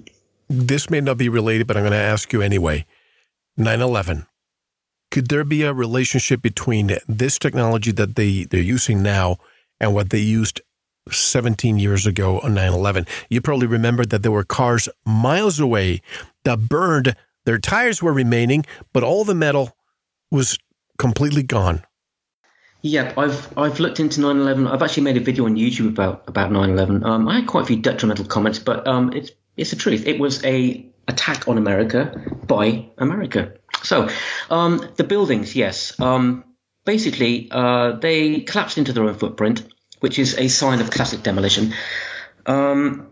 This 0.49 0.91
may 0.91 1.01
not 1.01 1.19
be 1.19 1.29
related, 1.29 1.67
but 1.67 1.77
I'm 1.77 1.83
going 1.83 1.93
to 1.93 1.99
ask 1.99 2.33
you 2.33 2.43
anyway. 2.43 2.87
9 3.57 3.81
11. 3.81 4.27
Could 5.11 5.29
there 5.29 5.45
be 5.45 5.63
a 5.63 5.73
relationship 5.73 6.43
between 6.43 6.97
this 7.09 7.39
technology 7.39 7.93
that 7.93 8.17
they, 8.17 8.45
they're 8.45 8.61
using 8.61 9.03
now 9.03 9.39
and 9.81 9.95
what 9.95 10.11
they 10.11 10.19
used 10.19 10.61
17 11.11 11.79
years 11.79 12.07
ago 12.07 12.41
on 12.41 12.55
9 12.55 12.73
11. 12.73 13.07
You 13.29 13.41
probably 13.41 13.67
remember 13.67 14.05
that 14.07 14.23
there 14.23 14.33
were 14.33 14.45
cars 14.45 14.89
miles 15.05 15.61
away 15.61 16.01
that 16.45 16.69
burned. 16.69 17.15
Their 17.45 17.59
tires 17.59 18.03
were 18.03 18.13
remaining, 18.13 18.65
but 18.93 19.05
all 19.05 19.25
the 19.25 19.35
metal 19.35 19.77
was 20.31 20.59
completely 20.99 21.43
gone. 21.43 21.85
Yep, 22.85 23.19
I've 23.19 23.59
I've 23.59 23.81
looked 23.81 23.99
into 23.99 24.21
9/11. 24.21 24.71
I've 24.71 24.83
actually 24.83 25.05
made 25.05 25.17
a 25.17 25.21
video 25.21 25.47
on 25.47 25.57
YouTube 25.57 25.89
about 25.89 26.25
about 26.29 26.51
9/11. 26.51 27.05
Um, 27.05 27.29
I 27.29 27.41
had 27.41 27.47
quite 27.47 27.63
a 27.63 27.67
few 27.67 27.77
detrimental 27.77 28.27
comments, 28.27 28.59
but 28.59 28.87
um, 28.87 29.13
it's 29.13 29.31
it's 29.57 29.71
the 29.71 29.77
truth. 29.77 30.07
It 30.07 30.21
was 30.21 30.45
a 30.45 30.87
attack 31.09 31.49
on 31.49 31.59
America 31.59 32.15
by 32.47 32.91
America. 32.99 33.55
So, 33.83 34.09
um, 34.51 34.89
the 34.97 35.05
buildings, 35.05 35.57
yes, 35.57 35.99
um, 35.99 36.45
basically 36.85 37.49
uh, 37.51 37.93
they 37.93 38.41
collapsed 38.41 38.79
into 38.79 38.93
their 38.93 39.05
own 39.05 39.15
footprint 39.15 39.65
which 40.05 40.19
is 40.19 40.37
a 40.37 40.49
sign 40.49 40.83
of 40.83 40.91
classic 40.91 41.23
demolition. 41.23 41.73
Um, 42.45 43.09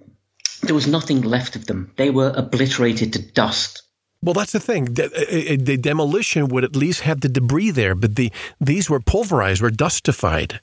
there 0.62 0.74
was 0.74 0.86
nothing 0.86 1.22
left 1.22 1.56
of 1.56 1.64
them. 1.64 1.90
They 1.96 2.10
were 2.10 2.30
obliterated 2.36 3.14
to 3.14 3.32
dust. 3.32 3.82
Well, 4.22 4.34
that's 4.34 4.52
the 4.52 4.60
thing. 4.60 4.84
The, 4.84 5.04
uh, 5.04 5.54
uh, 5.54 5.56
the, 5.58 5.76
demolition 5.76 6.48
would 6.48 6.62
at 6.62 6.76
least 6.76 7.00
have 7.00 7.20
the 7.20 7.28
debris 7.28 7.72
there, 7.72 7.94
but 7.94 8.14
the 8.14 8.30
these 8.60 8.88
were 8.88 9.00
pulverized, 9.00 9.60
were 9.60 9.70
dustified. 9.70 10.60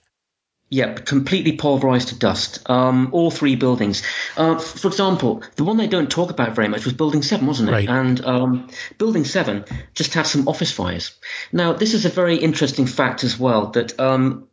Yep, 0.72 1.08
completely 1.08 1.54
pulverized 1.54 2.10
to 2.10 2.16
dust. 2.16 2.70
Um, 2.70 3.10
all 3.12 3.32
three 3.32 3.56
buildings. 3.56 4.04
Uh, 4.38 4.60
for 4.60 4.88
example, 4.88 5.44
the 5.56 5.64
one 5.64 5.78
they 5.78 5.88
don't 5.88 6.12
talk 6.12 6.30
about 6.30 6.56
very 6.56 6.68
much 6.68 6.86
was 6.86 6.94
Building 6.94 7.24
7, 7.24 7.48
wasn't 7.48 7.70
it? 7.70 7.72
Right. 7.72 7.90
And 7.90 8.24
um, 8.24 8.70
Building 9.00 9.26
7 9.26 9.66
just 9.96 10.14
had 10.14 10.28
some 10.28 10.48
office 10.48 10.72
fires. 10.72 11.18
Now, 11.52 11.74
this 11.74 11.96
is 11.96 12.06
a 12.06 12.10
very 12.10 12.38
interesting 12.38 12.86
fact 12.86 13.24
as 13.24 13.38
well 13.40 13.72
that 13.72 14.00
um, 14.00 14.48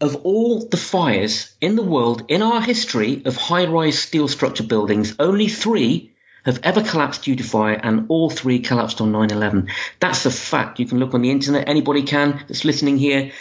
of 0.00 0.16
all 0.24 0.66
the 0.66 0.78
fires 0.78 1.54
in 1.60 1.76
the 1.76 1.82
world 1.82 2.24
in 2.28 2.40
our 2.40 2.62
history 2.62 3.22
of 3.26 3.36
high 3.36 3.66
rise 3.66 3.98
steel 3.98 4.28
structure 4.28 4.64
buildings, 4.64 5.14
only 5.18 5.48
three 5.48 6.14
have 6.44 6.60
ever 6.62 6.82
collapsed 6.82 7.24
due 7.24 7.36
to 7.36 7.42
fire, 7.42 7.78
and 7.82 8.06
all 8.08 8.30
three 8.30 8.60
collapsed 8.60 9.00
on 9.00 9.12
9 9.12 9.30
11. 9.30 9.68
That's 9.98 10.26
a 10.26 10.30
fact. 10.30 10.78
You 10.78 10.86
can 10.86 10.98
look 10.98 11.14
on 11.14 11.22
the 11.22 11.30
internet, 11.30 11.68
anybody 11.68 12.02
can 12.02 12.44
that's 12.48 12.64
listening 12.64 12.98
here. 12.98 13.32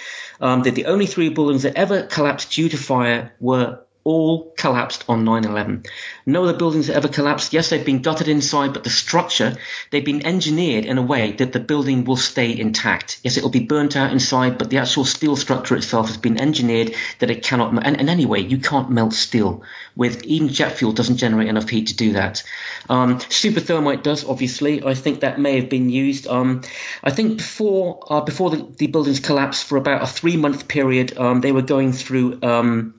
Um, 0.42 0.64
that 0.64 0.76
the 0.76 0.86
only 0.86 1.06
three 1.06 1.28
buildings 1.28 1.64
that 1.64 1.76
ever 1.76 2.04
collapsed 2.04 2.54
due 2.54 2.70
to 2.70 2.78
fire 2.78 3.34
were 3.42 3.82
all 4.10 4.52
collapsed 4.58 5.06
on 5.08 5.24
9-11. 5.24 5.86
No 6.26 6.44
other 6.44 6.58
buildings 6.58 6.90
ever 6.90 7.08
collapsed. 7.08 7.54
Yes, 7.54 7.70
they've 7.70 7.86
been 7.86 8.02
gutted 8.02 8.28
inside, 8.28 8.74
but 8.74 8.84
the 8.84 8.90
structure, 8.90 9.56
they've 9.92 10.04
been 10.04 10.26
engineered 10.26 10.86
in 10.86 10.98
a 10.98 11.04
way 11.04 11.34
that 11.34 11.54
the 11.54 11.60
building 11.60 12.06
will 12.06 12.18
stay 12.18 12.58
intact. 12.58 13.20
Yes, 13.24 13.38
it 13.38 13.44
will 13.44 13.52
be 13.52 13.60
burnt 13.60 13.96
out 13.96 14.12
inside, 14.12 14.58
but 14.58 14.72
the 14.72 14.80
actual 14.80 15.06
steel 15.06 15.36
structure 15.36 15.76
itself 15.76 16.08
has 16.08 16.18
been 16.18 16.42
engineered 16.42 16.96
that 17.20 17.30
it 17.30 17.44
cannot, 17.44 17.72
and, 17.86 18.00
and 18.00 18.10
anyway, 18.10 18.42
you 18.42 18.58
can't 18.58 18.90
melt 18.90 19.14
steel 19.14 19.62
with, 19.96 20.24
even 20.24 20.48
jet 20.48 20.72
fuel 20.72 20.92
doesn't 20.92 21.18
generate 21.18 21.48
enough 21.48 21.70
heat 21.70 21.88
to 21.88 21.96
do 21.96 22.14
that. 22.14 22.42
Um, 22.90 23.20
super 23.30 23.60
thermite 23.60 24.04
does, 24.04 24.26
obviously. 24.26 24.84
I 24.84 24.96
think 24.96 25.20
that 25.20 25.40
may 25.40 25.60
have 25.60 25.70
been 25.70 25.92
used. 25.92 26.26
Um, 26.26 26.64
I 27.04 27.12
think 27.12 27.38
before, 27.38 28.00
uh, 28.10 28.22
before 28.22 28.50
the, 28.50 28.68
the, 28.78 28.88
buildings 28.88 29.20
collapsed 29.20 29.66
for 29.66 29.78
about 29.78 30.02
a 30.02 30.08
three 30.08 30.36
month 30.36 30.68
period, 30.68 31.16
um, 31.16 31.42
they 31.42 31.52
were 31.52 31.62
going 31.62 31.94
through, 31.94 32.40
um, 32.42 32.96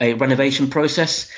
a 0.00 0.14
renovation 0.14 0.70
process. 0.70 1.30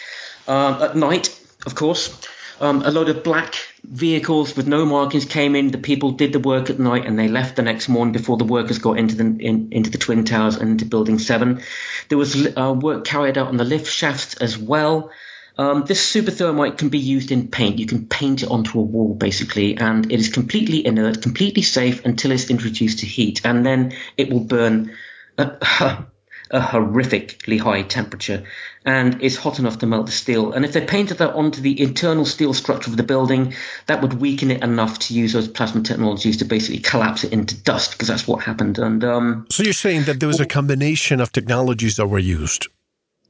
Um, 0.49 0.83
at 0.83 0.97
night, 0.97 1.39
of 1.67 1.75
course, 1.75 2.17
um, 2.61 2.83
a 2.83 2.91
load 2.91 3.09
of 3.09 3.25
black 3.25 3.55
vehicles 3.83 4.57
with 4.57 4.67
no 4.67 4.85
markings 4.85 5.25
came 5.25 5.57
in. 5.57 5.71
The 5.71 5.79
people 5.79 6.13
did 6.13 6.33
the 6.33 6.39
work 6.39 6.69
at 6.69 6.79
night 6.79 7.07
and 7.07 7.19
they 7.19 7.29
left 7.29 7.57
the 7.57 7.63
next 7.63 7.89
morning 7.89 8.13
before 8.13 8.37
the 8.37 8.45
workers 8.45 8.79
got 8.79 8.99
into 8.99 9.15
the 9.15 9.25
in, 9.25 9.73
into 9.73 9.91
the 9.91 9.99
twin 9.99 10.25
towers 10.25 10.57
and 10.57 10.71
into 10.71 10.85
Building 10.85 11.19
Seven. 11.19 11.63
There 12.09 12.19
was 12.19 12.57
uh, 12.57 12.75
work 12.79 13.05
carried 13.05 13.39
out 13.39 13.49
on 13.49 13.57
the 13.57 13.65
lift 13.65 13.91
shafts 13.91 14.35
as 14.35 14.59
well. 14.59 15.11
Um, 15.57 15.85
this 15.85 16.07
super 16.07 16.31
thermite 16.31 16.79
can 16.79 16.91
be 16.91 16.99
used 16.99 17.33
in 17.33 17.49
paint. 17.49 17.79
You 17.79 17.87
can 17.87 18.07
paint 18.07 18.43
it 18.43 18.51
onto 18.51 18.79
a 18.79 18.83
wall 18.83 19.15
basically, 19.15 19.77
and 19.77 20.11
it 20.11 20.21
is 20.21 20.29
completely 20.29 20.87
inert, 20.87 21.23
completely 21.23 21.63
safe 21.63 22.05
until 22.05 22.31
it's 22.31 22.51
introduced 22.51 23.01
to 23.01 23.07
heat, 23.07 23.41
and 23.45 23.65
then 23.65 23.95
it 24.17 24.31
will 24.31 24.41
burn. 24.45 24.93
Uh, 25.37 26.03
a 26.51 26.61
horrifically 26.61 27.59
high 27.61 27.83
temperature 27.83 28.45
and 28.85 29.23
is 29.23 29.37
hot 29.37 29.59
enough 29.59 29.79
to 29.79 29.87
melt 29.87 30.07
the 30.07 30.13
steel. 30.13 30.53
And 30.53 30.65
if 30.65 30.73
they 30.73 30.85
painted 30.85 31.19
that 31.19 31.35
onto 31.35 31.61
the 31.61 31.81
internal 31.81 32.25
steel 32.25 32.55
structure 32.55 32.91
of 32.91 32.97
the 32.97 33.03
building, 33.03 33.55
that 33.87 34.03
would 34.03 34.15
weaken 34.15 34.51
it 34.51 34.63
enough 34.63 34.99
to 35.01 35.15
use 35.15 35.33
those 35.33 35.49
plasma 35.49 35.83
technologies 35.83 36.39
to 36.39 36.45
basically 36.45 36.81
collapse 36.81 37.25
it 37.25 37.33
into 37.33 37.57
dust 37.57 37.93
because 37.93 38.09
that's 38.09 38.27
what 38.27 38.43
happened. 38.43 38.79
And 38.79 39.05
um, 39.05 39.47
so 39.51 39.63
you're 39.63 39.73
saying 39.73 40.05
that 40.05 40.19
there 40.19 40.29
was 40.29 40.41
a 40.41 40.47
combination 40.47 41.21
of 41.21 41.33
technologies 41.33 41.97
that 41.97 42.07
were 42.07 42.19
used. 42.19 42.69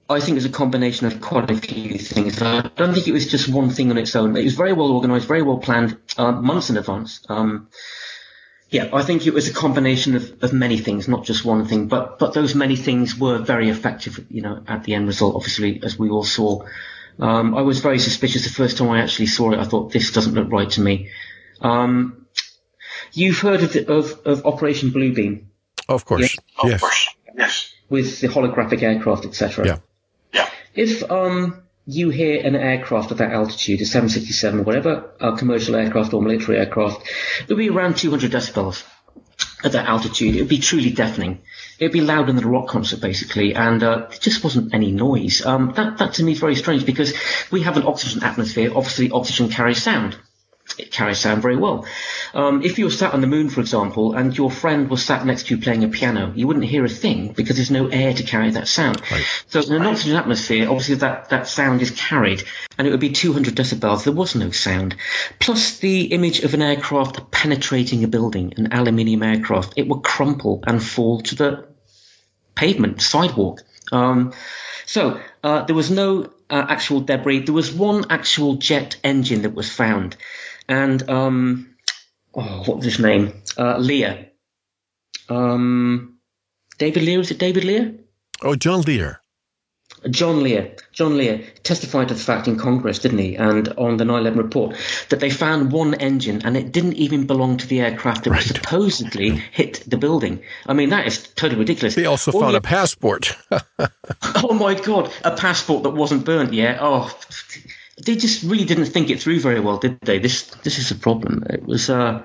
I 0.08 0.18
think 0.18 0.30
it 0.30 0.34
was 0.34 0.44
a 0.44 0.48
combination 0.48 1.06
of 1.06 1.20
quite 1.20 1.50
a 1.50 1.56
few 1.56 1.96
things. 1.96 2.42
I 2.42 2.62
don't 2.76 2.94
think 2.94 3.06
it 3.06 3.12
was 3.12 3.30
just 3.30 3.48
one 3.48 3.70
thing 3.70 3.92
on 3.92 3.98
its 3.98 4.16
own. 4.16 4.36
It 4.36 4.42
was 4.42 4.54
very 4.54 4.72
well 4.72 4.90
organized, 4.90 5.28
very 5.28 5.42
well 5.42 5.58
planned, 5.58 5.96
uh, 6.18 6.32
months 6.32 6.68
in 6.68 6.76
advance. 6.76 7.24
Um, 7.28 7.68
yeah, 8.70 8.88
I 8.92 9.02
think 9.02 9.26
it 9.26 9.34
was 9.34 9.48
a 9.48 9.52
combination 9.52 10.14
of, 10.14 10.44
of 10.44 10.52
many 10.52 10.78
things, 10.78 11.08
not 11.08 11.24
just 11.24 11.44
one 11.44 11.66
thing, 11.66 11.88
but, 11.88 12.20
but 12.20 12.34
those 12.34 12.54
many 12.54 12.76
things 12.76 13.16
were 13.16 13.38
very 13.38 13.68
effective, 13.68 14.24
you 14.30 14.42
know, 14.42 14.62
at 14.68 14.84
the 14.84 14.94
end 14.94 15.08
result, 15.08 15.34
obviously, 15.34 15.80
as 15.82 15.98
we 15.98 16.08
all 16.08 16.22
saw. 16.22 16.64
Um, 17.18 17.56
I 17.56 17.62
was 17.62 17.80
very 17.80 17.98
suspicious 17.98 18.44
the 18.44 18.50
first 18.50 18.78
time 18.78 18.88
I 18.90 19.00
actually 19.02 19.26
saw 19.26 19.50
it. 19.52 19.58
I 19.58 19.64
thought, 19.64 19.92
this 19.92 20.12
doesn't 20.12 20.34
look 20.34 20.52
right 20.52 20.70
to 20.70 20.80
me. 20.80 21.10
Um, 21.60 22.26
you've 23.12 23.40
heard 23.40 23.62
of, 23.64 23.72
the, 23.72 23.92
of, 23.92 24.20
of 24.24 24.46
Operation 24.46 24.90
Bluebeam? 24.90 25.46
Of 25.88 26.04
course. 26.04 26.36
Yes. 26.62 26.74
Of 26.74 26.80
course. 26.80 27.16
Yes. 27.36 27.74
With 27.88 28.20
the 28.20 28.28
holographic 28.28 28.82
aircraft, 28.82 29.24
etc. 29.24 29.66
Yeah. 29.66 29.78
Yeah. 30.32 30.48
If, 30.76 31.10
um, 31.10 31.64
you 31.92 32.10
hear 32.10 32.44
an 32.44 32.56
aircraft 32.56 33.10
at 33.12 33.18
that 33.18 33.32
altitude, 33.32 33.80
a 33.80 33.86
767 33.86 34.60
or 34.60 34.62
whatever, 34.62 35.10
a 35.20 35.36
commercial 35.36 35.76
aircraft 35.76 36.12
or 36.14 36.22
military 36.22 36.58
aircraft, 36.58 37.08
it 37.42 37.48
would 37.48 37.58
be 37.58 37.68
around 37.68 37.96
200 37.96 38.30
decibels 38.30 38.84
at 39.64 39.72
that 39.72 39.86
altitude. 39.86 40.36
It 40.36 40.40
would 40.40 40.48
be 40.48 40.58
truly 40.58 40.90
deafening. 40.90 41.40
It 41.78 41.86
would 41.86 41.92
be 41.92 42.00
louder 42.00 42.32
than 42.32 42.44
a 42.44 42.48
rock 42.48 42.68
concert, 42.68 43.00
basically, 43.00 43.54
and 43.54 43.82
uh, 43.82 44.06
there 44.08 44.18
just 44.18 44.44
wasn't 44.44 44.74
any 44.74 44.92
noise. 44.92 45.44
Um, 45.44 45.72
that, 45.76 45.98
that 45.98 46.14
to 46.14 46.22
me 46.22 46.32
is 46.32 46.40
very 46.40 46.56
strange 46.56 46.86
because 46.86 47.14
we 47.50 47.62
have 47.62 47.76
an 47.76 47.84
oxygen 47.84 48.22
atmosphere. 48.22 48.70
Obviously, 48.74 49.10
oxygen 49.10 49.48
carries 49.48 49.82
sound 49.82 50.16
it 50.78 50.90
carries 50.90 51.18
sound 51.18 51.42
very 51.42 51.56
well. 51.56 51.86
Um, 52.34 52.62
if 52.62 52.78
you 52.78 52.84
were 52.86 52.90
sat 52.90 53.12
on 53.14 53.20
the 53.20 53.26
moon, 53.26 53.48
for 53.48 53.60
example, 53.60 54.14
and 54.14 54.36
your 54.36 54.50
friend 54.50 54.88
was 54.88 55.04
sat 55.04 55.24
next 55.26 55.46
to 55.46 55.56
you 55.56 55.62
playing 55.62 55.84
a 55.84 55.88
piano, 55.88 56.32
you 56.34 56.46
wouldn't 56.46 56.64
hear 56.64 56.84
a 56.84 56.88
thing 56.88 57.32
because 57.32 57.56
there's 57.56 57.70
no 57.70 57.88
air 57.88 58.14
to 58.14 58.22
carry 58.22 58.50
that 58.52 58.68
sound. 58.68 59.00
Right. 59.10 59.24
So 59.48 59.60
in 59.60 59.72
an 59.72 59.86
oxygen 59.86 60.16
atmosphere, 60.16 60.68
obviously 60.68 60.96
that, 60.96 61.30
that 61.30 61.46
sound 61.46 61.82
is 61.82 61.90
carried, 61.90 62.44
and 62.78 62.86
it 62.86 62.90
would 62.90 63.00
be 63.00 63.10
200 63.10 63.54
decibels. 63.54 64.04
There 64.04 64.12
was 64.12 64.34
no 64.34 64.50
sound. 64.50 64.96
Plus 65.38 65.78
the 65.78 66.04
image 66.06 66.40
of 66.40 66.54
an 66.54 66.62
aircraft 66.62 67.30
penetrating 67.30 68.04
a 68.04 68.08
building, 68.08 68.54
an 68.56 68.72
aluminium 68.72 69.22
aircraft, 69.22 69.74
it 69.76 69.88
would 69.88 70.02
crumple 70.02 70.62
and 70.66 70.82
fall 70.82 71.20
to 71.22 71.34
the 71.34 71.66
pavement, 72.54 73.00
sidewalk. 73.00 73.62
Um, 73.92 74.32
so 74.86 75.20
uh, 75.42 75.64
there 75.64 75.76
was 75.76 75.90
no 75.90 76.30
uh, 76.50 76.66
actual 76.68 77.00
debris. 77.00 77.40
There 77.40 77.54
was 77.54 77.72
one 77.72 78.06
actual 78.10 78.56
jet 78.56 78.96
engine 79.04 79.42
that 79.42 79.54
was 79.54 79.70
found 79.70 80.16
and 80.70 81.10
um, 81.10 81.74
oh, 82.34 82.62
what 82.64 82.76
was 82.78 82.86
his 82.86 83.00
name? 83.00 83.42
Uh, 83.58 83.76
Lear. 83.76 84.30
Um, 85.28 86.18
David 86.78 87.02
Lear, 87.02 87.20
is 87.20 87.30
it 87.30 87.38
David 87.38 87.64
Lear? 87.64 87.94
Oh, 88.42 88.54
John 88.54 88.82
Lear. 88.82 89.20
John 90.08 90.42
Lear. 90.42 90.76
John 90.92 91.16
Lear 91.16 91.42
testified 91.62 92.08
to 92.08 92.14
the 92.14 92.20
fact 92.20 92.48
in 92.48 92.56
Congress, 92.56 93.00
didn't 93.00 93.18
he? 93.18 93.36
And 93.36 93.68
on 93.70 93.96
the 93.96 94.04
9/11 94.04 94.36
report, 94.36 94.76
that 95.08 95.20
they 95.20 95.28
found 95.28 95.72
one 95.72 95.94
engine 95.94 96.42
and 96.44 96.56
it 96.56 96.72
didn't 96.72 96.94
even 96.94 97.26
belong 97.26 97.58
to 97.58 97.66
the 97.66 97.80
aircraft 97.80 98.24
that 98.24 98.30
right. 98.30 98.42
supposedly 98.42 99.30
hit 99.52 99.82
the 99.86 99.98
building. 99.98 100.40
I 100.66 100.72
mean, 100.72 100.90
that 100.90 101.06
is 101.06 101.26
totally 101.34 101.58
ridiculous. 101.58 101.96
They 101.96 102.06
also 102.06 102.30
All 102.30 102.40
found 102.40 102.54
the, 102.54 102.58
a 102.58 102.62
passport. 102.62 103.36
oh 104.36 104.54
my 104.54 104.74
God, 104.74 105.12
a 105.24 105.36
passport 105.36 105.82
that 105.82 105.90
wasn't 105.90 106.24
burnt 106.24 106.52
yet. 106.52 106.78
Oh, 106.80 107.12
they 108.04 108.16
just 108.16 108.42
really 108.42 108.64
didn't 108.64 108.86
think 108.86 109.10
it 109.10 109.20
through 109.20 109.40
very 109.40 109.60
well, 109.60 109.78
did 109.78 109.98
they? 110.00 110.18
This 110.18 110.44
this 110.62 110.78
is 110.78 110.90
a 110.90 110.96
problem. 110.96 111.44
It 111.48 111.64
was. 111.64 111.90
Uh, 111.90 112.22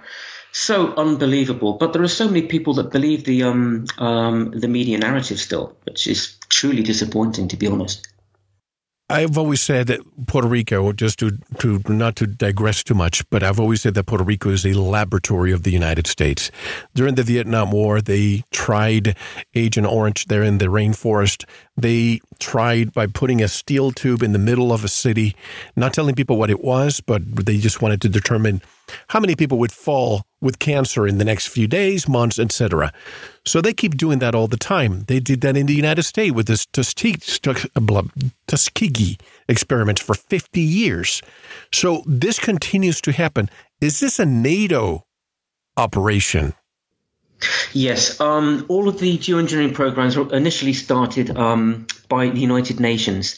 so 0.56 0.94
unbelievable. 0.96 1.74
But 1.74 1.92
there 1.92 2.02
are 2.02 2.08
so 2.08 2.28
many 2.28 2.44
people 2.44 2.76
that 2.76 2.90
believe 2.90 3.26
the 3.26 3.44
um, 3.44 3.86
um, 3.98 4.52
the 4.52 4.70
media 4.70 4.98
narrative 4.98 5.40
still, 5.40 5.76
which 5.84 6.08
is 6.08 6.38
truly 6.48 6.82
disappointing, 6.82 7.50
to 7.50 7.58
be 7.58 7.68
honest. 7.68 8.08
I've 9.08 9.38
always 9.38 9.62
said 9.62 9.86
that 9.88 10.00
Puerto 10.26 10.48
Rico, 10.48 10.92
just 10.92 11.20
to, 11.20 11.38
to 11.60 11.80
not 11.88 12.16
to 12.16 12.26
digress 12.26 12.84
too 12.84 12.96
much, 12.96 13.28
but 13.30 13.44
I've 13.44 13.60
always 13.60 13.84
said 13.84 13.94
that 13.94 14.08
Puerto 14.08 14.24
Rico 14.24 14.50
is 14.50 14.66
a 14.66 14.74
laboratory 14.74 15.52
of 15.52 15.62
the 15.62 15.70
United 15.70 16.08
States. 16.08 16.50
During 16.96 17.14
the 17.14 17.22
Vietnam 17.22 17.70
War, 17.70 18.02
they 18.02 18.44
tried 18.50 19.16
Agent 19.54 19.86
Orange 19.86 20.26
there 20.26 20.42
in 20.42 20.58
the 20.58 20.66
rainforest. 20.66 21.46
They 21.78 22.20
tried 22.40 22.94
by 22.94 23.06
putting 23.06 23.44
a 23.44 23.48
steel 23.48 23.92
tube 23.92 24.24
in 24.24 24.34
the 24.34 24.40
middle 24.40 24.74
of 24.74 24.84
a 24.84 24.88
city, 24.88 25.36
not 25.76 25.94
telling 25.94 26.16
people 26.16 26.38
what 26.38 26.50
it 26.50 26.64
was, 26.64 27.00
but 27.00 27.46
they 27.46 27.60
just 27.60 27.84
wanted 27.84 28.02
to 28.02 28.10
determine 28.10 28.60
how 29.08 29.20
many 29.20 29.36
people 29.36 29.58
would 29.60 29.72
fall 29.72 30.24
with 30.42 30.60
cancer 30.60 31.08
in 31.08 31.18
the 31.18 31.26
next 31.26 31.48
few 31.48 31.68
days, 31.68 32.08
months, 32.08 32.38
etc. 32.40 32.94
So 33.46 33.62
they 33.62 33.74
keep 33.74 33.98
doing 33.98 34.20
that 34.20 34.36
all 34.36 34.48
the 34.48 34.58
time. 34.58 35.02
They 35.08 35.20
did 35.20 35.42
that 35.42 35.58
in 35.58 35.66
the 35.66 35.74
United 35.74 36.04
States 36.04 36.34
with 36.34 36.48
this 36.48 36.66
Tuskegee 36.66 37.18
experiments 39.48 40.02
for 40.02 40.16
50 40.16 40.62
years. 40.62 41.22
So 41.72 42.04
this 42.06 42.40
continues 42.40 43.02
to 43.02 43.12
happen. 43.12 43.50
Is 43.82 44.00
this 44.00 44.20
a 44.20 44.26
NATO 44.26 45.06
operation? 45.78 46.54
Yes, 47.74 48.20
um, 48.22 48.66
all 48.70 48.88
of 48.88 49.00
the 49.00 49.18
geoengineering 49.18 49.74
programs 49.74 50.16
were 50.16 50.34
initially 50.34 50.74
started 50.74 51.36
um, 51.36 51.86
by 52.08 52.30
the 52.30 52.40
United 52.40 52.80
Nations. 52.80 53.38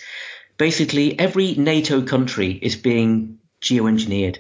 Basically, 0.58 1.18
every 1.20 1.56
NATO 1.56 2.02
country 2.04 2.52
is 2.52 2.76
being 2.76 3.40
geoengineered. 3.62 4.38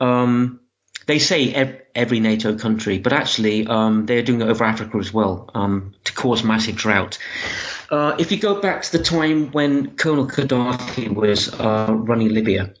Um, 0.00 0.60
they 1.06 1.18
say 1.18 1.52
ev- 1.54 1.80
every 1.94 2.20
NATO 2.20 2.56
country, 2.56 2.98
but 2.98 3.12
actually 3.12 3.66
um, 3.66 4.06
they're 4.06 4.22
doing 4.22 4.42
it 4.42 4.48
over 4.48 4.62
Africa 4.64 4.98
as 4.98 5.12
well 5.12 5.50
um, 5.54 5.94
to 6.04 6.12
cause 6.12 6.44
massive 6.44 6.76
drought. 6.76 7.18
Uh, 7.90 8.14
if 8.18 8.30
you 8.30 8.38
go 8.38 8.60
back 8.60 8.82
to 8.82 8.98
the 8.98 9.02
time 9.02 9.50
when 9.50 9.96
Colonel 9.96 10.26
Gaddafi 10.26 11.12
was 11.12 11.52
uh, 11.52 11.88
running 11.90 12.28
Libya, 12.28 12.74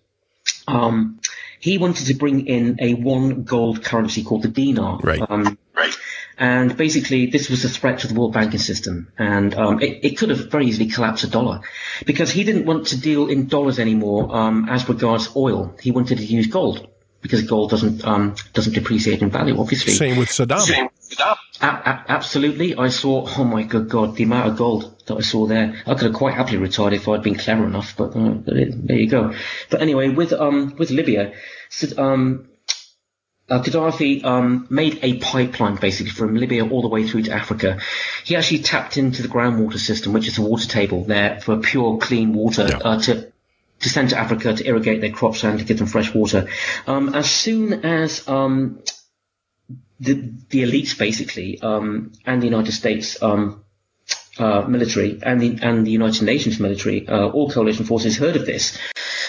um, 0.66 1.20
he 1.58 1.78
wanted 1.78 2.06
to 2.06 2.14
bring 2.14 2.46
in 2.46 2.76
a 2.80 2.94
one 2.94 3.44
gold 3.44 3.82
currency 3.82 4.22
called 4.22 4.42
the 4.42 4.48
dinar. 4.48 5.00
Right. 5.02 5.20
Um, 5.28 5.58
right. 5.74 5.94
And 6.36 6.76
basically, 6.76 7.26
this 7.26 7.50
was 7.50 7.64
a 7.64 7.68
threat 7.68 8.00
to 8.00 8.08
the 8.08 8.14
world 8.14 8.32
banking 8.32 8.60
system. 8.60 9.10
And 9.18 9.54
um, 9.54 9.82
it, 9.82 10.04
it, 10.04 10.18
could 10.18 10.30
have 10.30 10.52
very 10.52 10.66
easily 10.66 10.88
collapsed 10.88 11.24
the 11.24 11.30
dollar 11.30 11.62
because 12.06 12.30
he 12.30 12.44
didn't 12.44 12.64
want 12.64 12.88
to 12.88 13.00
deal 13.00 13.26
in 13.28 13.48
dollars 13.48 13.80
anymore 13.80 14.36
um, 14.36 14.68
as 14.68 14.88
regards 14.88 15.34
oil. 15.34 15.74
He 15.80 15.90
wanted 15.90 16.18
to 16.18 16.24
use 16.24 16.46
gold 16.46 16.87
because 17.20 17.42
gold 17.42 17.70
doesn't 17.70 18.04
um, 18.04 18.34
doesn't 18.52 18.74
depreciate 18.74 19.22
in 19.22 19.30
value, 19.30 19.58
obviously. 19.58 19.92
Same 19.92 20.16
with 20.16 20.28
Saddam. 20.28 20.60
Same 20.60 20.84
with 20.84 21.18
Saddam. 21.18 21.36
A- 21.60 21.66
a- 21.66 22.04
absolutely. 22.08 22.76
I 22.76 22.88
saw, 22.88 23.26
oh 23.36 23.44
my 23.44 23.64
good 23.64 23.88
God, 23.88 24.14
the 24.14 24.24
amount 24.24 24.48
of 24.50 24.56
gold 24.56 24.94
that 25.06 25.16
I 25.16 25.20
saw 25.20 25.46
there. 25.46 25.82
I 25.86 25.94
could 25.94 26.04
have 26.04 26.14
quite 26.14 26.34
happily 26.34 26.58
retired 26.58 26.92
if 26.92 27.08
I'd 27.08 27.22
been 27.22 27.34
clever 27.34 27.64
enough, 27.64 27.96
but 27.96 28.14
uh, 28.16 28.34
there 28.44 28.96
you 28.96 29.08
go. 29.08 29.34
But 29.70 29.82
anyway, 29.82 30.10
with 30.10 30.32
um, 30.32 30.74
with 30.78 30.90
Libya, 30.90 31.32
um, 31.96 32.48
uh, 33.50 33.62
Gaddafi 33.62 34.24
um, 34.24 34.66
made 34.68 34.98
a 35.02 35.18
pipeline 35.18 35.76
basically 35.76 36.12
from 36.12 36.34
Libya 36.34 36.68
all 36.68 36.82
the 36.82 36.88
way 36.88 37.06
through 37.06 37.22
to 37.22 37.32
Africa. 37.32 37.80
He 38.24 38.36
actually 38.36 38.60
tapped 38.60 38.96
into 38.96 39.22
the 39.22 39.28
groundwater 39.28 39.78
system, 39.78 40.12
which 40.12 40.28
is 40.28 40.38
a 40.38 40.42
water 40.42 40.68
table 40.68 41.04
there 41.04 41.40
for 41.40 41.56
pure, 41.56 41.98
clean 41.98 42.34
water 42.34 42.66
yeah. 42.68 42.76
uh, 42.78 43.00
to 43.02 43.27
to 43.80 43.88
send 43.88 44.10
to 44.10 44.18
Africa 44.18 44.54
to 44.54 44.66
irrigate 44.66 45.00
their 45.00 45.12
crops 45.12 45.44
and 45.44 45.58
to 45.58 45.64
give 45.64 45.78
them 45.78 45.86
fresh 45.86 46.14
water. 46.14 46.48
Um, 46.86 47.14
as 47.14 47.30
soon 47.30 47.84
as 47.84 48.26
um, 48.28 48.82
the, 50.00 50.32
the 50.50 50.62
elites, 50.62 50.98
basically, 50.98 51.60
um, 51.60 52.12
and 52.24 52.40
the 52.42 52.46
United 52.46 52.72
States 52.72 53.22
um, 53.22 53.64
uh, 54.38 54.62
military 54.62 55.18
and 55.22 55.40
the 55.40 55.58
and 55.62 55.86
the 55.86 55.90
United 55.90 56.22
Nations 56.22 56.60
military, 56.60 57.06
uh, 57.08 57.28
all 57.28 57.50
coalition 57.50 57.84
forces, 57.84 58.16
heard 58.16 58.36
of 58.36 58.46
this. 58.46 58.78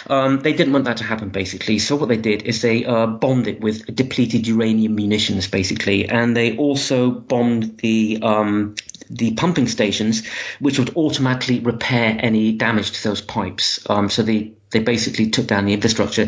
Um, 0.08 0.39
they 0.39 0.54
didn't 0.54 0.74
want 0.74 0.86
that 0.86 0.97
to 0.97 1.04
happen, 1.04 1.30
basically. 1.30 1.78
So 1.80 1.95
what 1.95 2.10
they 2.10 2.18
did 2.18 2.43
is 2.43 2.62
they 2.62 2.86
uh, 2.86 3.06
bombed 3.06 3.47
it 3.47 3.60
with 3.60 3.93
depleted 3.93 4.47
uranium 4.47 4.95
munitions, 4.95 5.47
basically, 5.47 6.08
and 6.08 6.36
they 6.36 6.58
also 6.58 7.12
bombed 7.12 7.78
the 7.80 8.20
um, 8.22 8.76
the 9.10 9.34
pumping 9.34 9.68
stations, 9.68 10.28
which 10.60 10.80
would 10.80 10.95
automatically 10.95 11.60
repair 11.60 12.16
any 12.20 12.53
damage 12.53 12.91
to 12.91 13.03
those 13.03 13.22
pipes. 13.22 13.80
Um, 13.89 14.10
so 14.10 14.24
they 14.24 14.53
they 14.72 14.80
basically 14.80 15.32
took 15.32 15.47
down 15.47 15.66
the 15.66 15.74
infrastructure, 15.74 16.28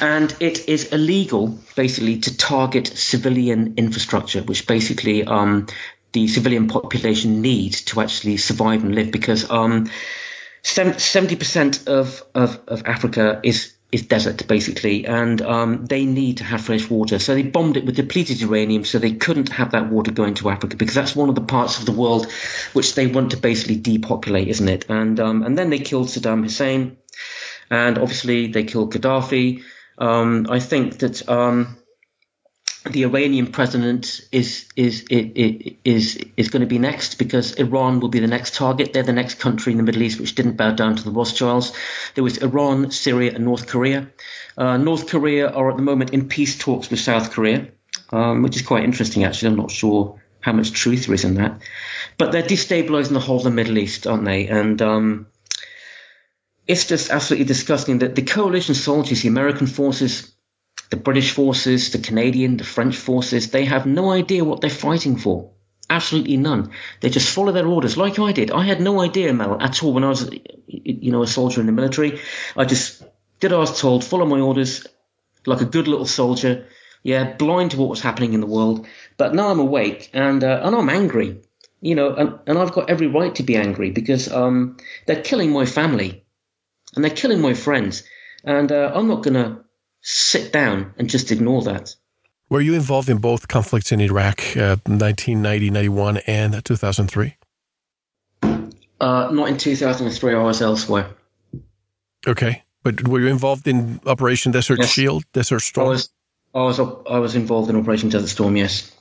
and 0.00 0.34
it 0.38 0.68
is 0.68 0.92
illegal 0.92 1.58
basically 1.74 2.18
to 2.20 2.36
target 2.36 2.86
civilian 2.86 3.74
infrastructure, 3.76 4.42
which 4.42 4.66
basically 4.66 5.24
um, 5.24 5.66
the 6.12 6.28
civilian 6.28 6.68
population 6.68 7.40
need 7.40 7.72
to 7.72 8.00
actually 8.00 8.36
survive 8.36 8.82
and 8.84 8.94
live 8.94 9.10
because 9.10 9.50
um, 9.50 9.88
70% 10.62 11.88
of, 11.88 12.22
of, 12.34 12.60
of 12.66 12.82
Africa 12.86 13.40
is 13.42 13.72
is 13.92 14.02
desert 14.02 14.46
basically, 14.46 15.06
and 15.06 15.42
um, 15.42 15.86
they 15.86 16.04
need 16.04 16.38
to 16.38 16.44
have 16.44 16.60
fresh 16.60 16.88
water. 16.88 17.18
So 17.18 17.34
they 17.34 17.42
bombed 17.42 17.76
it 17.76 17.84
with 17.84 17.96
depleted 17.96 18.40
uranium, 18.40 18.84
so 18.84 18.98
they 18.98 19.12
couldn't 19.12 19.50
have 19.50 19.72
that 19.72 19.90
water 19.90 20.12
going 20.12 20.34
to 20.34 20.50
Africa 20.50 20.76
because 20.76 20.94
that's 20.94 21.16
one 21.16 21.28
of 21.28 21.34
the 21.34 21.40
parts 21.40 21.78
of 21.78 21.86
the 21.86 21.92
world 21.92 22.30
which 22.72 22.94
they 22.94 23.06
want 23.06 23.32
to 23.32 23.36
basically 23.36 23.76
depopulate, 23.76 24.48
isn't 24.48 24.68
it? 24.68 24.88
And 24.88 25.18
um, 25.18 25.42
and 25.42 25.58
then 25.58 25.70
they 25.70 25.80
killed 25.80 26.08
Saddam 26.08 26.42
Hussein, 26.42 26.98
and 27.68 27.98
obviously 27.98 28.48
they 28.48 28.64
killed 28.64 28.92
Gaddafi. 28.92 29.62
Um, 29.98 30.46
I 30.48 30.60
think 30.60 30.98
that 31.00 31.28
um, 31.28 31.76
the 32.84 33.04
Iranian 33.04 33.48
president 33.48 34.22
is 34.32 34.66
is 34.74 35.04
is 35.10 36.18
is 36.36 36.48
going 36.48 36.60
to 36.60 36.66
be 36.66 36.78
next 36.78 37.18
because 37.18 37.52
Iran 37.54 38.00
will 38.00 38.08
be 38.08 38.20
the 38.20 38.26
next 38.26 38.54
target. 38.54 38.92
They're 38.92 39.02
the 39.02 39.12
next 39.12 39.38
country 39.38 39.72
in 39.72 39.76
the 39.76 39.84
Middle 39.84 40.02
East 40.02 40.18
which 40.18 40.34
didn't 40.34 40.56
bow 40.56 40.72
down 40.72 40.96
to 40.96 41.04
the 41.04 41.10
Rothschilds. 41.10 41.72
There 42.14 42.24
was 42.24 42.38
Iran, 42.38 42.90
Syria, 42.90 43.32
and 43.34 43.44
North 43.44 43.66
Korea. 43.66 44.08
Uh, 44.56 44.78
North 44.78 45.08
Korea 45.08 45.50
are 45.50 45.70
at 45.70 45.76
the 45.76 45.82
moment 45.82 46.10
in 46.10 46.28
peace 46.28 46.58
talks 46.58 46.90
with 46.90 47.00
South 47.00 47.32
Korea, 47.32 47.68
um, 48.12 48.42
which 48.42 48.56
is 48.56 48.62
quite 48.62 48.84
interesting. 48.84 49.24
Actually, 49.24 49.50
I'm 49.50 49.58
not 49.58 49.70
sure 49.70 50.20
how 50.40 50.52
much 50.52 50.72
truth 50.72 51.06
there 51.06 51.14
is 51.14 51.24
in 51.24 51.34
that, 51.34 51.60
but 52.16 52.32
they're 52.32 52.42
destabilizing 52.42 53.12
the 53.12 53.20
whole 53.20 53.38
of 53.38 53.44
the 53.44 53.50
Middle 53.50 53.76
East, 53.76 54.06
aren't 54.06 54.24
they? 54.24 54.48
And 54.48 54.80
um, 54.80 55.26
it's 56.66 56.86
just 56.86 57.10
absolutely 57.10 57.44
disgusting 57.44 57.98
that 57.98 58.14
the 58.14 58.22
coalition 58.22 58.74
soldiers, 58.74 59.20
the 59.20 59.28
American 59.28 59.66
forces, 59.66 60.29
the 60.90 60.96
British 60.96 61.32
forces, 61.32 61.90
the 61.90 61.98
Canadian, 61.98 62.56
the 62.56 62.64
French 62.64 62.96
forces, 62.96 63.50
they 63.50 63.64
have 63.64 63.86
no 63.86 64.10
idea 64.10 64.44
what 64.44 64.60
they're 64.60 64.70
fighting 64.70 65.16
for. 65.16 65.52
Absolutely 65.88 66.36
none. 66.36 66.70
They 67.00 67.10
just 67.10 67.32
follow 67.32 67.52
their 67.52 67.66
orders, 67.66 67.96
like 67.96 68.18
I 68.18 68.32
did. 68.32 68.50
I 68.50 68.64
had 68.64 68.80
no 68.80 69.00
idea, 69.00 69.32
Mel, 69.32 69.60
at 69.60 69.82
all 69.82 69.92
when 69.92 70.04
I 70.04 70.08
was, 70.08 70.28
you 70.66 71.10
know, 71.10 71.22
a 71.22 71.26
soldier 71.26 71.60
in 71.60 71.66
the 71.66 71.72
military. 71.72 72.20
I 72.56 72.64
just 72.64 73.02
did 73.40 73.52
as 73.52 73.56
I 73.56 73.58
was 73.58 73.80
told, 73.80 74.04
follow 74.04 74.26
my 74.26 74.40
orders, 74.40 74.86
like 75.46 75.60
a 75.60 75.64
good 75.64 75.88
little 75.88 76.06
soldier. 76.06 76.66
Yeah, 77.02 77.32
blind 77.32 77.70
to 77.70 77.78
what 77.78 77.88
was 77.88 78.02
happening 78.02 78.34
in 78.34 78.40
the 78.40 78.46
world. 78.46 78.86
But 79.16 79.34
now 79.34 79.48
I'm 79.48 79.58
awake 79.58 80.10
and 80.12 80.44
uh, 80.44 80.60
and 80.62 80.76
I'm 80.76 80.90
angry. 80.90 81.40
You 81.80 81.94
know, 81.94 82.14
and, 82.14 82.38
and 82.46 82.58
I've 82.58 82.72
got 82.72 82.90
every 82.90 83.06
right 83.06 83.34
to 83.36 83.42
be 83.42 83.56
angry 83.56 83.90
because 83.90 84.30
um, 84.30 84.76
they're 85.06 85.22
killing 85.22 85.50
my 85.50 85.64
family 85.64 86.26
and 86.94 87.02
they're 87.02 87.10
killing 87.10 87.40
my 87.40 87.54
friends. 87.54 88.02
And 88.44 88.70
uh, 88.70 88.92
I'm 88.94 89.08
not 89.08 89.22
going 89.22 89.34
to 89.34 89.64
sit 90.00 90.52
down 90.52 90.94
and 90.98 91.08
just 91.08 91.30
ignore 91.30 91.62
that. 91.62 91.94
Were 92.48 92.60
you 92.60 92.74
involved 92.74 93.08
in 93.08 93.18
both 93.18 93.46
conflicts 93.46 93.92
in 93.92 94.00
Iraq, 94.00 94.40
uh, 94.56 94.76
1990, 94.86 95.70
91, 95.70 96.16
and 96.26 96.64
2003? 96.64 97.36
Uh, 98.42 99.30
not 99.32 99.48
in 99.48 99.56
2003. 99.56 100.34
I 100.34 100.42
was 100.42 100.60
elsewhere. 100.60 101.10
Okay, 102.26 102.64
but 102.82 103.06
were 103.06 103.20
you 103.20 103.28
involved 103.28 103.66
in 103.66 104.00
Operation 104.04 104.52
Desert 104.52 104.80
yes. 104.80 104.90
Shield, 104.90 105.24
Desert 105.32 105.60
Storm? 105.60 105.86
I 105.86 105.90
was. 105.90 106.10
I 106.54 106.62
was. 106.62 106.80
I 106.80 107.18
was 107.18 107.34
involved 107.36 107.70
in 107.70 107.76
Operation 107.76 108.08
Desert 108.08 108.28
Storm. 108.28 108.56
Yes. 108.56 108.92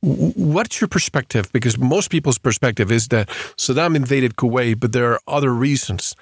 What's 0.00 0.80
your 0.80 0.86
perspective? 0.88 1.50
Because 1.52 1.76
most 1.76 2.10
people's 2.10 2.38
perspective 2.38 2.92
is 2.92 3.08
that 3.08 3.28
Saddam 3.56 3.96
invaded 3.96 4.36
Kuwait, 4.36 4.78
but 4.78 4.92
there 4.92 5.12
are 5.12 5.20
other 5.26 5.52
reasons. 5.52 6.14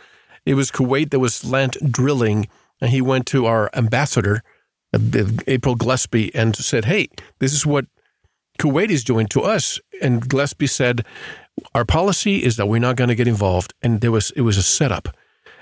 It 0.47 0.55
was 0.55 0.71
Kuwait 0.71 1.11
that 1.11 1.19
was 1.19 1.45
land 1.45 1.77
drilling 1.91 2.49
and 2.81 2.91
he 2.91 3.01
went 3.01 3.27
to 3.27 3.47
our 3.47 3.71
ambassador, 3.75 4.43
uh, 4.95 4.99
April 5.47 5.75
Gillespie, 5.75 6.35
and 6.35 6.55
said, 6.57 6.85
"Hey, 6.85 7.09
this 7.39 7.53
is 7.53 7.67
what 7.67 7.87
Kuwait 8.59 8.91
is 8.91 9.05
doing 9.05 9.27
to 9.29 9.43
us." 9.43 9.81
And 10.03 10.29
Gillespie 10.29 10.67
said, 10.67 11.05
Our 11.75 11.87
policy 11.87 12.43
is 12.45 12.57
that 12.57 12.67
we're 12.67 12.81
not 12.81 12.97
going 12.97 13.09
to 13.09 13.15
get 13.15 13.29
involved, 13.29 13.73
and 13.83 14.01
there 14.01 14.13
was 14.13 14.31
it 14.33 14.43
was 14.43 14.59
a 14.59 14.63
setup. 14.63 15.09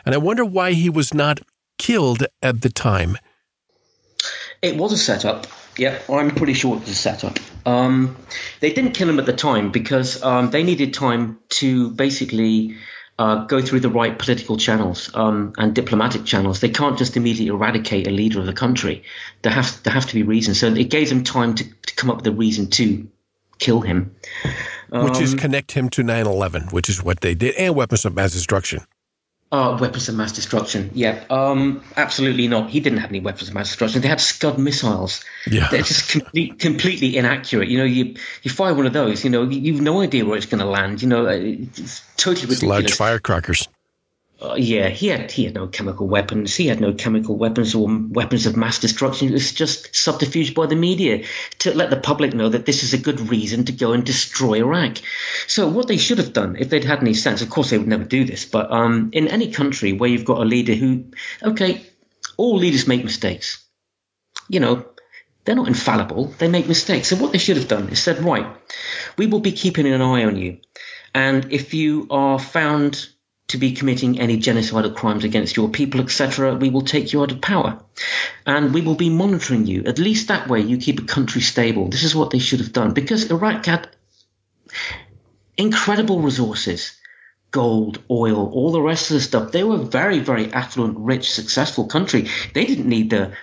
And 0.04 0.14
I 0.14 0.18
wonder 0.18 0.44
why 0.44 0.72
he 0.72 0.90
was 0.90 1.14
not 1.14 1.40
killed 1.78 2.26
at 2.42 2.62
the 2.62 2.68
time. 2.68 3.16
It 4.60 4.76
was 4.76 4.92
a 4.92 4.98
setup. 4.98 5.46
Yeah, 5.76 5.98
I'm 6.08 6.30
pretty 6.30 6.54
sure 6.54 6.76
it 6.76 6.80
was 6.80 6.88
a 6.88 6.94
setup. 6.94 7.38
Um, 7.66 8.16
they 8.60 8.72
didn't 8.72 8.92
kill 8.92 9.08
him 9.08 9.18
at 9.18 9.26
the 9.26 9.32
time 9.32 9.70
because 9.70 10.22
um, 10.22 10.50
they 10.50 10.62
needed 10.62 10.94
time 10.94 11.38
to 11.50 11.90
basically 11.90 12.76
uh, 13.18 13.44
go 13.44 13.62
through 13.62 13.80
the 13.80 13.88
right 13.88 14.18
political 14.18 14.56
channels 14.56 15.10
um, 15.14 15.52
and 15.56 15.74
diplomatic 15.74 16.24
channels. 16.24 16.60
They 16.60 16.68
can't 16.68 16.98
just 16.98 17.16
immediately 17.16 17.48
eradicate 17.48 18.06
a 18.06 18.10
leader 18.10 18.40
of 18.40 18.46
the 18.46 18.52
country. 18.52 19.04
There 19.42 19.52
have 19.52 19.82
there 19.82 19.92
have 19.92 20.06
to 20.06 20.14
be 20.14 20.22
reasons. 20.22 20.60
So 20.60 20.68
it 20.68 20.90
gave 20.90 21.08
them 21.08 21.22
time 21.22 21.54
to, 21.54 21.64
to 21.64 21.94
come 21.94 22.10
up 22.10 22.16
with 22.16 22.26
a 22.26 22.32
reason 22.32 22.70
to 22.70 23.08
kill 23.58 23.80
him, 23.80 24.16
which 24.90 25.20
is 25.20 25.34
um, 25.34 25.38
connect 25.38 25.72
him 25.72 25.88
to 25.90 26.02
9/11, 26.02 26.72
which 26.72 26.88
is 26.88 27.02
what 27.02 27.20
they 27.20 27.34
did, 27.34 27.54
and 27.54 27.76
weapons 27.76 28.04
of 28.04 28.14
mass 28.14 28.32
destruction. 28.32 28.80
Uh, 29.54 29.78
weapons 29.78 30.08
of 30.08 30.16
mass 30.16 30.32
destruction. 30.32 30.90
Yeah, 30.94 31.22
um, 31.30 31.84
absolutely 31.96 32.48
not. 32.48 32.70
He 32.70 32.80
didn't 32.80 32.98
have 32.98 33.10
any 33.10 33.20
weapons 33.20 33.46
of 33.46 33.54
mass 33.54 33.68
destruction. 33.68 34.02
They 34.02 34.08
had 34.08 34.20
Scud 34.20 34.58
missiles. 34.58 35.24
Yeah. 35.46 35.68
They're 35.70 35.82
just 35.82 36.10
complete, 36.10 36.58
completely 36.58 37.16
inaccurate. 37.16 37.68
You 37.68 37.78
know, 37.78 37.84
you 37.84 38.16
you 38.42 38.50
fire 38.50 38.74
one 38.74 38.86
of 38.86 38.92
those, 38.92 39.22
you 39.22 39.30
know, 39.30 39.44
you, 39.44 39.74
have 39.74 39.80
no 39.80 40.00
idea 40.00 40.24
where 40.24 40.36
it's 40.36 40.46
going 40.46 40.58
to 40.58 40.66
land. 40.66 41.02
You 41.02 41.08
know, 41.08 41.26
it's 41.26 42.02
totally 42.16 42.46
ridiculous. 42.46 42.62
It's 42.62 42.64
large 42.64 42.92
firecrackers. 42.94 43.68
Uh, 44.44 44.56
yeah, 44.56 44.88
he 44.88 45.08
had 45.08 45.30
he 45.30 45.44
had 45.44 45.54
no 45.54 45.66
chemical 45.66 46.06
weapons. 46.06 46.54
He 46.54 46.66
had 46.66 46.80
no 46.80 46.92
chemical 46.92 47.36
weapons 47.36 47.74
or 47.74 47.88
weapons 47.88 48.44
of 48.44 48.56
mass 48.56 48.78
destruction. 48.78 49.28
It 49.28 49.32
was 49.32 49.52
just 49.52 49.96
subterfuge 49.96 50.54
by 50.54 50.66
the 50.66 50.76
media 50.76 51.24
to 51.60 51.74
let 51.74 51.88
the 51.88 51.96
public 51.96 52.34
know 52.34 52.50
that 52.50 52.66
this 52.66 52.82
is 52.82 52.92
a 52.92 52.98
good 52.98 53.20
reason 53.30 53.64
to 53.64 53.72
go 53.72 53.92
and 53.92 54.04
destroy 54.04 54.56
Iraq. 54.56 54.98
So 55.46 55.68
what 55.68 55.88
they 55.88 55.96
should 55.96 56.18
have 56.18 56.34
done, 56.34 56.56
if 56.56 56.68
they'd 56.68 56.84
had 56.84 57.00
any 57.00 57.14
sense, 57.14 57.40
of 57.40 57.48
course 57.48 57.70
they 57.70 57.78
would 57.78 57.88
never 57.88 58.04
do 58.04 58.24
this, 58.24 58.44
but 58.44 58.70
um, 58.70 59.10
in 59.12 59.28
any 59.28 59.50
country 59.50 59.94
where 59.94 60.10
you've 60.10 60.26
got 60.26 60.42
a 60.42 60.44
leader 60.44 60.74
who, 60.74 61.06
okay, 61.42 61.86
all 62.36 62.56
leaders 62.56 62.86
make 62.86 63.02
mistakes. 63.02 63.64
You 64.48 64.60
know, 64.60 64.84
they're 65.44 65.56
not 65.56 65.68
infallible. 65.68 66.34
They 66.38 66.48
make 66.48 66.68
mistakes. 66.68 67.08
So 67.08 67.16
what 67.16 67.32
they 67.32 67.38
should 67.38 67.56
have 67.56 67.68
done 67.68 67.88
is 67.88 68.02
said, 68.02 68.18
right, 68.18 68.46
we 69.16 69.26
will 69.26 69.40
be 69.40 69.52
keeping 69.52 69.86
an 69.86 70.02
eye 70.02 70.24
on 70.24 70.36
you, 70.36 70.58
and 71.14 71.50
if 71.50 71.72
you 71.72 72.08
are 72.10 72.38
found 72.38 73.08
to 73.48 73.58
be 73.58 73.72
committing 73.72 74.20
any 74.20 74.38
genocidal 74.38 74.94
crimes 74.94 75.24
against 75.24 75.56
your 75.56 75.68
people, 75.68 76.00
etc., 76.00 76.54
we 76.54 76.70
will 76.70 76.82
take 76.82 77.12
you 77.12 77.22
out 77.22 77.32
of 77.32 77.40
power. 77.40 77.80
And 78.46 78.72
we 78.72 78.80
will 78.80 78.94
be 78.94 79.10
monitoring 79.10 79.66
you. 79.66 79.84
At 79.84 79.98
least 79.98 80.28
that 80.28 80.48
way 80.48 80.60
you 80.60 80.78
keep 80.78 81.00
a 81.00 81.04
country 81.04 81.42
stable. 81.42 81.88
This 81.88 82.04
is 82.04 82.14
what 82.14 82.30
they 82.30 82.38
should 82.38 82.60
have 82.60 82.72
done 82.72 82.92
because 82.92 83.30
Iraq 83.30 83.66
had 83.66 83.88
incredible 85.56 86.20
resources 86.20 86.98
gold, 87.54 88.02
oil, 88.10 88.50
all 88.52 88.72
the 88.72 88.82
rest 88.82 89.10
of 89.10 89.14
the 89.14 89.20
stuff. 89.20 89.52
They 89.52 89.62
were 89.62 89.76
a 89.76 89.78
very, 89.78 90.18
very 90.18 90.52
affluent, 90.52 90.98
rich, 90.98 91.30
successful 91.30 91.86
country. 91.86 92.26
They 92.52 92.66
didn't 92.66 92.88
need 92.88 93.10
the 93.10 93.36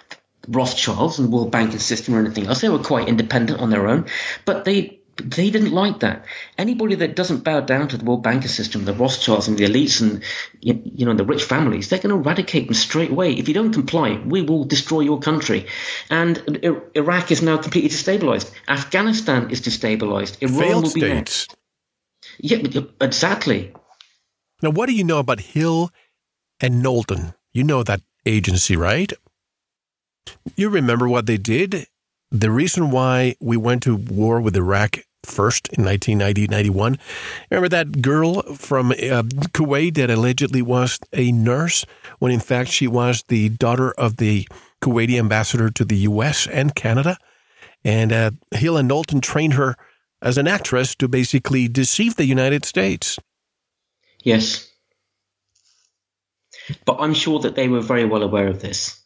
Rothschilds 0.49 1.17
and 1.17 1.29
the 1.29 1.31
world 1.31 1.49
banking 1.49 1.79
system 1.79 2.15
or 2.15 2.19
anything 2.19 2.47
else. 2.47 2.59
They 2.59 2.67
were 2.67 2.79
quite 2.79 3.07
independent 3.07 3.61
on 3.61 3.69
their 3.69 3.87
own, 3.87 4.07
but 4.43 4.65
they 4.65 5.00
they 5.21 5.49
didn't 5.49 5.71
like 5.71 5.99
that. 5.99 6.25
Anybody 6.57 6.95
that 6.95 7.15
doesn't 7.15 7.43
bow 7.43 7.61
down 7.61 7.87
to 7.89 7.97
the 7.97 8.05
world 8.05 8.23
banking 8.23 8.49
system, 8.49 8.85
the 8.85 8.93
Rothschilds 8.93 9.47
and 9.47 9.57
the 9.57 9.65
elites 9.65 10.01
and 10.01 10.23
you 10.61 11.05
know 11.05 11.13
the 11.13 11.25
rich 11.25 11.43
families, 11.43 11.89
they're 11.89 11.99
going 11.99 12.15
to 12.15 12.21
eradicate 12.21 12.67
them 12.67 12.73
straight 12.73 13.11
away. 13.11 13.33
If 13.33 13.47
you 13.47 13.53
don't 13.53 13.73
comply, 13.73 14.21
we 14.25 14.41
will 14.41 14.65
destroy 14.65 15.01
your 15.01 15.19
country. 15.19 15.67
And 16.09 16.59
Iraq 16.95 17.31
is 17.31 17.41
now 17.41 17.57
completely 17.57 17.89
destabilized. 17.89 18.51
Afghanistan 18.67 19.49
is 19.51 19.61
destabilized. 19.61 20.41
Iran 20.41 20.59
Failed 20.59 20.83
will 20.83 20.93
be 20.93 21.01
states. 21.01 21.47
Next. 21.49 21.55
Yeah, 22.39 22.81
uh, 22.81 22.85
exactly. 23.01 23.73
Now, 24.61 24.71
what 24.71 24.87
do 24.87 24.93
you 24.93 25.03
know 25.03 25.19
about 25.19 25.39
Hill 25.39 25.91
and 26.59 26.81
Knowlton? 26.81 27.33
You 27.53 27.63
know 27.63 27.83
that 27.83 28.01
agency, 28.25 28.75
right? 28.75 29.11
You 30.55 30.69
remember 30.69 31.07
what 31.07 31.25
they 31.25 31.37
did? 31.37 31.87
The 32.31 32.51
reason 32.51 32.91
why 32.91 33.35
we 33.41 33.57
went 33.57 33.83
to 33.83 33.95
war 33.95 34.39
with 34.39 34.55
Iraq 34.55 34.99
first 35.25 35.67
in 35.69 35.83
1990 35.85 36.47
91. 36.47 36.97
Remember 37.49 37.69
that 37.69 38.01
girl 38.01 38.41
from 38.55 38.91
uh, 38.91 39.23
Kuwait 39.53 39.95
that 39.95 40.09
allegedly 40.09 40.61
was 40.61 40.99
a 41.13 41.31
nurse 41.31 41.85
when 42.19 42.31
in 42.31 42.39
fact 42.39 42.69
she 42.69 42.87
was 42.87 43.23
the 43.27 43.49
daughter 43.49 43.91
of 43.91 44.17
the 44.17 44.47
Kuwaiti 44.81 45.17
ambassador 45.19 45.69
to 45.69 45.85
the 45.85 45.97
US 45.97 46.47
and 46.47 46.75
Canada? 46.75 47.17
And 47.83 48.11
uh, 48.11 48.31
Hill 48.51 48.77
and 48.77 48.87
Knowlton 48.87 49.21
trained 49.21 49.53
her 49.53 49.75
as 50.21 50.37
an 50.37 50.47
actress 50.47 50.95
to 50.95 51.07
basically 51.07 51.67
deceive 51.67 52.15
the 52.15 52.25
United 52.25 52.65
States. 52.65 53.17
Yes. 54.23 54.69
But 56.85 56.97
I'm 56.99 57.13
sure 57.13 57.39
that 57.39 57.55
they 57.55 57.67
were 57.67 57.81
very 57.81 58.05
well 58.05 58.21
aware 58.21 58.47
of 58.47 58.61
this. 58.61 59.00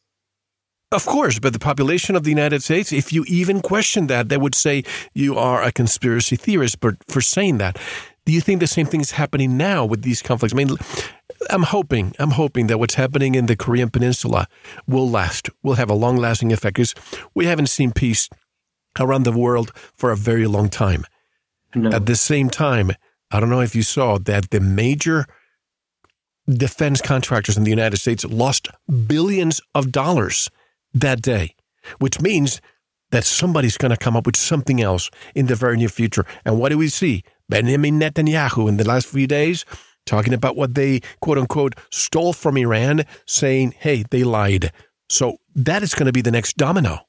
Of 0.91 1.05
course, 1.05 1.39
but 1.39 1.53
the 1.53 1.59
population 1.59 2.15
of 2.15 2.23
the 2.23 2.29
United 2.29 2.63
States, 2.63 2.93
if 2.93 3.11
you 3.11 3.25
even 3.27 3.61
question 3.61 4.07
that, 4.07 4.29
they 4.29 4.37
would 4.37 4.55
say 4.55 4.83
you 5.13 5.37
are 5.37 5.61
a 5.63 5.71
conspiracy 5.71 6.35
theorist 6.35 6.79
but 6.79 6.95
for 7.07 7.21
saying 7.21 7.57
that. 7.57 7.77
Do 8.25 8.31
you 8.31 8.41
think 8.41 8.59
the 8.59 8.67
same 8.67 8.85
thing 8.87 9.01
is 9.01 9.11
happening 9.11 9.55
now 9.57 9.85
with 9.85 10.01
these 10.01 10.21
conflicts? 10.21 10.53
I 10.53 10.57
mean, 10.57 10.75
I'm 11.49 11.63
hoping, 11.63 12.15
I'm 12.17 12.31
hoping 12.31 12.67
that 12.67 12.79
what's 12.79 12.95
happening 12.95 13.35
in 13.35 13.45
the 13.45 13.55
Korean 13.55 13.89
Peninsula 13.89 14.47
will 14.87 15.09
last, 15.09 15.49
will 15.61 15.75
have 15.75 15.89
a 15.89 15.93
long 15.93 16.17
lasting 16.17 16.51
effect 16.51 16.75
because 16.75 16.95
we 17.35 17.45
haven't 17.45 17.67
seen 17.67 17.91
peace 17.91 18.29
around 18.99 19.23
the 19.23 19.31
world 19.31 19.71
for 19.93 20.11
a 20.11 20.15
very 20.15 20.47
long 20.47 20.69
time. 20.69 21.05
No. 21.75 21.91
At 21.91 22.05
the 22.05 22.15
same 22.15 22.49
time, 22.49 22.91
I 23.31 23.39
don't 23.39 23.49
know 23.49 23.61
if 23.61 23.75
you 23.75 23.83
saw 23.83 24.17
that 24.19 24.49
the 24.49 24.59
major 24.59 25.25
defense 26.47 27.01
contractors 27.01 27.57
in 27.57 27.63
the 27.63 27.69
United 27.69 27.97
States 27.97 28.23
lost 28.23 28.69
billions 29.07 29.61
of 29.73 29.91
dollars 29.91 30.49
that 30.95 31.21
day, 31.21 31.55
which 31.99 32.19
means 32.19 32.61
that 33.11 33.23
somebody's 33.23 33.77
going 33.77 33.91
to 33.91 33.97
come 33.97 34.17
up 34.17 34.25
with 34.25 34.35
something 34.35 34.81
else 34.81 35.11
in 35.35 35.45
the 35.45 35.55
very 35.55 35.77
near 35.77 35.89
future. 35.89 36.25
And 36.43 36.59
what 36.59 36.69
do 36.69 36.77
we 36.77 36.89
see? 36.89 37.23
Benjamin 37.47 37.99
Netanyahu 37.99 38.67
in 38.67 38.77
the 38.77 38.87
last 38.87 39.05
few 39.05 39.27
days 39.27 39.63
talking 40.05 40.33
about 40.33 40.55
what 40.55 40.75
they 40.75 41.01
quote 41.21 41.37
unquote 41.37 41.75
stole 41.91 42.33
from 42.33 42.57
Iran, 42.57 43.05
saying, 43.25 43.73
hey, 43.77 44.03
they 44.09 44.23
lied. 44.23 44.71
So 45.09 45.37
that 45.55 45.83
is 45.83 45.93
going 45.93 46.07
to 46.07 46.11
be 46.11 46.21
the 46.21 46.31
next 46.31 46.57
domino. 46.57 46.99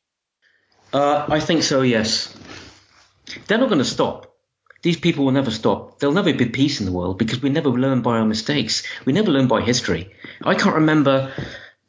Uh, 0.93 1.27
I 1.29 1.41
think 1.41 1.63
so, 1.63 1.83
yes. 1.83 2.35
They're 3.47 3.59
not 3.59 3.69
going 3.69 3.81
to 3.81 3.85
stop. 3.85 4.33
These 4.83 4.99
people 4.99 5.25
will 5.25 5.33
never 5.33 5.51
stop. 5.51 5.99
There'll 5.99 6.15
never 6.15 6.33
be 6.33 6.47
peace 6.47 6.81
in 6.81 6.87
the 6.87 6.93
world 6.93 7.19
because 7.19 7.43
we 7.43 7.51
never 7.51 7.71
learn 7.71 8.03
by 8.03 8.19
our 8.19 8.25
mistakes. 8.25 8.85
We 9.05 9.13
never 9.13 9.31
learn 9.31 9.49
by 9.49 9.63
history. 9.63 10.13
I 10.45 10.55
can't 10.55 10.77
remember 10.77 11.33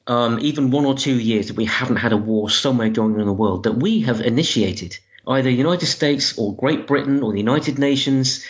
um, 0.07 0.39
even 0.39 0.71
one 0.71 0.85
or 0.85 0.95
two 0.95 1.19
years 1.19 1.47
that 1.47 1.57
we 1.57 1.65
haven't 1.65 1.97
had 1.97 2.13
a 2.13 2.17
war 2.17 2.49
somewhere 2.49 2.89
going 2.89 3.15
on 3.15 3.19
in 3.19 3.27
the 3.27 3.33
world 3.33 3.63
that 3.63 3.73
we 3.73 4.01
have 4.01 4.21
initiated, 4.21 4.97
either 5.27 5.49
the 5.49 5.55
United 5.55 5.85
States 5.85 6.37
or 6.37 6.55
Great 6.55 6.87
Britain 6.87 7.21
or 7.21 7.31
the 7.33 7.39
United 7.39 7.77
Nations. 7.77 8.45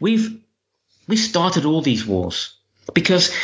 We've 0.00 0.40
we 1.06 1.16
started 1.16 1.64
all 1.64 1.82
these 1.82 2.06
wars 2.06 2.56
because 2.94 3.34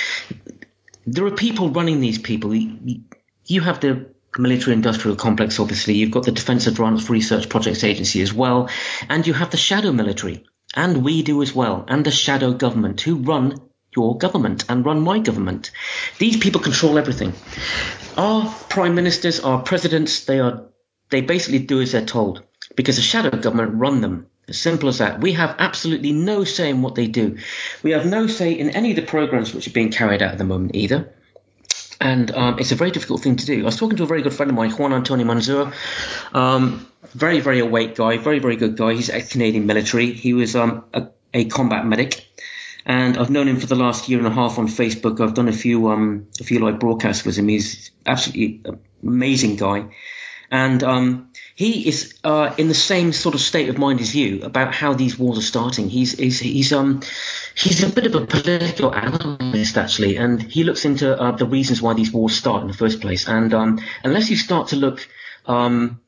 there 1.07 1.27
are 1.27 1.31
people 1.31 1.71
running 1.71 2.01
these 2.01 2.19
people. 2.19 2.55
You 2.55 3.61
have 3.61 3.81
the 3.81 4.07
military 4.39 4.75
industrial 4.75 5.17
complex, 5.17 5.59
obviously. 5.59 5.95
You've 5.95 6.11
got 6.11 6.25
the 6.25 6.33
Defense 6.33 6.67
Advanced 6.67 7.09
Research 7.09 7.49
Projects 7.49 7.85
Agency 7.85 8.23
as 8.23 8.33
well. 8.33 8.69
And 9.09 9.27
you 9.27 9.33
have 9.33 9.51
the 9.51 9.57
shadow 9.57 9.93
military. 9.93 10.45
And 10.75 11.03
we 11.03 11.23
do 11.23 11.43
as 11.43 11.55
well. 11.55 11.85
And 11.89 12.05
the 12.05 12.11
shadow 12.11 12.53
government 12.53 13.01
who 13.01 13.17
run 13.17 13.68
your 13.99 14.17
government 14.17 14.65
and 14.69 14.85
run 14.85 15.01
my 15.01 15.19
government. 15.19 15.71
These 16.19 16.39
people 16.39 16.61
control 16.61 16.99
everything. 16.99 17.33
Our 18.17 18.53
prime 18.69 18.95
ministers, 18.95 19.41
our 19.41 19.63
presidents, 19.63 20.25
they 20.25 20.39
are 20.41 20.65
they 21.11 21.23
basically 21.23 21.61
do 21.61 21.81
as 21.81 21.93
they're 21.93 22.05
told 22.05 22.43
because 22.77 22.97
the 22.97 23.03
shadow 23.03 23.31
government 23.31 23.75
run 23.75 24.01
them. 24.01 24.27
As 24.49 24.59
simple 24.59 24.89
as 24.89 24.99
that. 24.99 25.21
We 25.21 25.35
have 25.35 25.57
absolutely 25.59 26.13
no 26.13 26.45
say 26.45 26.71
in 26.71 26.81
what 26.81 26.95
they 26.95 27.07
do. 27.07 27.37
We 27.83 27.91
have 27.91 28.07
no 28.07 28.27
say 28.29 28.53
in 28.53 28.71
any 28.71 28.91
of 28.91 28.97
the 28.97 29.03
programs 29.03 29.53
which 29.53 29.67
are 29.69 29.73
being 29.73 29.91
carried 29.91 30.23
out 30.23 30.33
at 30.33 30.39
the 30.39 30.45
moment 30.45 30.75
either. 30.75 31.13
And 32.01 32.31
um, 32.31 32.59
it's 32.59 32.73
a 32.73 32.75
very 32.75 32.91
difficult 32.91 33.23
thing 33.23 33.37
to 33.37 33.45
do. 33.45 33.61
I 33.61 33.65
was 33.65 33.77
talking 33.77 33.99
to 33.99 34.05
a 34.05 34.07
very 34.07 34.23
good 34.23 34.33
friend 34.33 34.51
of 34.51 34.57
mine, 34.57 34.71
Juan 34.71 34.95
Antonio 34.95 35.27
Manzur. 35.27 35.75
Um, 36.33 36.87
very, 37.13 37.41
very 37.41 37.59
awake 37.59 37.97
guy, 37.97 38.17
very, 38.17 38.39
very 38.39 38.57
good 38.57 38.77
guy. 38.77 38.95
He's 38.95 39.11
ex 39.11 39.33
Canadian 39.33 39.67
military. 39.67 40.13
He 40.13 40.33
was 40.33 40.57
um, 40.57 40.85
a, 40.95 41.09
a 41.35 41.45
combat 41.45 41.85
medic 41.85 42.25
and 42.89 43.19
I've 43.19 43.31
known 43.31 43.47
him 43.47 43.61
for 43.61 43.67
the 43.67 43.77
last 43.77 44.09
year 44.09 44.19
and 44.19 44.27
a 44.27 44.31
half 44.31 44.59
on 44.59 44.67
Facebook. 44.67 45.21
I've 45.21 45.35
done 45.35 45.49
a 45.49 45.53
few 45.53 45.89
um 45.91 46.29
a 46.41 46.45
few 46.45 46.59
live 46.59 46.81
broadcasts 46.81 47.25
with 47.25 47.37
him. 47.37 47.49
He's 47.49 47.93
absolutely 48.05 48.65
amazing 49.03 49.57
guy, 49.57 49.91
and 50.51 50.83
um 50.83 51.31
he 51.55 51.89
is 51.89 52.17
uh, 52.23 52.55
in 52.57 52.69
the 52.69 52.75
same 52.75 53.13
sort 53.13 53.35
of 53.35 53.41
state 53.41 53.69
of 53.69 53.79
mind 53.79 54.01
as 54.01 54.15
you 54.15 54.43
about 54.45 54.73
how 54.75 54.95
these 54.95 55.19
wars 55.19 55.39
are 55.39 55.43
starting. 55.43 55.89
He's 55.89 56.19
he's 56.19 56.41
he's 56.41 56.73
um 56.73 57.03
he's 57.55 57.83
a 57.83 57.89
bit 57.89 58.07
of 58.07 58.15
a 58.15 58.27
political 58.27 58.95
analyst 58.95 59.77
actually, 59.77 60.17
and 60.17 60.43
he 60.43 60.65
looks 60.65 60.85
into 60.85 61.21
uh, 61.21 61.33
the 61.33 61.47
reasons 61.47 61.83
why 61.83 61.95
these 61.95 62.13
wars 62.13 62.37
start 62.37 62.63
in 62.63 62.69
the 62.69 62.75
first 62.75 63.01
place. 63.01 63.29
And 63.29 63.53
um 63.53 63.81
unless 64.03 64.31
you 64.31 64.37
start 64.37 64.69
to 64.69 64.77
look 64.77 65.07
um 65.45 66.01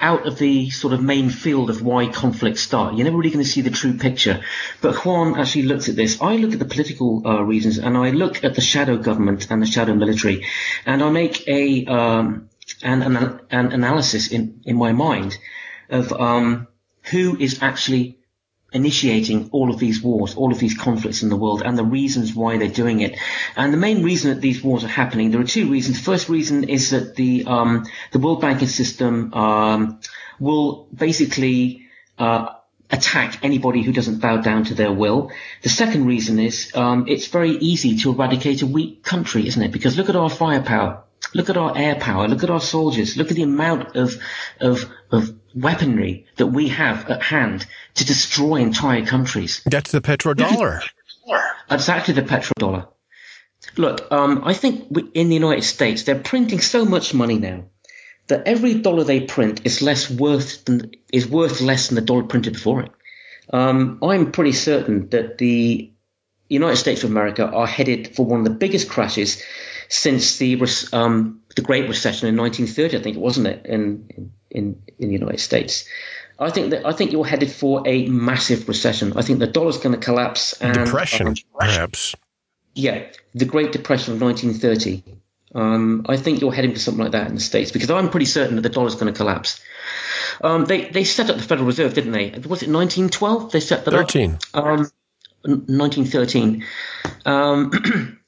out 0.00 0.26
of 0.26 0.38
the 0.38 0.70
sort 0.70 0.92
of 0.92 1.02
main 1.02 1.28
field 1.28 1.70
of 1.70 1.82
why 1.82 2.08
conflicts 2.08 2.62
start. 2.62 2.94
You're 2.94 3.04
never 3.04 3.16
really 3.16 3.30
going 3.30 3.44
to 3.44 3.50
see 3.50 3.60
the 3.60 3.70
true 3.70 3.96
picture. 3.96 4.42
But 4.80 4.96
Juan 5.04 5.38
actually 5.38 5.64
looks 5.64 5.88
at 5.88 5.96
this. 5.96 6.20
I 6.20 6.36
look 6.36 6.52
at 6.52 6.58
the 6.58 6.64
political 6.64 7.26
uh, 7.26 7.42
reasons 7.42 7.78
and 7.78 7.96
I 7.96 8.10
look 8.10 8.42
at 8.44 8.54
the 8.54 8.60
shadow 8.60 8.96
government 8.96 9.50
and 9.50 9.60
the 9.60 9.66
shadow 9.66 9.94
military 9.94 10.46
and 10.86 11.02
I 11.02 11.10
make 11.10 11.46
a, 11.46 11.84
um, 11.86 12.48
an, 12.82 13.02
an, 13.02 13.40
an, 13.50 13.72
analysis 13.72 14.28
in, 14.28 14.62
in 14.64 14.76
my 14.76 14.92
mind 14.92 15.36
of, 15.88 16.12
um, 16.12 16.66
who 17.10 17.36
is 17.38 17.62
actually 17.62 18.19
initiating 18.72 19.50
all 19.52 19.70
of 19.70 19.78
these 19.78 20.02
wars, 20.02 20.34
all 20.34 20.52
of 20.52 20.58
these 20.58 20.76
conflicts 20.76 21.22
in 21.22 21.28
the 21.28 21.36
world, 21.36 21.62
and 21.62 21.76
the 21.76 21.84
reasons 21.84 22.34
why 22.34 22.56
they're 22.56 22.68
doing 22.68 23.00
it. 23.00 23.18
And 23.56 23.72
the 23.72 23.78
main 23.78 24.02
reason 24.02 24.32
that 24.32 24.40
these 24.40 24.62
wars 24.62 24.84
are 24.84 24.88
happening, 24.88 25.30
there 25.30 25.40
are 25.40 25.44
two 25.44 25.70
reasons. 25.70 25.98
The 25.98 26.04
first 26.04 26.28
reason 26.28 26.64
is 26.64 26.90
that 26.90 27.16
the 27.16 27.44
um, 27.46 27.86
the 28.12 28.18
world 28.18 28.40
banking 28.40 28.68
system 28.68 29.34
um, 29.34 30.00
will 30.38 30.88
basically 30.94 31.86
uh, 32.18 32.54
attack 32.90 33.42
anybody 33.44 33.82
who 33.82 33.92
doesn't 33.92 34.20
bow 34.20 34.38
down 34.38 34.64
to 34.64 34.74
their 34.74 34.92
will. 34.92 35.30
The 35.62 35.68
second 35.68 36.06
reason 36.06 36.38
is 36.38 36.72
um, 36.74 37.06
it's 37.08 37.28
very 37.28 37.52
easy 37.52 37.96
to 37.98 38.12
eradicate 38.12 38.62
a 38.62 38.66
weak 38.66 39.02
country, 39.02 39.46
isn't 39.46 39.62
it? 39.62 39.72
Because 39.72 39.96
look 39.96 40.08
at 40.08 40.16
our 40.16 40.30
firepower. 40.30 41.04
Look 41.34 41.50
at 41.50 41.56
our 41.56 41.76
air 41.76 41.94
power. 41.94 42.26
Look 42.26 42.42
at 42.42 42.50
our 42.50 42.60
soldiers. 42.60 43.16
Look 43.16 43.30
at 43.30 43.36
the 43.36 43.42
amount 43.42 43.94
of 43.96 44.14
of 44.60 44.90
of 45.10 45.39
weaponry 45.54 46.26
that 46.36 46.46
we 46.46 46.68
have 46.68 47.08
at 47.10 47.22
hand 47.22 47.66
to 47.94 48.04
destroy 48.04 48.56
entire 48.56 49.04
countries. 49.04 49.62
That's 49.66 49.92
the 49.92 50.00
petrodollar. 50.00 50.82
exactly 51.70 52.14
the 52.14 52.22
petrodollar. 52.22 52.88
Look, 53.76 54.10
um, 54.10 54.42
I 54.44 54.54
think 54.54 54.96
in 55.14 55.28
the 55.28 55.34
United 55.34 55.64
States 55.64 56.02
they're 56.02 56.18
printing 56.18 56.60
so 56.60 56.84
much 56.84 57.14
money 57.14 57.38
now 57.38 57.64
that 58.28 58.46
every 58.46 58.74
dollar 58.74 59.04
they 59.04 59.20
print 59.20 59.62
is 59.64 59.82
less 59.82 60.10
worth 60.10 60.64
than 60.64 60.92
is 61.12 61.26
worth 61.26 61.60
less 61.60 61.88
than 61.88 61.96
the 61.96 62.00
dollar 62.00 62.24
printed 62.24 62.54
before 62.54 62.82
it. 62.82 62.92
Um, 63.52 63.98
I'm 64.02 64.32
pretty 64.32 64.52
certain 64.52 65.08
that 65.10 65.38
the 65.38 65.92
United 66.48 66.76
States 66.76 67.04
of 67.04 67.10
America 67.10 67.46
are 67.46 67.66
headed 67.66 68.14
for 68.14 68.24
one 68.24 68.40
of 68.40 68.44
the 68.44 68.50
biggest 68.50 68.88
crashes 68.88 69.42
since 69.88 70.38
the 70.38 70.60
um, 70.92 71.42
the 71.54 71.62
Great 71.62 71.88
Recession 71.88 72.28
in 72.28 72.36
1930. 72.36 72.96
I 72.96 73.02
think 73.02 73.16
it 73.16 73.20
wasn't 73.20 73.48
it 73.48 73.66
in 73.66 74.06
in 74.16 74.32
in 74.50 74.82
in 74.98 75.08
the 75.08 75.14
United 75.14 75.40
States. 75.40 75.88
I 76.38 76.50
think 76.50 76.70
that 76.70 76.86
I 76.86 76.92
think 76.92 77.12
you're 77.12 77.26
headed 77.26 77.50
for 77.50 77.82
a 77.86 78.06
massive 78.06 78.66
recession. 78.68 79.12
I 79.16 79.22
think 79.22 79.38
the 79.38 79.46
dollar's 79.46 79.78
going 79.78 79.94
to 79.94 80.00
collapse. 80.00 80.54
And, 80.60 80.74
Depression, 80.74 81.28
um, 81.28 81.34
perhaps. 81.58 82.14
Yeah, 82.74 83.04
the 83.34 83.44
Great 83.44 83.72
Depression 83.72 84.14
of 84.14 84.22
1930. 84.22 85.04
Um, 85.52 86.06
I 86.08 86.16
think 86.16 86.40
you're 86.40 86.52
heading 86.52 86.72
for 86.72 86.78
something 86.78 87.02
like 87.02 87.12
that 87.12 87.26
in 87.28 87.34
the 87.34 87.40
states 87.40 87.72
because 87.72 87.90
I'm 87.90 88.08
pretty 88.08 88.26
certain 88.26 88.56
that 88.56 88.62
the 88.62 88.68
dollar's 88.68 88.94
going 88.94 89.12
to 89.12 89.16
collapse. 89.16 89.60
Um, 90.40 90.64
they 90.64 90.88
they 90.88 91.04
set 91.04 91.28
up 91.28 91.36
the 91.36 91.42
Federal 91.42 91.66
Reserve, 91.66 91.92
didn't 91.92 92.12
they? 92.12 92.30
Was 92.30 92.62
it 92.62 92.70
1912? 92.70 93.52
They 93.52 93.60
set 93.60 93.84
that 93.84 93.90
13. 93.90 94.38
up. 94.54 94.64
Um, 94.64 94.90
1913. 95.42 96.64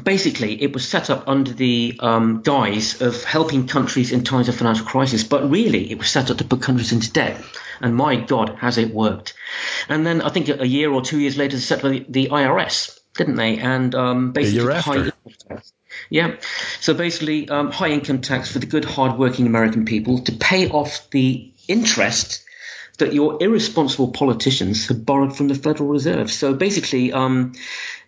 Basically, 0.00 0.62
it 0.62 0.72
was 0.72 0.88
set 0.88 1.10
up 1.10 1.28
under 1.28 1.52
the 1.52 1.96
um, 2.00 2.40
guise 2.42 3.02
of 3.02 3.24
helping 3.24 3.66
countries 3.66 4.10
in 4.10 4.24
times 4.24 4.48
of 4.48 4.56
financial 4.56 4.86
crisis, 4.86 5.22
but 5.22 5.50
really 5.50 5.90
it 5.90 5.98
was 5.98 6.08
set 6.08 6.30
up 6.30 6.38
to 6.38 6.44
put 6.44 6.62
countries 6.62 6.92
into 6.92 7.12
debt. 7.12 7.42
And 7.80 7.94
my 7.94 8.16
God, 8.16 8.56
has 8.60 8.78
it 8.78 8.94
worked? 8.94 9.34
And 9.88 10.06
then 10.06 10.22
I 10.22 10.30
think 10.30 10.48
a 10.48 10.66
year 10.66 10.90
or 10.90 11.02
two 11.02 11.18
years 11.18 11.36
later, 11.36 11.56
they 11.56 11.62
set 11.62 11.84
up 11.84 11.90
the, 11.90 12.06
the 12.08 12.28
IRS, 12.28 12.98
didn't 13.16 13.34
they? 13.36 13.58
And 13.58 13.94
um, 13.94 14.32
basically, 14.32 14.72
high 14.74 14.96
income 14.96 15.12
tax. 15.48 15.72
Yeah. 16.08 16.36
So 16.80 16.94
basically, 16.94 17.48
um, 17.48 17.70
high 17.70 17.90
income 17.90 18.20
tax 18.22 18.50
for 18.50 18.60
the 18.60 18.66
good, 18.66 18.84
hard-working 18.84 19.46
American 19.46 19.84
people 19.84 20.20
to 20.20 20.32
pay 20.32 20.68
off 20.70 21.10
the 21.10 21.52
interest 21.68 22.44
that 22.98 23.12
your 23.12 23.42
irresponsible 23.42 24.12
politicians 24.12 24.88
have 24.88 25.04
borrowed 25.04 25.36
from 25.36 25.48
the 25.48 25.54
Federal 25.54 25.88
Reserve. 25.88 26.30
So 26.30 26.54
basically, 26.54 27.12
um, 27.12 27.52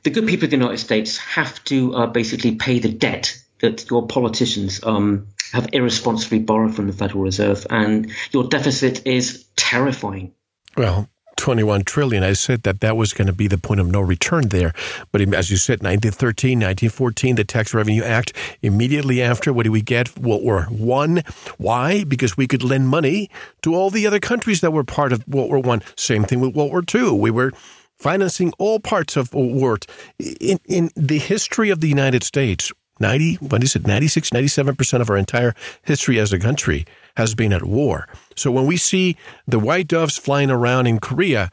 the 0.03 0.11
good 0.11 0.27
people 0.27 0.45
of 0.45 0.51
the 0.51 0.57
United 0.57 0.79
States 0.79 1.17
have 1.19 1.63
to 1.65 1.95
uh, 1.95 2.07
basically 2.07 2.57
pay 2.57 2.79
the 2.79 2.93
debt 2.93 3.41
that 3.61 3.89
your 3.91 4.07
politicians 4.07 4.81
um, 4.85 5.29
have 5.53 5.69
irresponsibly 5.73 6.41
borrowed 6.41 6.75
from 6.75 6.87
the 6.87 6.93
Federal 6.93 7.25
Reserve, 7.25 7.67
and 7.71 8.13
your 8.33 8.45
deficit 8.45 9.07
is 9.07 9.45
terrifying. 9.57 10.33
Well, 10.77 11.09
21 11.37 11.85
trillion. 11.85 12.23
I 12.23 12.33
said 12.33 12.63
that 12.63 12.81
that 12.81 12.97
was 12.97 13.13
going 13.13 13.27
to 13.27 13.33
be 13.33 13.49
the 13.49 13.59
point 13.59 13.81
of 13.81 13.87
no 13.87 14.01
return 14.01 14.49
there. 14.49 14.73
But 15.13 15.21
as 15.35 15.51
you 15.51 15.57
said, 15.57 15.81
1913, 15.83 16.59
1914, 16.59 17.37
the 17.37 17.45
Tax 17.45 17.75
Revenue 17.75 18.03
Act. 18.03 18.33
Immediately 18.63 19.23
after, 19.23 19.53
what 19.53 19.65
do 19.65 19.73
we 19.73 19.83
get? 19.83 20.19
World 20.19 20.43
War 20.43 20.63
One. 20.65 21.23
Why? 21.59 22.05
Because 22.05 22.37
we 22.37 22.47
could 22.47 22.63
lend 22.63 22.89
money 22.89 23.31
to 23.63 23.75
all 23.75 23.91
the 23.91 24.07
other 24.07 24.21
countries 24.21 24.61
that 24.61 24.73
were 24.73 24.85
part 24.85 25.13
of 25.13 25.27
World 25.29 25.51
War 25.51 25.61
One. 25.61 25.83
Same 25.97 26.25
thing 26.25 26.41
with 26.41 26.55
World 26.55 26.71
War 26.71 26.83
Two. 26.83 27.15
We 27.15 27.31
were 27.31 27.53
financing 27.97 28.53
all 28.59 28.81
parts 28.81 29.17
of 29.17 29.33
war. 29.33 29.79
In, 30.19 30.59
in 30.67 30.91
the 30.97 31.19
history 31.19 31.71
of 31.71 31.81
the 31.81 31.89
United 31.89 32.23
States, 32.23 32.73
90, 33.01 33.37
what 33.37 33.63
is 33.63 33.75
it, 33.75 33.87
96, 33.87 34.31
97% 34.31 35.01
of 35.01 35.11
our 35.11 35.17
entire 35.17 35.55
history 35.83 36.19
as 36.19 36.33
a 36.33 36.39
country 36.39 36.85
has 37.17 37.35
been 37.35 37.53
at 37.53 37.65
war. 37.65 38.09
So 38.37 38.51
when 38.51 38.67
we 38.67 38.77
see 38.77 39.17
the 39.47 39.59
white 39.59 39.89
doves 39.89 40.19
flying 40.19 40.51
around 40.51 40.87
in 40.87 40.99
Korea, 40.99 41.51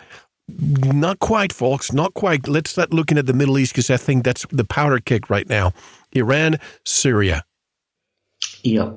not 0.59 1.19
quite, 1.19 1.53
folks, 1.53 1.93
not 1.93 2.13
quite. 2.13 2.47
Let's 2.47 2.71
start 2.71 2.93
looking 2.93 3.17
at 3.17 3.25
the 3.25 3.33
Middle 3.33 3.57
East 3.57 3.73
because 3.73 3.89
I 3.89 3.97
think 3.97 4.23
that's 4.23 4.45
the 4.49 4.65
powder 4.65 4.99
kick 4.99 5.29
right 5.29 5.47
now. 5.47 5.73
Iran, 6.13 6.59
Syria. 6.83 7.43
Yeah. 8.63 8.93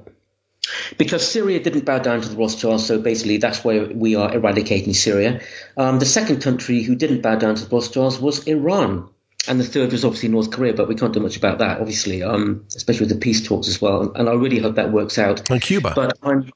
Because 0.97 1.27
Syria 1.31 1.63
didn't 1.63 1.85
bow 1.85 1.99
down 1.99 2.23
to 2.23 2.29
the 2.29 2.37
Rothschilds, 2.37 2.87
so 2.87 2.99
basically 2.99 3.37
that's 3.37 3.63
where 3.63 3.87
we 3.87 4.17
are 4.17 4.35
eradicating 4.35 4.95
Syria. 4.95 5.41
Um, 5.77 5.99
the 5.99 6.07
second 6.07 6.41
country 6.41 6.83
who 6.83 6.95
didn't 6.95 7.21
bow 7.21 7.37
down 7.37 7.55
to 7.57 7.65
the 7.65 7.69
Rothschilds 7.69 8.19
was 8.19 8.47
Iran 8.47 9.11
and 9.49 9.61
the 9.61 9.65
third 9.65 9.93
was 9.93 10.05
obviously 10.05 10.29
North 10.29 10.51
Korea, 10.51 10.75
but 10.75 10.89
we 10.89 10.95
can't 10.95 11.13
do 11.13 11.21
much 11.21 11.37
about 11.37 11.59
that, 11.59 11.81
obviously, 11.81 12.23
um, 12.23 12.65
especially 12.75 13.07
with 13.07 13.15
the 13.15 13.21
peace 13.21 13.47
talks 13.47 13.69
as 13.69 13.81
well. 13.81 14.13
And 14.15 14.29
I 14.29 14.33
really 14.33 14.59
hope 14.59 14.77
that 14.77 14.93
works 14.93 15.19
out. 15.19 15.51
And 15.51 15.61
Cuba. 15.61 15.93
But 15.95 16.19
I'm, 16.23 16.51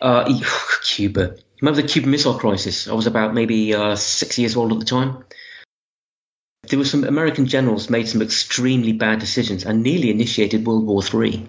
uh, 0.00 0.32
Cuba. 0.82 1.36
Remember 1.60 1.82
the 1.82 1.88
Cuban 1.88 2.10
Missile 2.10 2.38
Crisis? 2.38 2.88
I 2.88 2.94
was 2.94 3.06
about 3.06 3.34
maybe 3.34 3.74
uh, 3.74 3.96
six 3.96 4.38
years 4.38 4.56
old 4.56 4.72
at 4.72 4.78
the 4.78 4.84
time. 4.84 5.24
There 6.68 6.78
were 6.78 6.84
some 6.84 7.04
American 7.04 7.46
generals 7.46 7.90
made 7.90 8.08
some 8.08 8.22
extremely 8.22 8.92
bad 8.92 9.18
decisions 9.18 9.64
and 9.64 9.82
nearly 9.82 10.10
initiated 10.10 10.66
World 10.66 10.86
War 10.86 11.02
III. 11.02 11.48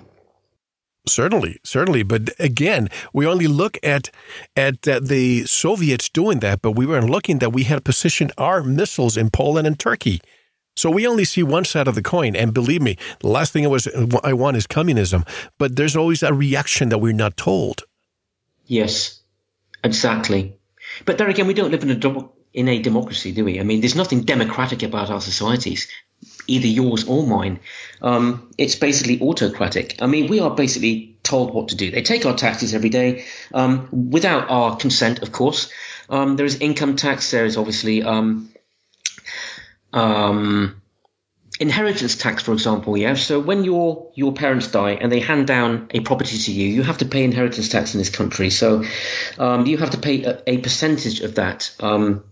Certainly, 1.07 1.59
certainly, 1.63 2.03
but 2.03 2.31
again, 2.39 2.89
we 3.13 3.27
only 3.27 3.47
look 3.47 3.77
at 3.83 4.09
at 4.55 4.87
uh, 4.87 4.99
the 4.99 5.45
Soviets 5.45 6.09
doing 6.09 6.39
that, 6.39 6.63
but 6.63 6.71
we 6.71 6.87
weren't 6.87 7.09
looking 7.09 7.39
that 7.39 7.53
we 7.53 7.63
had 7.63 7.83
positioned 7.83 8.31
our 8.39 8.63
missiles 8.63 9.15
in 9.15 9.29
Poland 9.29 9.67
and 9.67 9.77
Turkey. 9.77 10.19
So 10.75 10.89
we 10.91 11.07
only 11.07 11.23
see 11.23 11.41
one 11.41 11.65
side 11.65 11.87
of 11.87 11.95
the 11.95 12.01
coin, 12.01 12.35
and 12.35 12.53
believe 12.53 12.81
me, 12.81 12.97
the 13.19 13.29
last 13.29 13.53
thing 13.53 13.65
I 13.65 13.69
was 13.69 13.87
I 14.23 14.33
want 14.33 14.57
is 14.57 14.67
communism. 14.67 15.23
But 15.57 15.75
there's 15.75 15.95
always 15.95 16.21
a 16.21 16.33
reaction 16.33 16.89
that 16.89 16.97
we're 16.97 17.13
not 17.13 17.37
told. 17.37 17.83
Yes, 18.65 19.21
exactly. 19.83 20.57
But 21.05 21.17
there 21.17 21.29
again, 21.29 21.47
we 21.47 21.53
don't 21.53 21.71
live 21.71 21.83
in 21.83 21.91
a 21.91 22.29
in 22.53 22.67
a 22.69 22.81
democracy, 22.81 23.31
do 23.31 23.45
we? 23.45 23.59
I 23.59 23.63
mean, 23.63 23.81
there's 23.81 23.95
nothing 23.95 24.21
democratic 24.21 24.81
about 24.81 25.09
our 25.09 25.21
societies, 25.21 25.89
either 26.47 26.67
yours 26.67 27.05
or 27.07 27.27
mine. 27.27 27.59
Um, 28.01 28.51
it's 28.57 28.75
basically 28.75 29.21
autocratic. 29.21 30.01
I 30.01 30.07
mean, 30.07 30.29
we 30.29 30.39
are 30.39 30.55
basically 30.55 31.17
told 31.23 31.53
what 31.53 31.69
to 31.69 31.75
do. 31.75 31.91
They 31.91 32.01
take 32.01 32.25
our 32.25 32.35
taxes 32.35 32.73
every 32.73 32.89
day 32.89 33.25
um, 33.53 33.89
without 33.91 34.49
our 34.49 34.77
consent, 34.77 35.21
of 35.21 35.31
course. 35.31 35.71
Um, 36.09 36.37
there 36.37 36.45
is 36.45 36.61
income 36.61 36.95
tax. 36.95 37.31
There 37.31 37.45
is 37.45 37.57
obviously 37.57 38.03
um, 39.95 40.81
inheritance 41.59 42.17
tax, 42.17 42.43
for 42.43 42.53
example. 42.53 42.97
Yeah. 42.97 43.15
So 43.15 43.39
when 43.39 43.63
your 43.63 44.11
your 44.13 44.33
parents 44.33 44.67
die 44.67 44.91
and 44.91 45.11
they 45.11 45.21
hand 45.21 45.47
down 45.47 45.87
a 45.91 46.01
property 46.01 46.37
to 46.37 46.51
you, 46.51 46.67
you 46.67 46.83
have 46.83 46.99
to 46.99 47.05
pay 47.05 47.23
inheritance 47.23 47.69
tax 47.69 47.95
in 47.95 47.99
this 47.99 48.09
country. 48.09 48.49
So 48.49 48.83
um, 49.39 49.65
you 49.65 49.77
have 49.77 49.91
to 49.91 49.97
pay 49.97 50.23
a, 50.23 50.41
a 50.45 50.57
percentage 50.59 51.21
of 51.21 51.35
that 51.35 51.73
um, 51.79 52.25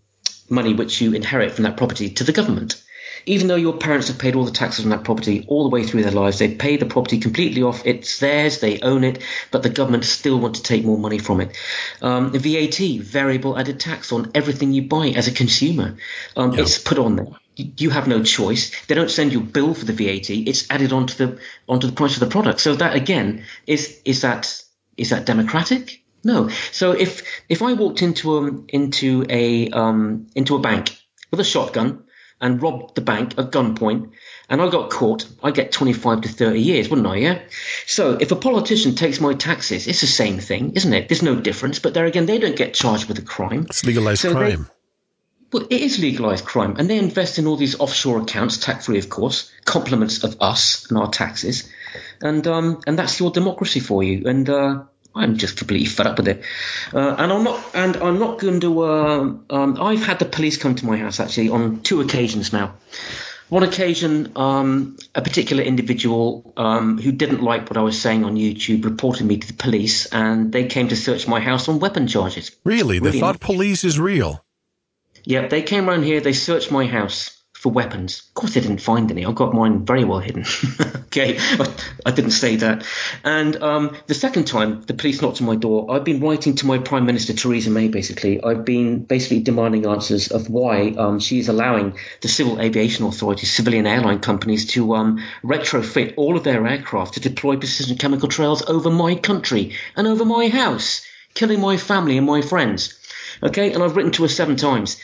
money 0.50 0.74
which 0.74 1.02
you 1.02 1.14
inherit 1.14 1.54
from 1.54 1.64
that 1.64 1.78
property 1.78 2.10
to 2.10 2.24
the 2.24 2.34
government. 2.34 2.82
Even 3.26 3.48
though 3.48 3.56
your 3.56 3.78
parents 3.78 4.10
have 4.10 4.20
paid 4.20 4.36
all 4.36 4.44
the 4.44 4.52
taxes 4.52 4.84
on 4.84 4.92
that 4.92 5.06
property 5.06 5.46
all 5.48 5.64
the 5.64 5.70
way 5.70 5.84
through 5.84 6.04
their 6.04 6.12
lives, 6.12 6.40
they 6.40 6.54
pay 6.56 6.76
the 6.76 6.86
property 6.86 7.20
completely 7.20 7.64
off. 7.64 7.86
It's 7.86 8.20
theirs, 8.20 8.60
they 8.60 8.82
own 8.82 9.06
it, 9.06 9.24
but 9.50 9.64
the 9.64 9.70
government 9.70 10.04
still 10.04 10.38
want 10.38 10.56
to 10.56 10.64
take 10.64 10.84
more 10.84 10.98
money 10.98 11.20
from 11.20 11.40
it. 11.40 11.56
Um, 12.02 12.32
VAT, 12.34 12.80
variable 13.00 13.58
added 13.58 13.80
tax 13.80 14.12
on 14.12 14.32
everything 14.36 14.74
you 14.74 14.90
buy 14.90 15.08
as 15.16 15.30
a 15.30 15.32
consumer. 15.32 15.96
Um, 16.36 16.52
yeah. 16.52 16.64
It's 16.64 16.78
put 16.78 16.98
on 16.98 17.16
there 17.16 17.28
you 17.56 17.90
have 17.90 18.08
no 18.08 18.24
choice. 18.24 18.86
They 18.86 18.96
don't 18.96 19.12
send 19.12 19.34
you 19.34 19.40
a 19.40 19.44
bill 19.44 19.74
for 19.74 19.86
the 19.86 19.94
VAT. 19.94 20.30
It's 20.30 20.70
added 20.70 20.94
onto 20.94 21.16
the 21.16 21.40
onto 21.68 21.88
the 21.88 21.94
price 21.94 22.16
of 22.16 22.20
the 22.20 22.28
product. 22.28 22.60
So 22.60 22.76
that 22.76 22.96
again 22.96 23.46
is 23.68 24.02
is 24.06 24.22
that 24.22 24.62
is 24.98 25.10
that 25.10 25.26
democratic? 25.26 26.04
No. 26.24 26.50
So 26.72 26.92
if 26.92 27.24
if 27.50 27.62
I 27.62 27.74
walked 27.74 28.02
into 28.02 28.38
a 28.38 28.64
into 28.70 29.26
a 29.30 29.70
um, 29.70 30.28
into 30.36 30.56
a 30.56 30.60
bank 30.60 30.98
with 31.32 31.40
a 31.40 31.44
shotgun 31.44 32.04
and 32.40 32.62
robbed 32.62 32.96
the 32.96 33.02
bank 33.02 33.36
at 33.38 33.52
gunpoint 33.52 34.12
and 34.50 34.62
I 34.62 34.70
got 34.70 34.90
caught, 34.90 35.26
I 35.42 35.52
get 35.52 35.72
25 35.72 36.22
to 36.22 36.30
30 36.30 36.60
years, 36.60 36.90
wouldn't 36.90 37.08
I? 37.08 37.16
Yeah. 37.16 37.40
So 37.86 38.18
if 38.20 38.32
a 38.32 38.36
politician 38.36 38.96
takes 38.96 39.22
my 39.22 39.34
taxes, 39.34 39.88
it's 39.88 40.02
the 40.02 40.08
same 40.08 40.40
thing, 40.40 40.74
isn't 40.76 40.94
it? 40.94 41.08
There's 41.08 41.24
no 41.24 41.40
difference. 41.40 41.80
But 41.80 41.94
there 41.94 42.06
again, 42.06 42.26
they 42.26 42.40
don't 42.40 42.56
get 42.56 42.74
charged 42.74 43.08
with 43.08 43.18
a 43.20 43.22
crime. 43.22 43.66
It's 43.70 43.86
legalized 43.86 44.22
so 44.22 44.34
crime. 44.34 44.70
Well, 45.54 45.68
it 45.70 45.82
is 45.82 46.00
legalized 46.00 46.46
crime, 46.46 46.78
and 46.80 46.90
they 46.90 46.98
invest 46.98 47.38
in 47.38 47.46
all 47.46 47.58
these 47.58 47.80
offshore 47.80 48.22
accounts, 48.22 48.58
tax 48.58 48.88
free, 48.88 48.98
of 48.98 49.08
course, 49.08 49.52
compliments 49.66 50.24
of 50.24 50.42
us 50.42 50.90
and 50.90 50.98
our 50.98 51.10
taxes, 51.10 51.70
and 52.22 52.46
um, 52.48 52.82
and 52.88 52.98
that's 52.98 53.20
your 53.20 53.30
democracy 53.30 53.80
for 53.80 54.02
you. 54.02 54.24
And 54.26 54.50
uh, 54.50 54.84
I'm 55.14 55.38
just 55.38 55.58
completely 55.58 55.86
fed 55.86 56.08
up 56.08 56.18
with 56.18 56.28
it. 56.28 56.44
Uh, 56.92 57.16
and 57.20 57.32
I'm 57.32 57.44
not, 57.44 57.64
and 57.76 57.96
I'm 57.98 58.18
not 58.18 58.40
going 58.40 58.62
to. 58.62 58.84
Uh, 58.84 59.34
um, 59.52 59.78
I've 59.80 60.04
had 60.04 60.18
the 60.18 60.26
police 60.26 60.58
come 60.58 60.74
to 60.74 60.86
my 60.88 60.98
house 60.98 61.20
actually 61.20 61.50
on 61.50 61.82
two 61.82 62.02
occasions 62.02 62.52
now. 62.52 62.74
One 63.50 63.62
occasion, 63.62 64.32
um, 64.36 64.98
a 65.14 65.22
particular 65.22 65.62
individual 65.62 66.52
um, 66.58 66.98
who 66.98 67.12
didn't 67.12 67.44
like 67.44 67.70
what 67.70 67.78
I 67.78 67.84
was 67.84 68.02
saying 68.02 68.24
on 68.24 68.38
YouTube 68.38 68.86
reported 68.86 69.28
me 69.28 69.38
to 69.38 69.48
the 69.48 69.54
police, 69.54 70.08
and 70.08 70.52
they 70.52 70.66
came 70.66 70.88
to 70.88 70.96
search 70.96 71.28
my 71.28 71.40
house 71.40 71.70
on 71.70 71.78
weapon 71.78 72.08
charges. 72.08 72.50
Really, 72.64 72.98
they 72.98 73.20
thought 73.20 73.40
police 73.40 73.84
is 73.84 74.00
real. 74.00 74.44
Yeah, 75.24 75.48
they 75.48 75.62
came 75.62 75.90
around 75.90 76.04
here. 76.04 76.20
They 76.22 76.34
searched 76.34 76.72
my 76.72 76.86
house 76.86 77.44
for 77.64 77.72
weapons. 77.72 78.24
Of 78.28 78.34
course, 78.34 78.56
they 78.56 78.60
didn't 78.60 78.82
find 78.82 79.10
any. 79.10 79.26
I've 79.26 79.36
got 79.36 79.54
mine 79.54 79.86
very 79.86 80.04
well 80.04 80.20
hidden. 80.20 80.44
okay, 81.06 81.38
I, 81.40 81.74
I, 82.06 82.12
didn't 82.12 82.32
say 82.32 82.58
that. 82.58 82.86
And 83.24 83.56
um, 83.64 83.96
the 84.08 84.14
second 84.14 84.48
time, 84.48 84.82
the 84.82 84.94
police 84.94 85.22
knocked 85.22 85.40
on 85.40 85.48
my 85.48 85.56
door. 85.56 85.90
I've 85.90 86.04
been 86.04 86.20
writing 86.20 86.56
to 86.56 86.66
my 86.66 86.78
Prime 86.80 87.06
Minister 87.06 87.32
Theresa 87.32 87.70
May. 87.70 87.88
Basically, 87.88 88.44
I've 88.44 88.66
been 88.66 89.06
basically 89.06 89.40
demanding 89.40 89.86
answers 89.86 90.28
of 90.30 90.50
why 90.50 90.90
um, 90.90 91.22
she's 91.22 91.48
allowing 91.48 91.98
the 92.20 92.28
civil 92.28 92.60
aviation 92.60 93.06
authorities, 93.06 93.54
civilian 93.54 93.88
airline 93.88 94.20
companies, 94.20 94.66
to 94.72 94.96
um, 94.96 95.24
retrofit 95.42 96.16
all 96.18 96.36
of 96.36 96.44
their 96.44 96.68
aircraft 96.68 97.14
to 97.14 97.22
deploy 97.22 97.56
precision 97.56 97.98
chemical 97.98 98.28
trails 98.28 98.62
over 98.64 98.90
my 98.90 99.16
country 99.16 99.72
and 99.96 100.06
over 100.06 100.26
my 100.26 100.50
house, 100.50 101.06
killing 101.34 101.62
my 101.62 101.78
family 101.78 102.18
and 102.18 102.28
my 102.28 102.42
friends. 102.42 103.00
Okay, 103.44 103.74
and 103.74 103.84
I've 103.84 103.96
written 103.96 104.12
to 104.14 104.24
her 104.24 104.30
seven 104.30 104.56
times. 104.56 105.02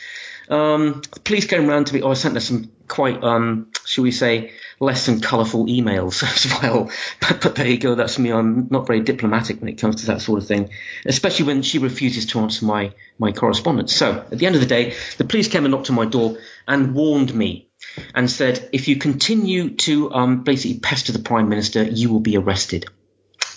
Um, 0.48 1.02
the 1.12 1.20
police 1.20 1.46
came 1.46 1.68
around 1.68 1.86
to 1.86 1.94
me. 1.94 2.02
Oh, 2.02 2.10
I 2.10 2.14
sent 2.14 2.34
her 2.34 2.40
some 2.40 2.72
quite, 2.88 3.22
um, 3.22 3.70
shall 3.84 4.02
we 4.02 4.10
say, 4.10 4.52
less 4.80 5.06
than 5.06 5.20
colourful 5.20 5.66
emails 5.66 6.22
as 6.34 6.60
well. 6.60 6.90
But, 7.20 7.40
but, 7.40 7.54
there 7.54 7.68
you 7.68 7.78
go. 7.78 7.94
That's 7.94 8.18
me. 8.18 8.32
I'm 8.32 8.66
not 8.70 8.86
very 8.86 9.00
diplomatic 9.00 9.60
when 9.60 9.68
it 9.68 9.78
comes 9.78 9.96
to 9.96 10.06
that 10.06 10.22
sort 10.22 10.40
of 10.40 10.48
thing, 10.48 10.70
especially 11.04 11.46
when 11.46 11.62
she 11.62 11.78
refuses 11.78 12.26
to 12.26 12.40
answer 12.40 12.64
my, 12.64 12.92
my 13.18 13.30
correspondence. 13.30 13.94
So 13.94 14.12
at 14.12 14.38
the 14.38 14.46
end 14.46 14.56
of 14.56 14.60
the 14.60 14.66
day, 14.66 14.94
the 15.18 15.24
police 15.24 15.46
came 15.46 15.64
and 15.64 15.72
knocked 15.72 15.90
on 15.90 15.96
my 15.96 16.06
door 16.06 16.38
and 16.66 16.94
warned 16.94 17.32
me 17.32 17.68
and 18.14 18.28
said, 18.28 18.68
if 18.72 18.88
you 18.88 18.96
continue 18.96 19.70
to 19.76 20.12
um, 20.12 20.42
basically 20.42 20.80
pester 20.80 21.12
the 21.12 21.20
Prime 21.20 21.48
Minister, 21.48 21.82
you 21.84 22.10
will 22.10 22.20
be 22.20 22.36
arrested. 22.36 22.86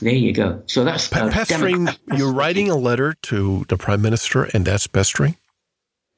There 0.02 0.14
you 0.14 0.34
go. 0.34 0.64
So 0.68 0.84
that's 0.84 1.12
uh, 1.12 1.30
pestering. 1.30 1.88
You're 2.16 2.34
writing 2.34 2.70
a 2.70 2.76
letter 2.76 3.16
to 3.24 3.66
the 3.70 3.78
Prime 3.78 4.02
Minister, 4.02 4.44
and 4.54 4.66
that's 4.66 4.88
pestering. 4.88 5.38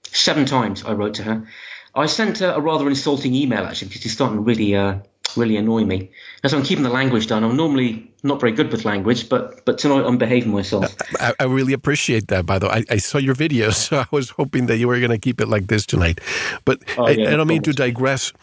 Seven 0.03 0.45
times 0.45 0.83
I 0.83 0.93
wrote 0.93 1.15
to 1.15 1.23
her. 1.23 1.47
I 1.93 2.07
sent 2.07 2.39
her 2.39 2.51
a 2.51 2.59
rather 2.59 2.87
insulting 2.87 3.33
email 3.33 3.63
actually 3.63 3.87
because 3.87 4.01
she's 4.01 4.13
starting 4.13 4.37
to 4.37 4.41
really, 4.41 4.75
uh, 4.75 4.99
really 5.37 5.57
annoy 5.57 5.83
me. 5.83 6.11
As 6.43 6.53
I'm 6.53 6.63
keeping 6.63 6.83
the 6.83 6.89
language 6.89 7.27
down. 7.27 7.43
I'm 7.43 7.55
normally 7.55 8.11
not 8.23 8.39
very 8.39 8.51
good 8.51 8.71
with 8.71 8.85
language, 8.85 9.29
but 9.29 9.63
but 9.65 9.77
tonight 9.77 10.05
I'm 10.05 10.17
behaving 10.17 10.51
myself. 10.51 10.93
I, 11.19 11.33
I 11.39 11.43
really 11.45 11.73
appreciate 11.73 12.27
that. 12.27 12.45
By 12.45 12.59
the 12.59 12.67
way, 12.67 12.83
I, 12.89 12.95
I, 12.95 12.97
saw 12.97 13.17
your 13.17 13.35
video, 13.35 13.69
so 13.85 13.99
I 13.99 14.07
was 14.11 14.31
hoping 14.31 14.65
that 14.65 14.77
you 14.77 14.87
were 14.87 14.99
going 14.99 15.11
to 15.11 15.17
keep 15.17 15.39
it 15.39 15.47
like 15.47 15.67
this 15.67 15.85
tonight. 15.85 16.19
But 16.65 16.81
oh, 16.97 17.07
yeah, 17.07 17.29
I, 17.29 17.33
I, 17.33 17.37
don't 17.37 17.47
mean 17.47 17.61
to 17.63 17.73
digress. 17.73 18.33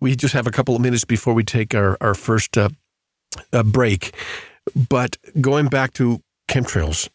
We 0.00 0.16
just 0.16 0.34
have 0.34 0.46
a 0.46 0.50
couple 0.50 0.74
of 0.74 0.80
minutes 0.80 1.04
before 1.04 1.34
we 1.34 1.44
take 1.44 1.74
our 1.74 1.96
our 2.00 2.14
first 2.14 2.56
uh, 2.56 2.70
uh, 3.52 3.62
break. 3.62 4.14
But 4.88 5.16
going 5.40 5.68
back 5.68 5.92
to 5.94 6.22
chemtrails, 6.48 7.08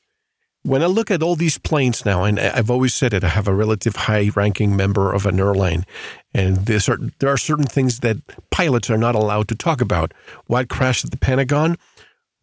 when 0.63 0.83
I 0.83 0.87
look 0.87 1.09
at 1.09 1.23
all 1.23 1.35
these 1.35 1.57
planes 1.57 2.05
now, 2.05 2.23
and 2.25 2.39
I've 2.39 2.69
always 2.69 2.93
said 2.93 3.13
it, 3.13 3.23
I 3.23 3.29
have 3.29 3.47
a 3.47 3.53
relative 3.53 3.95
high 3.95 4.29
ranking 4.35 4.75
member 4.75 5.13
of 5.13 5.25
an 5.25 5.39
airline, 5.39 5.85
and 6.33 6.57
there 6.65 6.79
are, 6.87 6.99
there 7.19 7.29
are 7.29 7.37
certain 7.37 7.65
things 7.65 8.01
that 8.01 8.17
pilots 8.51 8.89
are 8.89 8.97
not 8.97 9.15
allowed 9.15 9.47
to 9.49 9.55
talk 9.55 9.81
about. 9.81 10.13
What 10.47 10.69
crashed 10.69 11.05
at 11.05 11.11
the 11.11 11.17
Pentagon, 11.17 11.77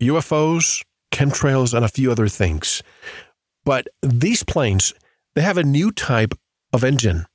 UFOs, 0.00 0.82
chemtrails, 1.12 1.74
and 1.74 1.84
a 1.84 1.88
few 1.88 2.10
other 2.10 2.28
things. 2.28 2.82
But 3.64 3.88
these 4.02 4.42
planes, 4.42 4.94
they 5.34 5.42
have 5.42 5.58
a 5.58 5.62
new 5.62 5.90
type 5.92 6.34
of 6.72 6.84
engine. 6.84 7.26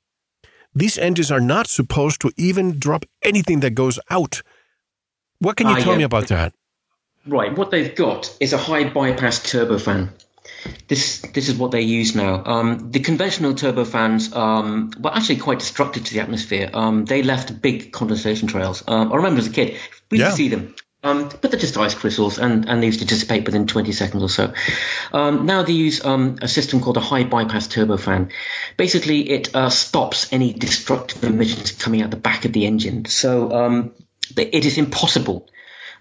These 0.74 0.98
engines 0.98 1.30
are 1.30 1.40
not 1.40 1.68
supposed 1.68 2.20
to 2.22 2.32
even 2.36 2.78
drop 2.78 3.04
anything 3.22 3.60
that 3.60 3.74
goes 3.74 3.98
out. 4.10 4.42
What 5.38 5.56
can 5.56 5.68
you 5.68 5.74
uh, 5.74 5.80
tell 5.80 5.92
yeah. 5.92 5.98
me 5.98 6.04
about 6.04 6.28
that? 6.28 6.54
Right, 7.26 7.56
what 7.56 7.70
they've 7.70 7.94
got 7.94 8.36
is 8.40 8.52
a 8.52 8.58
high 8.58 8.88
bypass 8.88 9.40
turbofan 9.40 10.10
this 10.88 11.20
this 11.20 11.48
is 11.48 11.56
what 11.56 11.70
they 11.70 11.82
use 11.82 12.14
now. 12.14 12.42
Um, 12.44 12.90
the 12.90 13.00
conventional 13.00 13.54
turbofans 13.54 14.34
um, 14.34 14.92
were 14.98 15.14
actually 15.14 15.36
quite 15.36 15.60
destructive 15.60 16.04
to 16.04 16.14
the 16.14 16.20
atmosphere. 16.20 16.70
Um, 16.72 17.04
they 17.04 17.22
left 17.22 17.60
big 17.60 17.92
condensation 17.92 18.48
trails. 18.48 18.82
Um, 18.86 19.12
I 19.12 19.16
remember 19.16 19.40
as 19.40 19.46
a 19.46 19.50
kid, 19.50 19.78
we 20.10 20.18
yeah. 20.18 20.26
used 20.26 20.36
to 20.36 20.42
see 20.42 20.48
them. 20.48 20.74
Um, 21.04 21.28
but 21.28 21.50
they're 21.50 21.58
just 21.58 21.76
ice 21.76 21.96
crystals, 21.96 22.38
and, 22.38 22.68
and 22.68 22.80
they 22.80 22.86
used 22.86 23.00
to 23.00 23.04
dissipate 23.04 23.44
within 23.44 23.66
20 23.66 23.90
seconds 23.90 24.22
or 24.22 24.28
so. 24.28 24.54
Um, 25.12 25.46
now 25.46 25.64
they 25.64 25.72
use 25.72 26.00
a 26.04 26.46
system 26.46 26.80
called 26.80 26.96
a 26.96 27.00
high 27.00 27.24
bypass 27.24 27.66
turbofan. 27.66 28.30
Basically, 28.76 29.28
it 29.28 29.52
uh, 29.52 29.68
stops 29.68 30.32
any 30.32 30.52
destructive 30.52 31.24
emissions 31.24 31.72
coming 31.72 32.02
out 32.02 32.12
the 32.12 32.16
back 32.16 32.44
of 32.44 32.52
the 32.52 32.66
engine. 32.66 33.06
So 33.06 33.82
it 34.36 34.64
is 34.64 34.78
impossible 34.78 35.48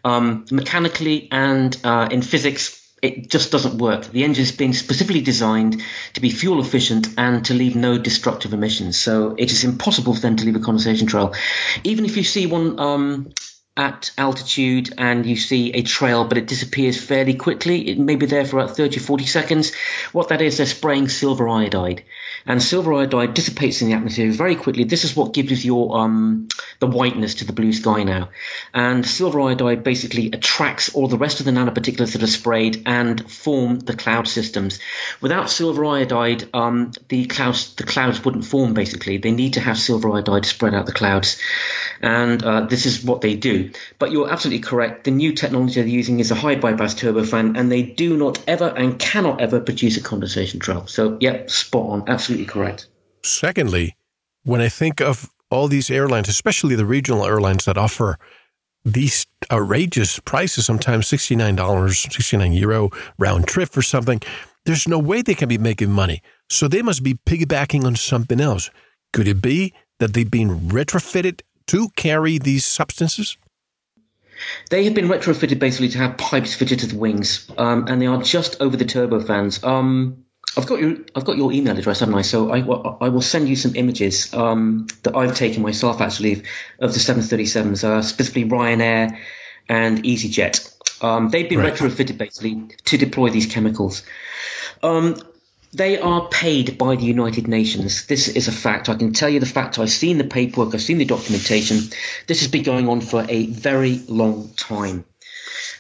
mechanically 0.04 1.28
and 1.32 1.78
uh, 1.84 2.08
in 2.12 2.22
physics 2.22 2.82
it 3.02 3.30
just 3.30 3.52
doesn't 3.52 3.78
work. 3.78 4.06
The 4.06 4.24
engine 4.24 4.44
has 4.44 4.52
been 4.52 4.74
specifically 4.74 5.22
designed 5.22 5.82
to 6.14 6.22
be 6.22 6.30
fuel 6.30 6.62
efficient 6.62 7.08
and 7.18 7.44
to 7.46 7.54
leave 7.54 7.76
no 7.76 7.98
destructive 7.98 8.54
emissions. 8.54 9.00
So 9.00 9.36
it 9.38 9.52
is 9.52 9.64
impossible 9.64 10.14
for 10.14 10.22
them 10.22 10.36
to 10.36 10.46
leave 10.46 10.56
a 10.56 10.60
condensation 10.60 11.08
trail. 11.08 11.34
Even 11.84 12.06
if 12.06 12.16
you 12.16 12.24
see 12.24 12.46
one 12.46 12.80
um, 12.80 13.34
at 13.76 14.12
altitude 14.18 14.94
and 14.98 15.26
you 15.26 15.36
see 15.36 15.72
a 15.72 15.82
trail, 15.82 16.26
but 16.26 16.38
it 16.38 16.48
disappears 16.48 17.04
fairly 17.04 17.34
quickly, 17.34 17.90
it 17.90 17.98
may 17.98 18.16
be 18.16 18.28
there 18.28 18.46
for 18.46 18.60
about 18.60 18.78
30 18.78 18.98
or 18.98 19.04
40 19.04 19.26
seconds. 19.26 19.74
What 20.12 20.30
that 20.30 20.42
is, 20.42 20.58
they're 20.58 20.68
spraying 20.68 21.10
silver 21.10 21.50
iodide 21.50 22.04
and 22.46 22.62
silver 22.62 22.94
iodide 22.94 23.34
dissipates 23.34 23.82
in 23.82 23.90
the 23.90 23.94
atmosphere 23.94 24.32
very 24.32 24.56
quickly. 24.56 24.84
This 24.84 25.04
is 25.04 25.16
what 25.16 25.34
gives 25.34 25.64
your 25.66 25.98
um, 25.98 26.48
the 26.80 26.88
whiteness 26.88 27.36
to 27.36 27.46
the 27.46 27.54
blue 27.54 27.74
sky 27.74 28.04
now. 28.04 28.30
And 28.74 29.06
silver 29.06 29.42
iodide 29.42 29.84
basically 29.84 30.28
attracts 30.28 30.94
all 30.96 31.08
the 31.08 31.18
rest 31.18 31.40
of 31.40 31.46
the 31.46 31.52
nanoparticulates 31.52 32.14
that 32.14 32.24
are 32.24 32.28
sprayed 32.28 32.84
and 32.86 33.30
form 33.32 33.80
the 33.80 33.96
cloud 33.96 34.28
systems. 34.28 34.80
Without 35.22 35.50
silver 35.50 35.86
iodide, 35.86 36.50
um, 36.54 36.92
the 37.10 37.26
clouds 37.26 37.76
the 37.76 37.84
clouds 37.84 38.24
wouldn't 38.24 38.46
form. 38.46 38.74
Basically, 38.74 39.18
they 39.18 39.32
need 39.32 39.54
to 39.54 39.60
have 39.60 39.78
silver 39.78 40.12
iodide 40.12 40.44
to 40.44 40.50
spread 40.50 40.74
out 40.74 40.86
the 40.86 40.92
clouds, 40.92 41.40
and 42.02 42.44
uh, 42.44 42.62
this 42.62 42.86
is 42.86 43.04
what 43.04 43.22
they 43.22 43.36
do. 43.36 43.72
But 44.00 44.12
you're 44.12 44.32
absolutely 44.32 44.62
correct. 44.62 45.04
The 45.04 45.12
new 45.12 45.34
technology 45.34 45.82
they're 45.82 45.90
using 45.90 46.20
is 46.20 46.32
a 46.32 46.36
high 46.36 46.56
bypass 46.56 46.96
turbofan, 46.96 47.58
and 47.58 47.72
they 47.72 47.84
do 47.84 48.18
not 48.18 48.44
ever 48.48 48.68
and 48.68 48.98
cannot 48.98 49.42
ever 49.42 49.60
produce 49.60 49.98
a 49.98 50.02
condensation 50.02 50.60
trail. 50.60 50.88
So, 50.88 51.18
yep, 51.20 51.50
spot 51.50 51.90
on. 51.90 52.10
Absolutely 52.10 52.31
absolutely 52.32 52.46
correct. 52.46 52.88
Secondly, 53.24 53.96
when 54.44 54.62
I 54.62 54.70
think 54.70 55.02
of 55.02 55.30
all 55.50 55.68
these 55.68 55.92
airlines, 55.92 56.30
especially 56.30 56.76
the 56.76 56.86
regional 56.86 57.26
airlines 57.26 57.66
that 57.66 57.78
offer 57.78 58.18
these 58.84 59.28
outrageous 59.52 60.20
prices, 60.20 60.66
sometimes 60.66 61.08
$69, 61.08 62.12
69 62.12 62.54
euro 62.54 62.90
round 63.20 63.48
trip 63.48 63.76
or 63.78 63.82
something, 63.82 64.22
there's 64.66 64.88
no 64.88 64.98
way 64.98 65.22
they 65.22 65.36
can 65.36 65.50
be 65.50 65.58
making 65.58 65.92
money. 65.92 66.22
So 66.50 66.68
they 66.68 66.82
must 66.82 67.04
be 67.04 67.16
piggybacking 67.26 67.84
on 67.84 67.96
something 67.96 68.40
else. 68.40 68.70
Could 69.14 69.28
it 69.28 69.42
be 69.42 69.74
that 70.00 70.14
they've 70.14 70.30
been 70.30 70.70
retrofitted 70.70 71.42
to 71.68 71.90
carry 71.96 72.38
these 72.38 72.66
substances? 72.66 73.38
They 74.72 74.86
have 74.86 74.96
been 74.96 75.08
retrofitted 75.08 75.60
basically 75.60 75.90
to 75.90 76.00
have 76.00 76.18
pipes 76.18 76.56
fitted 76.56 76.80
to 76.80 76.88
the 76.88 76.98
wings, 76.98 77.52
um, 77.58 77.86
and 77.88 78.02
they 78.02 78.08
are 78.08 78.22
just 78.22 78.60
over 78.60 78.76
the 78.76 78.86
turbofans. 78.86 79.64
Um, 79.64 80.26
I've 80.58 80.68
got 80.68 80.80
your 80.80 80.98
I've 81.16 81.24
got 81.24 81.38
your 81.38 81.54
email 81.54 81.78
address, 81.78 82.02
haven't 82.02 82.16
I? 82.16 82.24
So 82.24 82.52
I, 82.52 82.60
I 82.60 83.10
will 83.10 83.22
send 83.22 83.48
you 83.48 83.56
some 83.56 83.76
images 83.76 84.34
um, 84.34 84.88
that 85.04 85.16
I've 85.16 85.36
taken 85.36 85.64
myself 85.64 86.02
actually 86.02 86.44
of 86.80 86.94
the 86.94 87.00
737s, 87.00 87.84
uh, 87.84 88.02
specifically 88.02 88.46
Ryanair 88.46 89.18
and 89.70 90.04
EasyJet. 90.04 91.04
Um, 91.04 91.30
they've 91.30 91.50
been 91.50 91.60
right. 91.60 91.74
retrofitted 91.74 92.18
basically 92.18 92.68
to 92.86 92.98
deploy 92.98 93.30
these 93.30 93.46
chemicals. 93.46 94.04
Um, 94.84 95.16
they 95.74 96.00
are 96.00 96.28
paid 96.28 96.78
by 96.78 96.98
the 96.98 97.06
United 97.06 97.48
Nations. 97.48 98.06
This 98.06 98.28
is 98.28 98.50
a 98.50 98.52
fact. 98.52 98.90
I 98.90 98.96
can 98.96 99.14
tell 99.14 99.30
you 99.30 99.40
the 99.40 99.46
fact. 99.46 99.80
I've 99.80 99.90
seen 99.90 100.18
the 100.18 100.26
paperwork. 100.26 100.74
I've 100.74 100.82
seen 100.82 100.98
the 100.98 101.06
documentation. 101.06 101.80
This 102.28 102.42
has 102.42 102.52
been 102.52 102.64
going 102.64 102.90
on 102.90 103.00
for 103.00 103.26
a 103.28 103.46
very 103.46 104.02
long 104.10 104.50
time. 104.58 105.06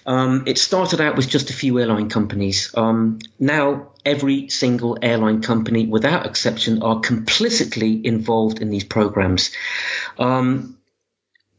Um, 0.06 0.44
it 0.48 0.58
started 0.58 1.02
out 1.02 1.16
with 1.16 1.30
just 1.30 1.50
a 1.50 1.54
few 1.54 1.80
airline 1.80 2.10
companies. 2.10 2.72
Um, 2.76 3.20
now, 3.40 3.92
every 4.06 4.50
single 4.50 4.98
airline 5.02 5.42
company, 5.42 5.86
without 5.86 6.26
exception, 6.26 6.82
are 6.82 7.00
complicitly 7.00 8.06
involved 8.06 8.62
in 8.62 8.70
these 8.70 8.84
programs. 8.84 9.52
Um, 10.18 10.78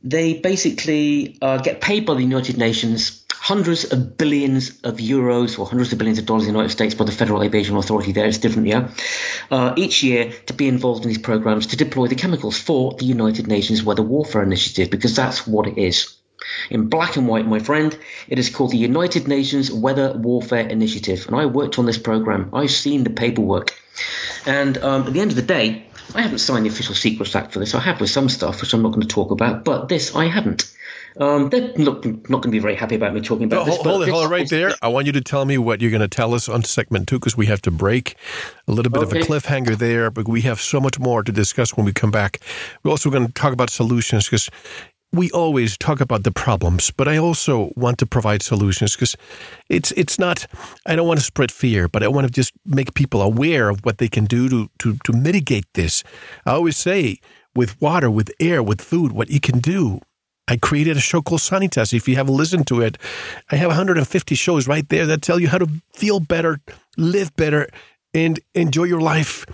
they 0.03 0.35
basically 0.35 1.39
uh, 1.41 1.59
get 1.59 1.81
paid 1.81 2.07
by 2.07 2.15
the 2.15 2.23
United 2.23 2.59
Nations 2.59 3.23
hundreds 3.43 3.93
of 3.93 4.17
billions 4.17 4.81
of 4.83 4.99
euros 4.99 5.59
or 5.59 5.67
hundreds 5.67 5.93
of 5.93 5.99
billions 5.99 6.21
of 6.21 6.27
dollars 6.27 6.45
in 6.45 6.53
the 6.53 6.53
United 6.53 6.71
States 6.71 6.95
by 6.95 7.05
the 7.05 7.11
Federal 7.11 7.43
Aviation 7.43 7.77
Authority 7.77 8.13
there, 8.13 8.27
it's 8.27 8.39
different, 8.39 8.69
yeah, 8.69 8.89
uh, 9.51 9.75
each 9.77 10.05
year 10.05 10.33
to 10.47 10.53
be 10.53 10.69
involved 10.69 11.03
in 11.03 11.09
these 11.09 11.19
programs 11.19 11.67
to 11.69 11.77
deploy 11.77 12.07
the 12.07 12.15
chemicals 12.15 12.57
for 12.57 12.93
the 12.93 13.05
United 13.05 13.49
Nations 13.49 13.83
Weather 13.83 14.03
Warfare 14.05 14.45
Initiative 14.45 14.91
because 14.91 15.17
that's 15.17 15.45
what 15.45 15.67
it 15.67 15.77
is. 15.77 16.17
In 16.70 16.88
black 16.88 17.16
and 17.16 17.28
white, 17.28 17.47
my 17.47 17.59
friend, 17.59 17.97
it 18.28 18.38
is 18.38 18.51
called 18.51 18.70
the 18.72 18.78
United 18.78 19.28
Nations 19.28 19.70
Weather 19.70 20.12
Warfare 20.16 20.66
Initiative. 20.66 21.26
And 21.26 21.36
I 21.36 21.47
worked 21.47 21.78
on 21.78 21.86
this 21.86 21.99
program. 21.99 22.51
I've 22.53 22.70
seen 22.70 23.05
the 23.05 23.11
paperwork. 23.11 23.74
And 24.47 24.78
um, 24.78 25.07
at 25.07 25.12
the 25.12 25.20
end 25.20 25.30
of 25.30 25.36
the 25.36 25.43
day, 25.43 25.86
I 26.14 26.22
haven't 26.22 26.38
signed 26.38 26.66
the 26.66 26.70
Official 26.70 26.95
Secrets 26.95 27.34
Act 27.34 27.53
for 27.53 27.59
this. 27.59 27.74
I 27.74 27.80
have 27.80 28.01
with 28.01 28.11
some 28.11 28.28
stuff, 28.28 28.61
which 28.61 28.74
I'm 28.74 28.82
not 28.82 28.90
going 28.90 29.03
to 29.03 29.09
talk 29.09 29.30
about, 29.30 29.64
but 29.64 29.88
this 29.88 30.14
I 30.14 30.26
haven't. 30.26 30.72
Um, 31.16 31.51
they're 31.51 31.72
not, 31.76 32.05
not 32.05 32.40
going 32.40 32.43
to 32.43 32.51
be 32.51 32.59
very 32.59 32.74
happy 32.74 32.95
about 32.95 33.12
me 33.14 33.20
talking 33.20 33.45
about 33.45 33.66
no, 33.66 33.72
this. 33.72 33.82
Hold, 33.82 34.03
it, 34.03 34.09
hold 34.09 34.24
it 34.24 34.28
right 34.28 34.49
there. 34.49 34.72
I 34.80 34.88
want 34.88 35.07
you 35.07 35.12
to 35.12 35.20
tell 35.20 35.45
me 35.45 35.59
what 35.59 35.82
you're 35.82 35.90
going 35.90 36.01
to 36.01 36.09
tell 36.09 36.32
us 36.32 36.49
on 36.49 36.64
segment 36.64 37.09
two 37.09 37.18
because 37.18 37.36
we 37.36 37.47
have 37.47 37.61
to 37.62 37.70
break. 37.70 38.16
A 38.66 38.72
little 38.72 38.90
bit 38.90 39.03
okay. 39.03 39.20
of 39.20 39.24
a 39.24 39.26
cliffhanger 39.26 39.76
there, 39.76 40.11
but 40.11 40.26
we 40.26 40.43
have 40.43 40.61
so 40.61 40.80
much 40.80 40.99
more 40.99 41.22
to 41.22 41.30
discuss 41.30 41.76
when 41.76 41.84
we 41.84 41.93
come 41.93 42.11
back. 42.11 42.40
We're 42.82 42.93
also 42.93 43.11
going 43.11 43.26
to 43.26 43.32
talk 43.32 43.53
about 43.53 43.68
solutions 43.68 44.24
because 44.24 44.49
we 45.13 45.31
always 45.31 45.77
talk 45.77 46.01
about 46.01 46.25
the 46.25 46.33
problems, 46.33 46.91
but 46.91 47.07
I 47.07 47.19
also 47.19 47.71
want 47.77 47.99
to 47.99 48.07
provide 48.07 48.43
solutions 48.43 48.97
because 48.97 49.17
it's 49.69 49.93
it's 49.93 50.19
not. 50.19 50.47
I 50.87 50.97
don't 50.97 51.07
want 51.07 51.21
to 51.21 51.27
spread 51.27 51.53
fear, 51.53 51.87
but 51.87 52.03
I 52.03 52.09
want 52.09 52.27
to 52.27 52.33
just 52.33 52.53
make 52.65 52.95
people 52.95 53.21
aware 53.21 53.69
of 53.69 53.81
what 53.85 53.99
they 53.99 54.09
can 54.09 54.25
do 54.25 54.49
to 54.49 54.71
to 54.79 54.97
to 55.05 55.13
mitigate 55.13 55.67
this. 55.75 56.03
I 56.47 56.53
always 56.53 56.77
say 56.77 57.19
with 57.55 57.81
water, 57.81 58.11
with 58.11 58.33
air, 58.41 58.63
with 58.63 58.81
food, 58.81 59.13
what 59.13 59.31
you 59.31 59.41
can 59.41 59.59
do. 59.59 60.01
I 60.49 60.57
created 60.57 60.97
a 60.97 61.01
show 61.01 61.23
called 61.23 61.41
Sanitas. 61.41 61.93
If 61.93 62.09
you 62.09 62.17
haven't 62.17 62.37
listened 62.37 62.67
to 62.69 62.81
it, 62.81 62.99
I 63.51 63.57
have 63.57 63.69
150 63.69 64.35
shows 64.35 64.67
right 64.67 64.89
there 64.89 65.07
that 65.07 65.23
tell 65.23 65.39
you 65.39 65.49
how 65.49 65.59
to 65.59 65.69
feel 65.95 66.21
better, 66.21 66.59
live 66.97 67.35
better, 67.37 67.69
and 68.13 68.41
enjoy 68.55 68.85
your 68.85 69.01
life. 69.01 69.47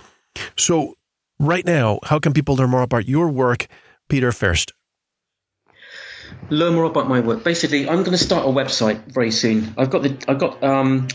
So, 0.57 0.95
right 1.39 1.65
now, 1.65 1.99
how 2.03 2.19
can 2.19 2.33
people 2.33 2.55
learn 2.55 2.71
more 2.71 2.81
about 2.81 3.07
your 3.07 3.29
work, 3.29 3.67
Peter 4.09 4.31
Fairest? 4.31 4.73
Learn 6.49 6.73
more 6.73 6.85
about 6.85 7.07
my 7.07 7.19
work. 7.19 7.43
Basically, 7.43 7.87
I'm 7.87 7.99
going 7.99 8.17
to 8.17 8.17
start 8.17 8.45
a 8.45 8.49
website 8.49 9.05
very 9.05 9.31
soon. 9.31 9.73
I've 9.77 9.89
got 9.89 10.03
the 10.03 10.17
I've 10.27 10.39
got 10.39 10.63
um, 10.63 11.07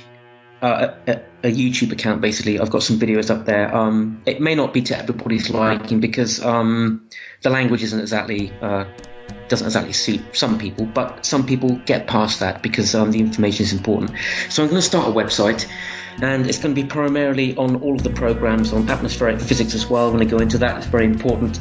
uh, 0.62 0.94
a, 1.06 1.20
a, 1.42 1.52
YouTube 1.52 1.92
account. 1.92 2.20
Basically, 2.20 2.58
I've 2.58 2.70
got 2.70 2.82
some 2.82 2.98
videos 2.98 3.30
up 3.30 3.44
there. 3.44 3.74
Um, 3.74 4.22
it 4.26 4.40
may 4.40 4.54
not 4.54 4.72
be 4.72 4.82
to 4.82 4.98
everybody's 4.98 5.50
liking 5.50 6.00
because 6.00 6.42
um, 6.42 7.08
the 7.42 7.50
language 7.50 7.82
isn't 7.82 8.00
exactly. 8.00 8.52
Uh, 8.60 8.84
doesn't 9.48 9.66
exactly 9.66 9.92
suit 9.92 10.22
some 10.32 10.58
people, 10.58 10.86
but 10.86 11.24
some 11.26 11.44
people 11.44 11.76
get 11.84 12.06
past 12.06 12.40
that 12.40 12.62
because 12.62 12.94
um, 12.94 13.10
the 13.10 13.20
information 13.20 13.64
is 13.64 13.74
important. 13.74 14.12
So 14.48 14.62
I'm 14.62 14.70
going 14.70 14.80
to 14.80 14.86
start 14.86 15.06
a 15.06 15.12
website 15.12 15.68
and 16.22 16.46
it's 16.46 16.58
going 16.58 16.74
to 16.74 16.80
be 16.80 16.86
primarily 16.86 17.56
on 17.56 17.76
all 17.82 17.94
of 17.94 18.02
the 18.02 18.10
programs 18.10 18.72
on 18.72 18.88
atmospheric 18.88 19.40
physics 19.40 19.74
as 19.74 19.86
well. 19.86 20.08
I'm 20.08 20.16
going 20.16 20.28
to 20.28 20.36
go 20.36 20.40
into 20.40 20.58
that, 20.58 20.78
it's 20.78 20.86
very 20.86 21.04
important. 21.04 21.60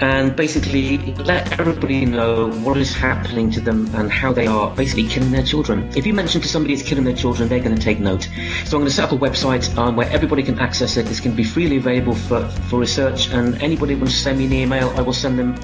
And 0.00 0.34
basically 0.34 0.98
let 1.14 1.60
everybody 1.60 2.04
know 2.04 2.50
what 2.50 2.76
is 2.76 2.92
happening 2.92 3.52
to 3.52 3.60
them 3.60 3.88
and 3.94 4.10
how 4.10 4.32
they 4.32 4.48
are 4.48 4.74
basically 4.74 5.06
killing 5.06 5.30
their 5.30 5.44
children. 5.44 5.88
If 5.96 6.06
you 6.06 6.12
mention 6.12 6.40
to 6.40 6.48
somebody 6.48 6.74
it's 6.74 6.82
killing 6.82 7.04
their 7.04 7.14
children, 7.14 7.48
they're 7.48 7.60
going 7.60 7.76
to 7.76 7.82
take 7.82 8.00
note. 8.00 8.24
So 8.64 8.76
I'm 8.76 8.82
going 8.82 8.86
to 8.86 8.90
set 8.90 9.04
up 9.04 9.12
a 9.12 9.16
website 9.16 9.76
um, 9.76 9.94
where 9.94 10.08
everybody 10.10 10.42
can 10.42 10.58
access 10.58 10.96
it. 10.96 11.08
It's 11.08 11.20
going 11.20 11.32
to 11.32 11.36
be 11.36 11.44
freely 11.44 11.76
available 11.76 12.14
for, 12.14 12.48
for 12.68 12.80
research, 12.80 13.30
and 13.30 13.60
anybody 13.62 13.94
wants 13.94 14.14
to 14.14 14.18
send 14.18 14.38
me 14.38 14.46
an 14.46 14.52
email, 14.52 14.90
I 14.90 15.02
will 15.02 15.12
send 15.12 15.38
them 15.38 15.54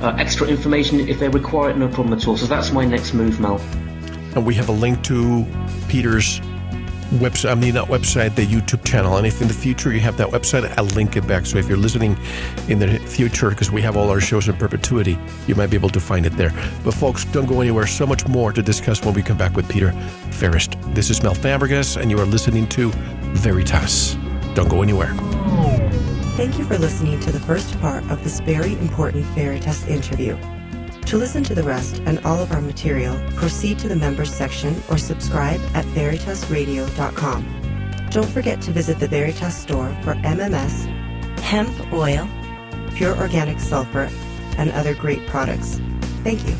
uh, 0.00 0.14
extra 0.18 0.46
information 0.46 1.00
if 1.08 1.18
they 1.18 1.28
require 1.28 1.70
it, 1.70 1.76
no 1.76 1.88
problem 1.88 2.16
at 2.16 2.28
all. 2.28 2.36
So 2.36 2.46
that's 2.46 2.70
my 2.70 2.84
next 2.84 3.14
move, 3.14 3.40
Mel. 3.40 3.60
And 4.36 4.46
we 4.46 4.54
have 4.54 4.68
a 4.68 4.72
link 4.72 5.02
to 5.04 5.44
Peter's 5.88 6.40
website, 7.12 7.50
I 7.50 7.54
mean, 7.54 7.74
not 7.74 7.88
website, 7.88 8.34
the 8.34 8.46
YouTube 8.46 8.84
channel. 8.84 9.16
And 9.16 9.26
if 9.26 9.40
in 9.40 9.48
the 9.48 9.54
future 9.54 9.92
you 9.92 10.00
have 10.00 10.16
that 10.18 10.28
website, 10.28 10.72
I'll 10.76 10.84
link 10.84 11.16
it 11.16 11.26
back. 11.26 11.46
So 11.46 11.58
if 11.58 11.68
you're 11.68 11.78
listening 11.78 12.18
in 12.68 12.78
the 12.78 12.98
future, 12.98 13.50
because 13.50 13.70
we 13.70 13.82
have 13.82 13.96
all 13.96 14.10
our 14.10 14.20
shows 14.20 14.48
in 14.48 14.56
perpetuity, 14.56 15.18
you 15.46 15.54
might 15.54 15.70
be 15.70 15.76
able 15.76 15.88
to 15.90 16.00
find 16.00 16.26
it 16.26 16.34
there. 16.34 16.52
But 16.84 16.94
folks, 16.94 17.24
don't 17.26 17.46
go 17.46 17.60
anywhere. 17.60 17.86
So 17.86 18.06
much 18.06 18.26
more 18.26 18.52
to 18.52 18.62
discuss 18.62 19.04
when 19.04 19.14
we 19.14 19.22
come 19.22 19.38
back 19.38 19.56
with 19.56 19.68
Peter 19.68 19.92
Fairest. 20.32 20.76
This 20.94 21.10
is 21.10 21.22
Mel 21.22 21.34
Fabregas, 21.34 22.00
and 22.00 22.10
you 22.10 22.18
are 22.18 22.26
listening 22.26 22.66
to 22.68 22.90
Veritas. 23.34 24.16
Don't 24.54 24.68
go 24.68 24.82
anywhere. 24.82 25.14
Thank 26.36 26.58
you 26.58 26.64
for 26.64 26.78
listening 26.78 27.18
to 27.20 27.32
the 27.32 27.40
first 27.40 27.78
part 27.80 28.08
of 28.10 28.22
this 28.22 28.40
very 28.40 28.72
important 28.74 29.24
Veritas 29.26 29.86
interview. 29.88 30.36
To 31.08 31.16
listen 31.16 31.42
to 31.44 31.54
the 31.54 31.62
rest 31.62 32.02
and 32.04 32.18
all 32.26 32.38
of 32.38 32.52
our 32.52 32.60
material, 32.60 33.18
proceed 33.34 33.78
to 33.78 33.88
the 33.88 33.96
members 33.96 34.30
section 34.30 34.76
or 34.90 34.98
subscribe 34.98 35.58
at 35.72 35.86
veritasradio.com. 35.86 38.08
Don't 38.10 38.28
forget 38.28 38.60
to 38.60 38.72
visit 38.72 38.98
the 38.98 39.08
Veritas 39.08 39.56
store 39.56 39.88
for 40.02 40.12
MMS, 40.16 40.84
hemp 41.40 41.70
oil, 41.94 42.28
pure 42.94 43.16
organic 43.16 43.58
sulfur, 43.58 44.10
and 44.58 44.70
other 44.72 44.94
great 44.94 45.26
products. 45.26 45.80
Thank 46.24 46.46
you. 46.46 46.54